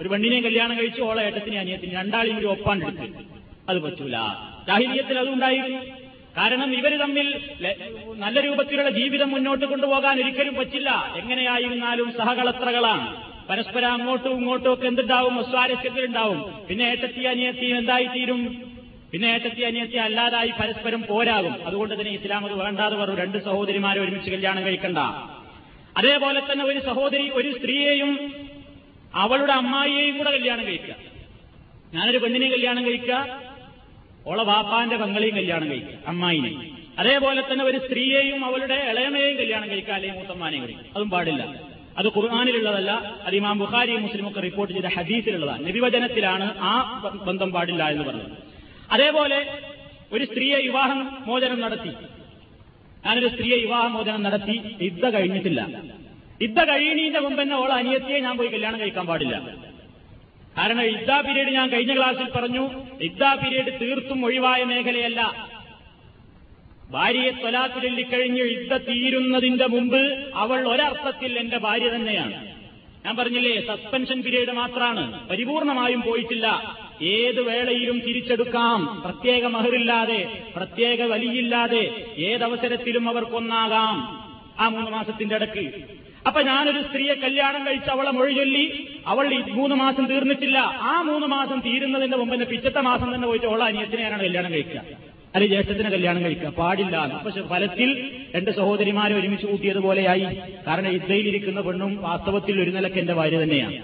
ഒരു 0.00 0.08
പെണ്ണിനെ 0.08 0.40
കല്യാണം 0.40 0.78
കഴിച്ചു 0.78 1.02
ഓളെ 1.02 1.22
ഏട്ടത്തിന് 1.22 1.56
അനിയത്തിന് 1.56 1.94
രണ്ടാളെയും 1.94 2.38
ഒരു 2.38 2.46
ഒപ്പാണ്ടെടുത്ത്. 2.46 3.02
അത് 3.68 3.78
പറ്റൂല. 3.82 4.16
ദാഹിര്യത്തിൽ 4.68 5.18
അതുണ്ടായിരുന്നു. 5.18 5.78
കാരണം 6.36 6.74
ഇവർ 6.74 6.96
തമ്മിൽ 6.96 7.40
നല്ല 8.16 8.40
രൂപത്തിലുള്ള 8.40 8.90
ജീവിതം 8.90 9.30
മുന്നോട്ട് 9.30 9.64
കൊണ്ടുപോകാൻ 9.64 10.20
ഒരിക്കലും 10.20 10.54
പറ്റില്ല. 10.54 11.14
എങ്ങനെയായിരുന്നാലും 11.16 12.12
സഹകളത്രകളാണ്. 12.12 13.31
പരസ്പരം 13.50 13.92
അങ്ങോട്ടും 13.92 14.32
ഇങ്ങോട്ടും 14.32 14.72
ഒക്കെ 14.72 14.86
എന്തുണ്ടാവും? 14.86 15.38
അസ്വാരസ്യത്തിലുണ്ടാവും 15.38 16.66
പിന്നെ 16.68 16.84
ഏട്ടത്തി 16.84 17.22
അനിയത്തിയും 17.22 17.78
എന്തായിത്തീരും? 17.78 18.72
പിന്നെ 19.12 19.26
ഏട്ടത്തി 19.28 19.62
അനിയത്തി 19.62 19.96
അല്ലാതായി 19.96 20.52
പരസ്പരം 20.60 21.02
പോരാകും. 21.02 21.66
അതുകൊണ്ട് 21.66 22.00
തന്നെ 22.00 22.12
ഇസ്ലാം 22.12 22.44
അത് 22.44 22.54
വേണ്ടാതെ 22.54 22.96
പറഞ്ഞു 22.96 23.16
രണ്ട് 23.16 23.38
സഹോദരിമാരെ 23.44 24.00
ഒരുമിച്ച് 24.00 24.30
കല്യാണം 24.30 24.64
കഴിക്കണ്ട. 24.64 24.98
അതേപോലെ 25.96 26.40
തന്നെ 26.40 26.64
ഒരു 26.64 26.78
സഹോദരി 26.78 27.30
ഒരു 27.30 27.58
സ്ത്രീയെയും 27.58 28.32
അവളുടെ 29.14 29.52
അമ്മായിയെയും 29.52 30.18
കൂടെ 30.18 30.30
കല്യാണം 30.30 30.66
കഴിക്കുക. 30.66 30.94
ഞാനൊരു 31.94 32.18
പെണ്ണിനെ 32.18 32.48
കല്യാണം 32.50 32.86
കഴിക്കുക. 32.86 33.40
ഓളെ 34.26 34.44
വാപ്പാന്റെ 34.44 34.96
പങ്ങളെയും 34.96 35.36
കല്യാണം 35.36 35.70
കഴിക്കുക. 35.70 35.98
അമ്മായിനെ 36.06 36.70
അതേപോലെ 36.98 37.42
തന്നെ 37.42 37.64
ഒരു 37.64 37.78
സ്ത്രീയെയും 37.78 38.44
അവളുടെ 38.44 38.74
ഇളയമയെയും 38.74 39.36
കല്യാണം 39.36 39.70
കഴിക്കുക. 39.70 39.94
അല്ലെങ്കിൽ 39.94 40.18
മൂത്തമ്മാനെയും 40.18 40.62
കഴിക്കുക. 40.62 40.86
അതും 40.96 41.10
പാടില്ല. 41.10 41.71
അത് 41.98 42.06
ഖുർആാനിലുള്ളതല്ല 42.06 43.20
അത് 43.26 43.36
ഇമാം 43.36 43.58
ബുഖാരി 43.58 43.96
മുസ്ലിം 43.96 44.28
ഒക്കെ 44.28 44.40
റിപ്പോർട്ട് 44.40 44.74
ചെയ്ത 44.74 44.86
ഹദീസിലുള്ളതാണ്. 44.86 45.66
നബിവചനത്തിലാണ് 45.66 46.58
ആ 46.58 47.02
ബന്ധം 47.26 47.52
പാടില്ല 47.52 47.88
എന്ന് 47.88 48.04
പറഞ്ഞത്. 48.04 48.32
അതേപോലെ 48.90 49.60
ഒരു 50.12 50.24
സ്ത്രീയെ 50.24 50.56
വിവാഹം 50.56 51.24
മോചനം 51.26 51.60
നടത്തി. 51.60 51.92
ഞാനൊരു 53.06 53.28
സ്ത്രീയെ 53.28 53.56
വിവാഹമോചനം 53.56 54.22
നടത്തി 54.22 54.76
ഇദ്ധ 54.80 55.08
കഴിഞ്ഞിട്ടില്ല. 55.08 55.82
ഇദ്ധ 56.40 56.64
കഴിയണീന്റെ 56.64 57.20
മുമ്പ് 57.20 57.42
തന്നെ 57.42 57.56
ഓൾ 57.56 57.72
അനിയത്തിയെ 57.72 58.18
ഞാൻ 58.18 58.36
പോയി 58.36 58.48
കല്യാണം 58.48 58.80
കഴിക്കാൻ 58.80 59.06
പാടില്ല. 59.06 59.48
കാരണം 60.58 60.82
ഇദ്ദാ 60.82 61.20
പീരീഡ് 61.20 61.48
ഞാൻ 61.48 61.68
കഴിഞ്ഞ 61.68 61.96
ക്ലാസ്സിൽ 61.96 62.30
പറഞ്ഞു 62.30 62.70
ഇദ്ദാ 63.00 63.34
പീരീഡ് 63.34 63.80
തീർത്തും 63.80 64.24
ഒഴിവായ 64.24 64.64
മേഖലയല്ല. 64.64 65.51
ഭാര്യയെ 66.92 67.30
തൊലാത്തിലൊല്ലിക്കഴിഞ്ഞ് 67.30 68.40
യുദ്ധ 68.40 68.76
തീരുന്നതിന്റെ 68.76 69.66
മുമ്പ് 69.66 70.30
അവൾ 70.34 70.68
ഒരർത്ഥത്തിൽ 70.68 71.38
എന്റെ 71.38 71.58
ഭാര്യ 71.58 71.88
തന്നെയാണ്. 71.88 72.52
ഞാൻ 73.06 73.16
പറഞ്ഞില്ലേ 73.16 73.60
സസ്പെൻഷൻ 73.60 74.22
പീരീഡ് 74.22 74.52
മാത്രമാണ് 74.52 75.28
പരിപൂർണമായും 75.28 76.02
പോയിട്ടില്ല. 76.02 76.76
ഏത് 77.02 77.40
വേളയിലും 77.40 78.00
തിരിച്ചെടുക്കാം. 78.00 79.02
പ്രത്യേക 79.04 79.46
മഹറില്ലാതെ 79.46 80.42
പ്രത്യേക 80.56 81.02
വലിയില്ലാതെ 81.02 82.04
ഏതവസരത്തിലും 82.18 83.08
അവർക്കൊന്നാകാം. 83.08 83.96
ആ 84.60 84.68
മൂന്ന് 84.68 84.90
മാസത്തിന്റെ 84.90 85.34
ഇടയ്ക്ക്. 85.34 85.84
അപ്പൊ 86.26 86.42
ഞാനൊരു 86.42 86.82
സ്ത്രീയെ 86.82 87.14
കല്യാണം 87.14 87.66
കഴിച്ച് 87.66 87.90
അവളെ 87.90 88.10
മൊഴി 88.10 88.32
ചൊല്ലി 88.32 88.86
അവൾ 89.06 89.38
മൂന്ന് 89.48 89.76
മാസം 89.76 90.06
തീർന്നിട്ടില്ല. 90.06 90.58
ആ 90.80 91.02
മൂന്ന് 91.02 91.26
മാസം 91.26 91.60
തീരുന്നതിന്റെ 91.60 92.16
മുമ്പ് 92.16 92.34
എന്റെ 92.34 92.46
പിറ്റത്തെ 92.46 92.80
മാസം 92.80 93.14
തന്നെ 93.14 93.28
പോയിട്ട് 93.28 93.46
അവളെ 93.46 93.64
അനിയത്തിനെയാണ് 93.64 94.22
കല്യാണം 94.22 94.52
കഴിക്കുക. 94.52 95.11
അല്ലെങ്കിൽ 95.34 95.56
ജ്യേഷ്ഠത്തിന് 95.56 95.90
കല്യാണം 95.92 96.24
കഴിക്കുക. 96.24 96.48
പാടില്ല. 96.48 97.22
പക്ഷെ 97.26 97.42
ഫലത്തിൽ 97.42 97.90
രണ്ട് 98.34 98.50
സഹോദരിമാരെ 98.50 99.14
ഒരുമിച്ച് 99.14 99.46
കൂട്ടിയതുപോലെയായി. 99.46 100.26
കാരണം 100.66 100.88
ഇദ്ദയിലിരിക്കുന്ന 100.88 101.60
പെണ്ണും 101.60 102.02
വാസ്തവത്തിൽ 102.02 102.62
ഒരു 102.62 102.70
നിലയ്ക്ക് 102.70 102.98
എന്റെ 102.98 103.12
ഭാര്യ 103.12 103.38
തന്നെയാണ്. 103.42 103.76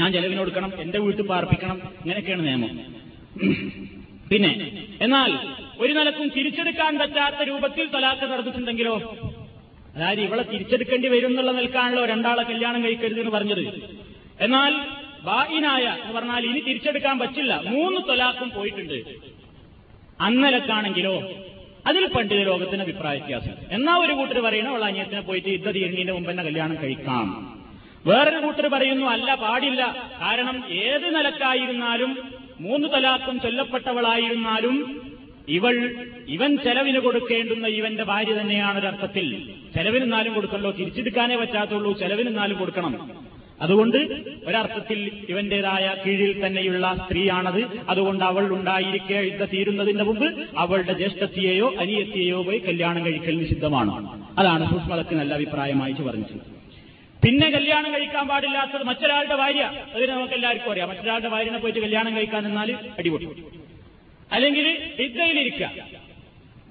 ഞാൻ 0.00 0.12
ചെലവിന് 0.12 0.38
കൊടുക്കണം 0.38 0.72
എന്റെ 0.80 0.98
വീട്ടിൽ 0.98 1.26
പാർപ്പിക്കണം 1.26 1.74
ഇങ്ങനെയൊക്കെയാണ് 1.74 2.46
നിയമം. 2.46 2.70
പിന്നെ 4.30 4.52
എന്നാൽ 5.00 5.30
ഒരു 5.78 5.92
നിലക്കും 5.92 6.28
തിരിച്ചെടുക്കാൻ 6.36 6.98
പറ്റാത്ത 6.98 7.42
രൂപത്തിൽ 7.42 7.88
തലാക്ക് 7.88 8.22
നടന്നിട്ടുണ്ടെങ്കിലോ? 8.22 8.94
അതായത് 9.96 10.20
ഇവളെ 10.20 10.42
തിരിച്ചെടുക്കേണ്ടി 10.42 11.08
വരും 11.08 11.28
എന്നുള്ള 11.28 11.52
നിൽക്കാണല്ലോ 11.52 12.04
രണ്ടാളെ 12.04 12.42
കല്യാണം 12.42 12.84
കഴിക്കരുത് 12.84 13.20
എന്ന് 13.20 13.30
പറഞ്ഞത്. 13.30 13.64
എന്നാൽ 14.40 14.74
ബായിനായ 15.22 15.82
എന്ന് 15.82 16.14
പറഞ്ഞാൽ 16.18 16.44
ഇനി 16.44 16.60
തിരിച്ചെടുക്കാൻ 16.60 17.18
പറ്റില്ല. 17.18 17.62
മൂന്ന് 17.66 18.00
തൊലാക്കും 18.08 18.50
പോയിട്ടുണ്ട്. 18.50 18.98
അന്നലക്കാണെങ്കിലോ 20.20 21.14
അതിൽ 21.86 22.04
പണ്ഡിത 22.06 22.40
ലോകത്തിന് 22.42 22.82
അഭിപ്രായ 22.82 23.18
വ്യത്യാസം. 23.18 23.54
എന്നാ 23.70 23.92
ഒരു 23.98 24.12
കൂട്ടർ 24.12 24.38
പറയുന്നു 24.40 24.70
അവൾ 24.70 24.84
അനിയത്തിനെ 24.84 25.20
പോയിട്ട് 25.20 25.48
യുദ്ധ 25.48 25.68
തീരുന്നതിന്റെ 25.70 26.12
മുമ്പ് 26.12 26.30
തന്നെ 26.30 26.44
കല്യാണം 26.44 26.76
കഴിക്കാം. 26.82 27.28
വേറൊരു 28.06 28.40
കൂട്ടർ 28.46 28.66
പറയുന്നു 28.68 29.06
അല്ല 29.06 29.34
പാടില്ല. 29.34 29.82
കാരണം 30.20 30.56
ഏത് 30.70 31.06
നിലക്കായിരുന്നാലും 31.16 32.10
മൂന്ന് 32.60 32.88
തലാക്കും 32.88 33.40
ചൊല്ലപ്പെട്ടവളായിരുന്നാലും 33.40 34.76
ഇവൾ 35.48 35.74
ഇവൻ 36.28 36.50
ചെലവിന് 36.64 36.98
കൊടുക്കേണ്ടുന്ന 36.98 37.66
ഇവന്റെ 37.66 38.04
ഭാര്യ 38.04 38.32
തന്നെയാണ് 38.40 38.78
ഒരർത്ഥത്തിൽ 38.78 39.26
ചെലവിനെന്നാലും 39.74 40.34
കൊടുക്കല്ലോ 40.34 40.70
തിരിച്ചെടുക്കാനേ 40.70 41.36
പറ്റാത്തുള്ളൂ. 41.36 41.92
ചെലവിനെന്നാലും 41.98 42.58
കൊടുക്കണം. 42.58 42.94
അതുകൊണ്ട് 43.60 43.96
ഒരർത്ഥത്തിൽ 44.46 45.10
ഇവന്റേതായ 45.28 45.96
കീഴിൽ 46.06 46.46
തന്നെയുള്ള 46.46 46.96
സ്ത്രീയാണത്. 47.06 47.62
അതുകൊണ്ട് 47.88 48.24
അവൾ 48.24 48.52
ഉണ്ടായിരിക്കെ 48.52 49.14
യുദ്ധ 49.14 49.44
തീരുന്നതിന്റെ 49.44 50.04
മുമ്പ് 50.04 50.48
അവളുടെ 50.56 50.92
ജ്യേഷ്ഠത്തിയെയോ 50.92 51.74
അനിയത്തിയെയോ 51.80 52.42
പോയി 52.42 52.58
കല്യാണം 52.58 53.06
കഴിക്കൽ 53.06 53.38
നിഷിദ്ധമാണ്. 53.38 54.20
അതാണ് 54.38 54.64
സുഷ്മതക്ക് 54.70 55.14
നല്ല 55.14 55.34
അഭിപ്രായമായി 55.34 55.92
പറഞ്ഞത്. 55.92 56.58
പിന്നെ 57.24 57.50
കല്യാണം 57.50 57.92
കഴിക്കാൻ 57.92 58.28
പാടില്ലാത്തത് 58.28 58.82
മറ്റൊരാളുടെ 58.82 59.36
ഭാര്യ. 59.36 59.70
അതിന് 59.94 60.12
നമുക്ക് 60.12 60.34
എല്ലാവർക്കും 60.34 60.72
അറിയാം. 60.72 60.88
മറ്റൊരാളുടെ 60.88 61.28
ഭാര്യനെ 61.28 61.58
പോയിട്ട് 61.58 61.80
കല്യാണം 61.80 62.16
കഴിക്കാൻ 62.16 62.46
എന്നാൽ 62.46 62.72
അടിപൊളി. 62.98 63.28
അല്ലെങ്കിൽ 64.32 64.92
ഇദ്ദയിലിരിക്കുക 65.00 65.70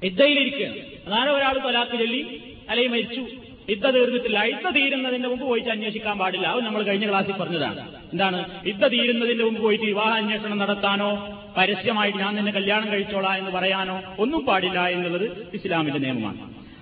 ഇദ്ദയിലിരിക്കുക 0.03 0.65
അതാണ് 1.07 1.29
ഒരാൾ 1.29 1.59
തൊലാക്ക് 1.63 1.91
ചൊല്ലി 1.91 2.41
അല്ലെങ്കിൽ 2.69 2.91
മരിച്ചു. 2.91 3.25
യുദ്ധ 3.69 3.87
തീർന്നിട്ടില്ല. 3.89 4.43
യുദ്ധ 4.43 4.69
തീരുന്നതിന്റെ 4.69 5.29
മുമ്പ് 5.29 5.45
പോയിട്ട് 5.45 5.69
അന്വേഷിക്കാൻ 5.69 6.17
പാടില്ല. 6.17 6.47
അത് 6.47 6.65
നമ്മൾ 6.65 6.83
കഴിഞ്ഞ 6.83 7.09
ക്ലാസ്സിൽ 7.09 7.33
പറഞ്ഞതാണ്. 7.33 7.81
എന്താണ്? 8.13 8.67
യുദ്ധ 8.67 8.87
തീരുന്നതിന്റെ 8.87 9.43
മുമ്പ് 9.43 9.61
പോയിട്ട് 9.61 9.83
വിവാഹ 9.83 10.11
അന്വേഷണം 10.17 10.57
നടത്താനോ 10.57 11.09
പരസ്യമായിട്ട് 11.57 12.19
ഞാൻ 12.19 12.35
നിന്നെ 12.35 12.51
കല്യാണം 12.51 12.91
കഴിച്ചോളാ 12.91 13.35
എന്ന് 13.35 13.51
പറയാനോ 13.51 14.01
ഒന്നും 14.19 14.45
പാടില്ല 14.45 14.87
എന്നുള്ളത് 14.87 15.49
ഇസ്ലാമിന്റെ 15.53 15.99
നിയമമാണ്. 15.99 16.39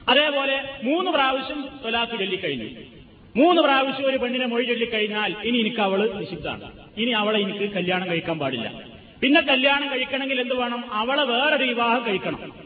അതേപോലെ 0.09 0.55
മൂന്ന് 0.83 1.11
പ്രാവശ്യം 1.11 1.61
തൊലാത്ത് 1.85 2.19
ചൊല്ലിക്കഴിഞ്ഞു. 2.19 2.69
മൂന്ന് 3.37 3.61
പ്രാവശ്യം 3.61 4.07
ഒരു 4.09 4.17
പെണ്ണിനെ 4.17 4.45
മൊഴി 4.45 4.63
ചൊല്ലിക്കഴിഞ്ഞാൽ 4.63 5.35
ഇനി 5.43 5.57
എനിക്ക് 5.57 5.79
അവൾ 5.79 6.19
നിഷിദ്ധാണ് 6.19 6.71
ഇനി 6.97 7.11
അവളെ 7.11 7.39
എനിക്ക് 7.39 7.71
കല്യാണം 7.71 8.07
കഴിക്കാൻ 8.09 8.39
പാടില്ല. 8.39 8.67
പിന്നെ 9.21 9.41
കല്യാണം 9.41 9.91
കഴിക്കണമെങ്കിൽ 9.91 10.41
എന്ത് 10.41 10.55
വേണം? 10.55 10.83
അവളെ 10.91 11.23
വേറൊരു 11.23 11.63
വിവാഹം 11.63 12.05
കഴിക്കണം. 12.07 12.64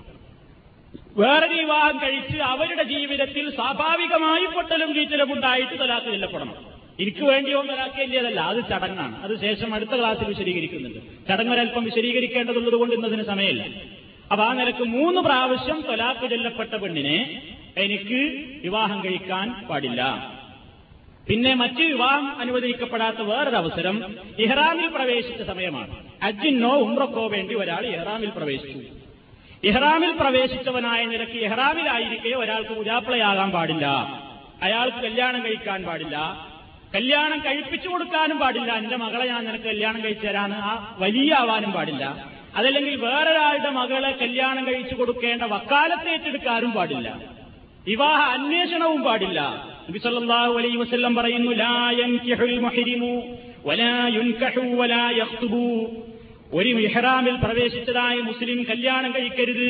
വേറൊരു 1.19 1.53
വിവാഹം 1.53 1.97
കഴിച്ച് 1.97 2.37
അവരുടെ 2.37 2.83
ജീവിതത്തിൽ 2.83 3.49
സ്വാഭാവികമായി 3.49 4.45
പൊട്ടലും 4.45 4.93
ചീറ്റലും 4.93 5.33
ഉണ്ടായിട്ട് 5.33 5.79
തലാക്ക് 5.79 6.05
ചെല്ലപ്പെടണം. 6.05 6.55
എനിക്ക് 6.99 7.23
വേണ്ടിയോ 7.23 7.61
തലാക്ക് 7.61 8.01
ഇല്ലതല്ല 8.01 8.39
അത് 8.39 8.57
ചടങ്ങാണ്. 8.57 9.23
അത് 9.23 9.39
ശേഷം 9.39 9.73
അടുത്ത 9.73 9.89
ക്ലാസ്സിൽ 9.89 10.25
വിശദീകരിക്കുന്നുണ്ട്. 10.25 11.27
ചടങ്ങൊരൽപ്പം 11.27 11.83
വിശദീകരിക്കേണ്ടതുള്ളത് 11.83 12.73
കൊണ്ട് 12.73 12.95
ഇന്നതിന് 12.95 13.23
സമയമില്ല. 13.23 13.65
അപ്പൊ 14.31 14.45
ആ 14.45 14.53
നിലയ്ക്ക് 14.53 14.83
മൂന്ന് 14.83 15.21
പ്രാവശ്യം 15.21 15.81
തൊലാക്ക് 15.81 16.27
ചെല്ലപ്പെട്ട 16.27 16.73
പെണ്ണിനെ 16.73 17.41
എനിക്ക് 17.77 18.19
വിവാഹം 18.63 19.03
കഴിക്കാൻ 19.03 19.67
പാടില്ല. 19.69 20.31
പിന്നെ 21.29 21.53
മറ്റ് 21.53 21.81
വിവാഹം 21.81 22.39
അനുവദിക്കപ്പെടാത്ത 22.39 23.21
വേറൊരവസരം 23.21 24.15
ഇഹ്റാമിൽ 24.39 24.87
പ്രവേശിച്ച 24.87 25.41
സമയമാണ്. 25.41 26.05
അജിനോ 26.23 26.77
ഉംറക്കോ 26.77 27.27
വേണ്ടി 27.27 27.55
ഒരാൾ 27.55 27.85
ഇഹ്റാമിൽ 27.85 28.29
പ്രവേശിച്ചു. 28.29 28.98
ഇഹ്റാമിൽ 29.63 30.11
പ്രവേശിച്ചവനായ 30.11 31.05
നിരക്ക് 31.05 31.37
ഇഹ്റാമിലായിരിക്കെ 31.45 32.29
ഒരാൾക്ക് 32.29 32.71
ഉജാപ്പിളയാകാൻ 32.71 33.51
പാടില്ല. 33.51 33.85
അയാൾക്ക് 34.63 34.97
കല്യാണം 34.97 35.45
കഴിക്കാൻ 35.45 35.83
പാടില്ല. 35.83 36.17
കല്യാണം 36.95 37.39
കഴിപ്പിച്ചു 37.39 37.89
കൊടുക്കാനും 37.89 38.39
പാടില്ല. 38.39 38.71
എന്റെ 38.73 38.95
മകളെ 38.95 39.25
ഞാൻ 39.25 39.45
നിനക്ക് 39.45 39.63
കല്യാണം 39.63 40.03
കഴിച്ചു 40.03 40.27
തരാന്ന് 40.27 40.55
ആ 40.55 40.95
വലിയ 40.99 41.33
ആവാനും 41.33 41.71
പാടില്ല. 41.71 42.25
അതല്ലെങ്കിൽ 42.55 42.95
വേറൊരാളുടെ 42.95 43.69
മകളെ 43.69 44.11
കല്യാണം 44.11 44.67
കഴിച്ചു 44.67 44.95
കൊടുക്കേണ്ട 44.95 45.41
വക്കാലത്തേറ്റെടുക്കാനും 45.41 46.71
പാടില്ല. 46.71 47.19
വിവാഹ 47.87 48.21
അന്വേഷണവും 48.37 49.03
പാടില്ല. 49.03 49.39
നബി 49.89 49.99
സല്ലല്ലാഹു 49.99 50.53
അലൈഹി 50.59 50.77
വസല്ലം 50.77 51.15
പറയുന്നു 51.15 51.51
ലാ 51.51 51.91
മുഹരിമു 52.59 53.13
വലാ 53.65 54.07
യുൻകഹു 54.07 54.75
വലാ 54.81 55.09
ഒരു 56.53 56.69
ഇഹ്റാമിൽ 56.69 57.35
പ്രവേശിച്ചതായി 57.35 58.21
മുസ്ലിം 58.21 58.63
കല്യാണം 58.69 59.11
കഴിക്കരുത്. 59.11 59.69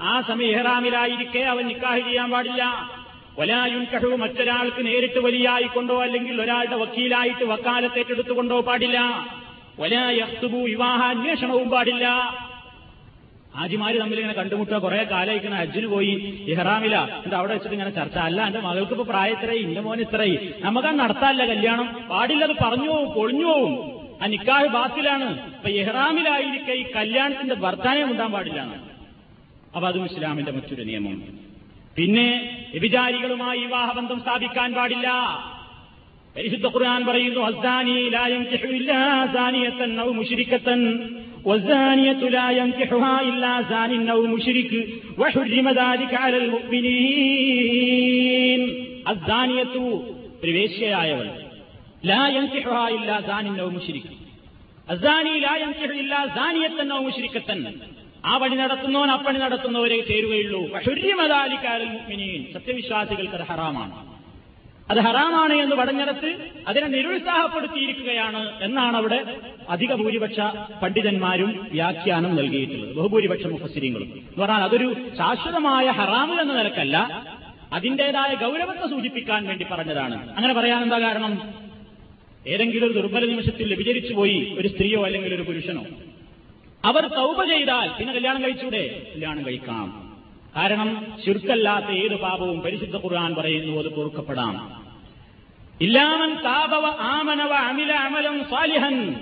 ആ 0.00 0.20
സമയം 0.20 0.48
ഇഹ്റാമിലായിരിക്കെ 0.48 1.38
അവൻ 1.38 1.66
നിക്കാഹ് 1.66 2.00
ചെയ്യാൻ 2.00 2.30
പാടില്ല. 2.30 2.90
വലാ 3.38 3.66
കഴിവ് 3.66 4.16
മറ്റൊരാൾക്ക് 4.16 4.86
നേരിട്ട് 4.86 5.18
വലിയായിക്കൊണ്ടോ 5.18 6.02
അല്ലെങ്കിൽ 6.02 6.42
ഒരാളുടെ 6.42 6.76
വക്കീലായിട്ട് 6.76 7.44
വക്കാലത്തേറ്റെടുത്തുകൊണ്ടോ 7.44 8.60
പാടില്ല. 8.60 9.28
വലാ 9.80 10.10
വിവാഹാന്വേഷണവും 10.52 11.70
പാടില്ല. 11.70 12.08
ഹാജിമാര് 13.56 14.00
തമ്മിൽ 14.00 14.16
ഇങ്ങനെ 14.16 14.34
കണ്ടുമുട്ടുക 14.34 14.78
കുറെ 14.78 15.04
കാലയിക്കുന്ന 15.04 15.56
ഹജ്ജിന് 15.56 15.86
പോയി. 15.86 16.44
ഇഹ്റാമില 16.48 16.96
എന്താ 17.24 17.38
അവിടെ 17.38 17.52
വെച്ചിട്ട് 17.52 17.74
ഇങ്ങനെ 17.74 17.90
ചർച്ച. 17.90 18.18
അല്ല 18.18 18.46
എന്റെ 18.46 18.60
മകൾക്ക് 18.60 18.92
ഇപ്പൊ 18.92 19.04
പ്രായത്രേ 19.04 19.54
ഇന്റെ 19.54 19.80
മോൻ 19.80 20.00
ഇത്രയായി 20.00 20.54
നമുക്കത് 20.60 20.98
നടത്താല്ല 20.98 21.44
കല്യാണം. 21.46 22.06
പാടില്ലത് 22.10 22.56
പറഞ്ഞു 22.64 22.90
പോവും 22.90 23.14
പൊളിഞ്ഞു 23.14 23.46
പോവും 23.46 24.01
ആ 24.21 24.27
നിക്കാഹ് 24.33 24.69
ബാത്തിലാണ് 24.75 25.27
അപ്പൊ 25.55 25.69
ഇഹ്റാമിലായിരിക്കെ 25.75 26.73
ഈ 26.81 26.85
കല്യാണത്തിന്റെ 26.95 27.55
വർത്താനം 27.65 28.07
ഉണ്ടാൻ 28.13 28.31
പാടില്ല 28.35 28.61
അപ്പൊ 29.75 29.85
അതും 29.89 30.05
ഇസ്ലാമിന്റെ 30.09 30.53
മറ്റൊരു 30.57 30.83
നിയമം 30.89 31.15
പിന്നെ 31.97 32.27
വ്യഭിചാരികളുമായി 32.73 33.61
വിവാഹബന്ധം 33.65 34.17
സ്ഥാപിക്കാൻ 34.23 34.69
പാടില്ല 34.73 35.07
പരിശുദ്ധ 36.35 36.67
ഖുർആൻ 36.73 37.01
പറയുന്നു 37.07 37.41
അസ്ദാനി 37.47 37.95
ലാ 38.15 38.23
യൻകിഹു 38.33 38.69
ഇല്ലാ 38.79 38.99
സാനിയത്തൻ 39.35 39.93
ഔ 40.01 40.09
മുശ്രിക്കത്തൻ 40.19 40.81
والزانية 41.45 42.21
لا 42.29 42.47
ينكحها 42.51 43.15
إلا 43.21 43.61
زان 43.63 44.09
أو 44.09 44.21
مشرك 44.27 44.71
وحرم 45.17 45.67
ذلك 45.81 46.13
على 46.15 46.37
المؤمنين 47.37 48.61
الزانية 49.07 49.75
പ്രവേശ്യയായവൾ 50.41 51.27
لا 52.03 52.27
ينكحها 52.29 52.85
إلا 52.89 53.15
زان 53.21 53.59
أو 53.59 53.69
مشرك 53.71 54.05
الزاني 54.87 55.39
لا 55.39 55.53
ينكح 55.57 55.89
إلا 55.95 56.19
زانية 56.29 56.77
أو 56.89 56.99
مشركة 57.03 57.51
ആ 58.23 58.33
പണി 58.37 58.55
നടത്തുന്നവൻ 58.55 59.09
ആ 59.11 59.17
പണി 59.17 59.39
നടത്തുന്നവരെ 59.39 59.97
ചേരുകയുള്ളൂ 60.07 60.61
വഹുര്യമതാലിക്കാരൽ 60.73 61.89
മുഅ്മിനീൻ 61.91 62.41
സത്യവിശ്വാസികൾക്ക് 62.55 63.35
അത് 63.37 63.45
ഹറാമാണ് 63.49 63.93
അത് 64.89 64.99
ഹറാമാണ് 65.05 65.55
എന്ന് 65.63 65.75
പറഞ്ഞിടത്ത് 65.75 66.29
അതിനെ 66.69 66.87
നിരുത്സാഹപ്പെടുത്തിയിരിക്കുകയാണ് 66.93 68.41
എന്നാണ് 68.65 68.95
അവിടെ 69.01 69.19
അധിക 69.75 69.93
ഭൂരിപക്ഷ 70.01 70.39
പണ്ഡിതന്മാരും 70.83 71.51
വ്യാഖ്യാനം 71.73 72.33
നൽകിയിട്ടുള്ളത് 72.39 72.91
ബഹുഭൂരിപക്ഷ 72.97 73.45
മുഫസ്സിരിങ്ങളും 73.53 74.09
എന്ന് 74.19 74.41
പറഞ്ഞാൽ 74.43 74.65
അതൊരു 74.69 74.89
ശാശ്വതമായ 75.19 75.87
ഹറാമ് 75.99 76.37
എന്ന 76.43 76.55
നിലക്കല്ല 76.59 76.97
അതിന്റേതായ 77.77 78.33
ഗൗരവത്തെ 78.43 78.87
സൂചിപ്പിക്കാൻ 78.93 79.41
വേണ്ടി 79.49 79.67
പറഞ്ഞതാണ് 79.71 80.17
അങ്ങനെ 80.37 80.53
പറയാൻ 80.59 80.81
എന്താ 80.87 80.99
കാരണം 80.99 81.33
ഏതെങ്കിലും 82.46 82.86
ഒരു 82.86 82.92
ദുർബല 82.92 83.24
നിമിഷത്തിൽ 83.24 83.66
വ്യഭിചരിച്ചു 83.66 84.14
പോയി 84.14 84.56
ഒരു 84.58 84.68
സ്ത്രീയോ 84.68 85.04
അല്ലെങ്കിൽ 85.04 85.34
ഒരു 85.34 85.42
പുരുഷനോ. 85.42 85.84
അവർ 86.84 87.06
തൗപ 87.06 87.44
ചെയ്താൽ 87.44 87.90
പിന്നെ 87.98 88.14
കല്യാണം 88.14 88.44
കഴിച്ചൂടെ? 88.44 89.12
കല്യാണം 89.14 89.46
കഴിക്കാം. 89.46 90.16
കാരണം 90.56 91.06
ശുർക്കല്ലാത്ത 91.26 91.86
ഏത് 91.86 92.16
പാപവും 92.16 92.60
പരിശുദ്ധ 92.60 92.96
ഖുർആൻ 92.96 93.34
പറയുന്നു 93.34 93.78
അത് 93.78 93.94
പൊറുക്കപ്പെടാം. 93.94 94.84
ഇല്ലാമൻ 95.80 96.34
താപവ 96.34 96.86
ആമനവ 96.86 97.52
അമില 97.52 97.92
അമലം 97.92 98.44
സ്വാലിഹൻ. 98.48 99.14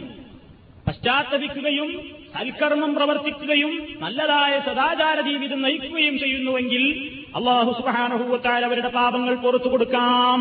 പശ്ചാത്തപിക്കുകയും 0.87 2.03
സൽക്കർമ്മം 2.39 2.95
പ്രവർത്തിക്കുകയും 2.95 3.89
നല്ലതായ 4.01 4.61
സദാചാര 4.61 5.21
ജീവിതം 5.21 5.63
നയിക്കുകയും 5.63 6.19
ചെയ്യുന്നുവെങ്കിൽ 6.19 7.11
അള്ളാഹു 7.37 7.73
സുബാനഹൂവത്താൽ 7.73 8.65
അവരുടെ 8.65 8.89
പാപങ്ങൾ 8.89 9.35
പുറത്തു 9.35 9.69
കൊടുക്കാം. 9.69 10.41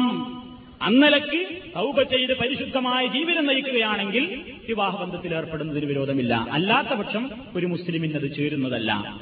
അന്നലക്ക് 0.82 1.48
തൗബ 1.76 2.02
ചെയ്ത് 2.02 2.38
പരിശുദ്ധമായ 2.38 3.08
ജീവിതം 3.08 3.46
നയിക്കുകയാണെങ്കിൽ 3.46 4.42
വിവാഹബന്ധത്തിൽ 4.68 5.36
ഏർപ്പെടുന്നതിന് 5.36 5.86
വിരോധമില്ല. 5.86 6.48
അല്ലാത്ത 6.52 6.88
പക്ഷം 6.88 7.32
ഒരു 7.56 7.66
മുസ്ലിമിനത് 7.66 8.36
ചേരുന്നതല്ല. 8.36 9.20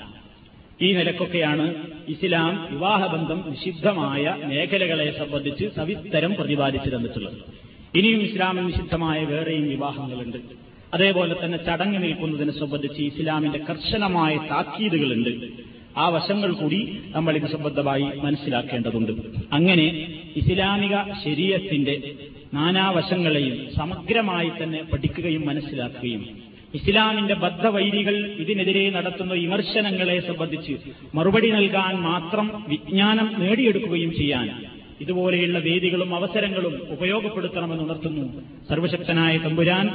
ഈ 0.81 0.93
നിലക്കൊക്കെയാണ് 0.93 1.91
ഇസ്ലാം 2.07 2.67
വിവാഹബന്ധം 2.71 3.43
നിഷിദ്ധമായ 3.49 4.35
മേഖലകളെ 4.45 5.17
സംബന്ധിച്ച് 5.17 5.65
സവിസ്തരം 5.75 6.35
പ്രതിപാദിച്ചു 6.35 6.89
തന്നിട്ടുള്ളത്. 6.89 7.37
ഇനിയും 7.95 8.21
ഇസ്ലാമിൽ 8.21 8.65
നിഷിദ്ധമായ 8.65 9.25
വേറെയും 9.25 9.69
വിവാഹങ്ങളുണ്ട്. 9.69 10.37
അതേപോലെ 10.93 11.35
തന്നെ 11.45 11.57
ചടങ്ങ് 11.57 12.03
നിൽക്കുന്നതിനെ 12.03 12.59
സംബന്ധിച്ച് 12.59 13.01
ഇസ്ലാമിന്റെ 13.01 13.59
കർശനമായ 13.59 14.37
താക്കീതുകളുണ്ട്. 14.37 15.29
ആ 15.97 16.09
വശങ്ങൾ 16.09 16.53
കൂടി 16.53 16.99
നമ്മൾ 17.07 17.35
ഇത് 17.35 17.49
സംബന്ധമായി 17.49 18.01
മനസ്സിലാക്കേണ്ടതുണ്ട്. 18.01 19.11
അങ്ങനെ 19.53 20.16
ഇസ്ലാമിക 20.39 20.95
ശരീരത്തിന്റെ 21.23 21.95
നാനാവശങ്ങളെയും 22.53 23.55
സമഗ്രമായി 23.77 24.51
തന്നെ 24.59 24.83
പഠിക്കുകയും 24.83 25.45
മനസ്സിലാക്കുകയും 25.45 26.23
ഇസ്ലാമിന്റെ 26.73 27.33
ബദ്ധവൈരികൾ 27.33 28.15
ഇതിനെതിരെ 28.39 28.89
നടത്തുന്ന 28.89 29.33
വിമർശനങ്ങളെ 29.33 30.19
സംബന്ധിച്ച് 30.19 30.73
മറുപടി 31.15 31.49
നൽകാൻ 31.51 31.95
മാത്രം 32.01 32.63
വിജ്ഞാനം 32.67 33.27
നേടിയെടുക്കുകയും 33.39 34.11
ചെയ്യാൻ 34.11 34.47
ഇതുപോലെയുള്ള 35.01 35.59
വേദികളും 35.59 36.15
അവസരങ്ങളും 36.15 36.75
ഉപയോഗപ്പെടുത്തണമെന്ന് 36.89 37.83
ഉണർത്തുന്നു 37.83 38.25
സർവശക്തനായ 38.69 39.37
തമ്പുരാൻ. 39.37 39.87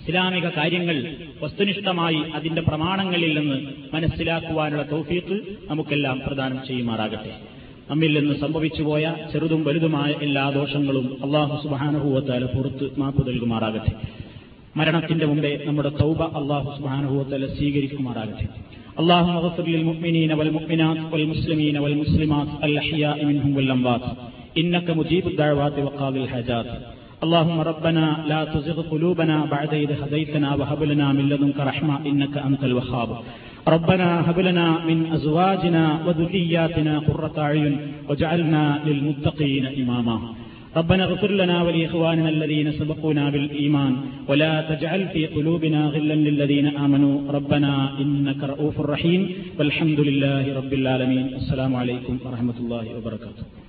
ഇസ്ലാമിക 0.00 0.46
കാര്യങ്ങൾ 0.48 0.96
വസ്തുനിഷ്ഠമായി 1.42 2.20
അതിന്റെ 2.34 2.62
പ്രമാണങ്ങളിൽ 2.62 3.38
നിന്ന് 3.38 3.58
മനസ്സിലാക്കുവാനുള്ള 3.94 4.82
തൗഫീത്ത് 4.82 5.36
നമുക്കെല്ലാം 5.70 6.20
പ്രദാനം 6.26 6.60
ചെയ്യുമാറാകട്ടെ. 6.66 7.51
നമ്മിൽ 7.89 8.11
നിന്ന് 8.17 8.35
സംഭവിച്ചുപോയ 8.43 9.03
ചെറുതും 9.31 9.61
വലുതുമായ 9.67 10.11
എല്ലാ 10.25 10.45
ദോഷങ്ങളും 10.57 11.05
അള്ളാഹു 11.25 11.57
സുബാനുഭൂവത്താല 11.63 12.47
പുറത്ത് 12.55 12.87
മാപ്പു 13.01 13.21
നൽകുമാറാകട്ടെ 13.27 13.93
മരണത്തിന്റെ 14.79 15.27
മുമ്പേ 15.29 15.51
നമ്മുടെ 15.67 15.91
തൗബ 16.01 16.21
അള്ളാഹു 16.39 16.69
സുബാനുഭൂവത്താല 16.77 17.47
സ്വീകരിക്കുമാറാകട്ടെ 17.57 18.47
اللهم 19.01 19.35
اغفر 19.37 19.65
للمؤمنين 19.67 20.31
والمؤمنات 20.33 20.99
والمسلمين 21.11 21.75
والمسلمات 21.77 22.49
الأحياء 22.63 23.17
منهم 23.25 23.51
والأموات 23.57 24.03
إنك 24.55 24.87
مجيب 24.91 25.23
الدعوات 25.27 25.75
وقاضي 25.79 26.19
الحاجات 26.23 26.67
اللهم 27.23 27.57
ربنا 27.61 28.05
لا 28.27 28.41
تزغ 28.45 28.77
قلوبنا 28.83 29.37
بعد 29.47 29.71
إذ 29.75 29.91
هديتنا 30.01 30.49
وهب 30.55 30.81
لنا 30.83 31.07
من 31.13 31.25
لدنك 31.31 31.57
رحمة 31.61 31.95
إنك 32.05 32.35
أنت 32.39 32.61
الوهاب 32.63 33.09
ربنا 33.68 34.30
هب 34.30 34.38
لنا 34.40 34.84
من 34.86 35.12
أزواجنا 35.12 35.98
وذرياتنا 36.06 36.98
قرة 36.98 37.32
أعين 37.38 37.78
واجعلنا 38.08 38.80
للمتقين 38.86 39.66
إماما. 39.66 40.34
ربنا 40.76 41.04
اغفر 41.04 41.30
لنا 41.30 41.62
ولإخواننا 41.62 42.28
الذين 42.28 42.72
سبقونا 42.72 43.30
بالإيمان 43.30 43.96
ولا 44.28 44.74
تجعل 44.74 45.08
في 45.08 45.26
قلوبنا 45.26 45.86
غلا 45.86 46.14
للذين 46.14 46.76
آمنوا. 46.76 47.32
ربنا 47.32 48.00
إنك 48.00 48.44
رؤوف 48.44 48.80
رحيم. 48.80 49.30
والحمد 49.58 50.00
لله 50.00 50.56
رب 50.56 50.72
العالمين. 50.72 51.34
السلام 51.34 51.76
عليكم 51.76 52.18
ورحمة 52.24 52.54
الله 52.60 52.96
وبركاته. 52.96 53.61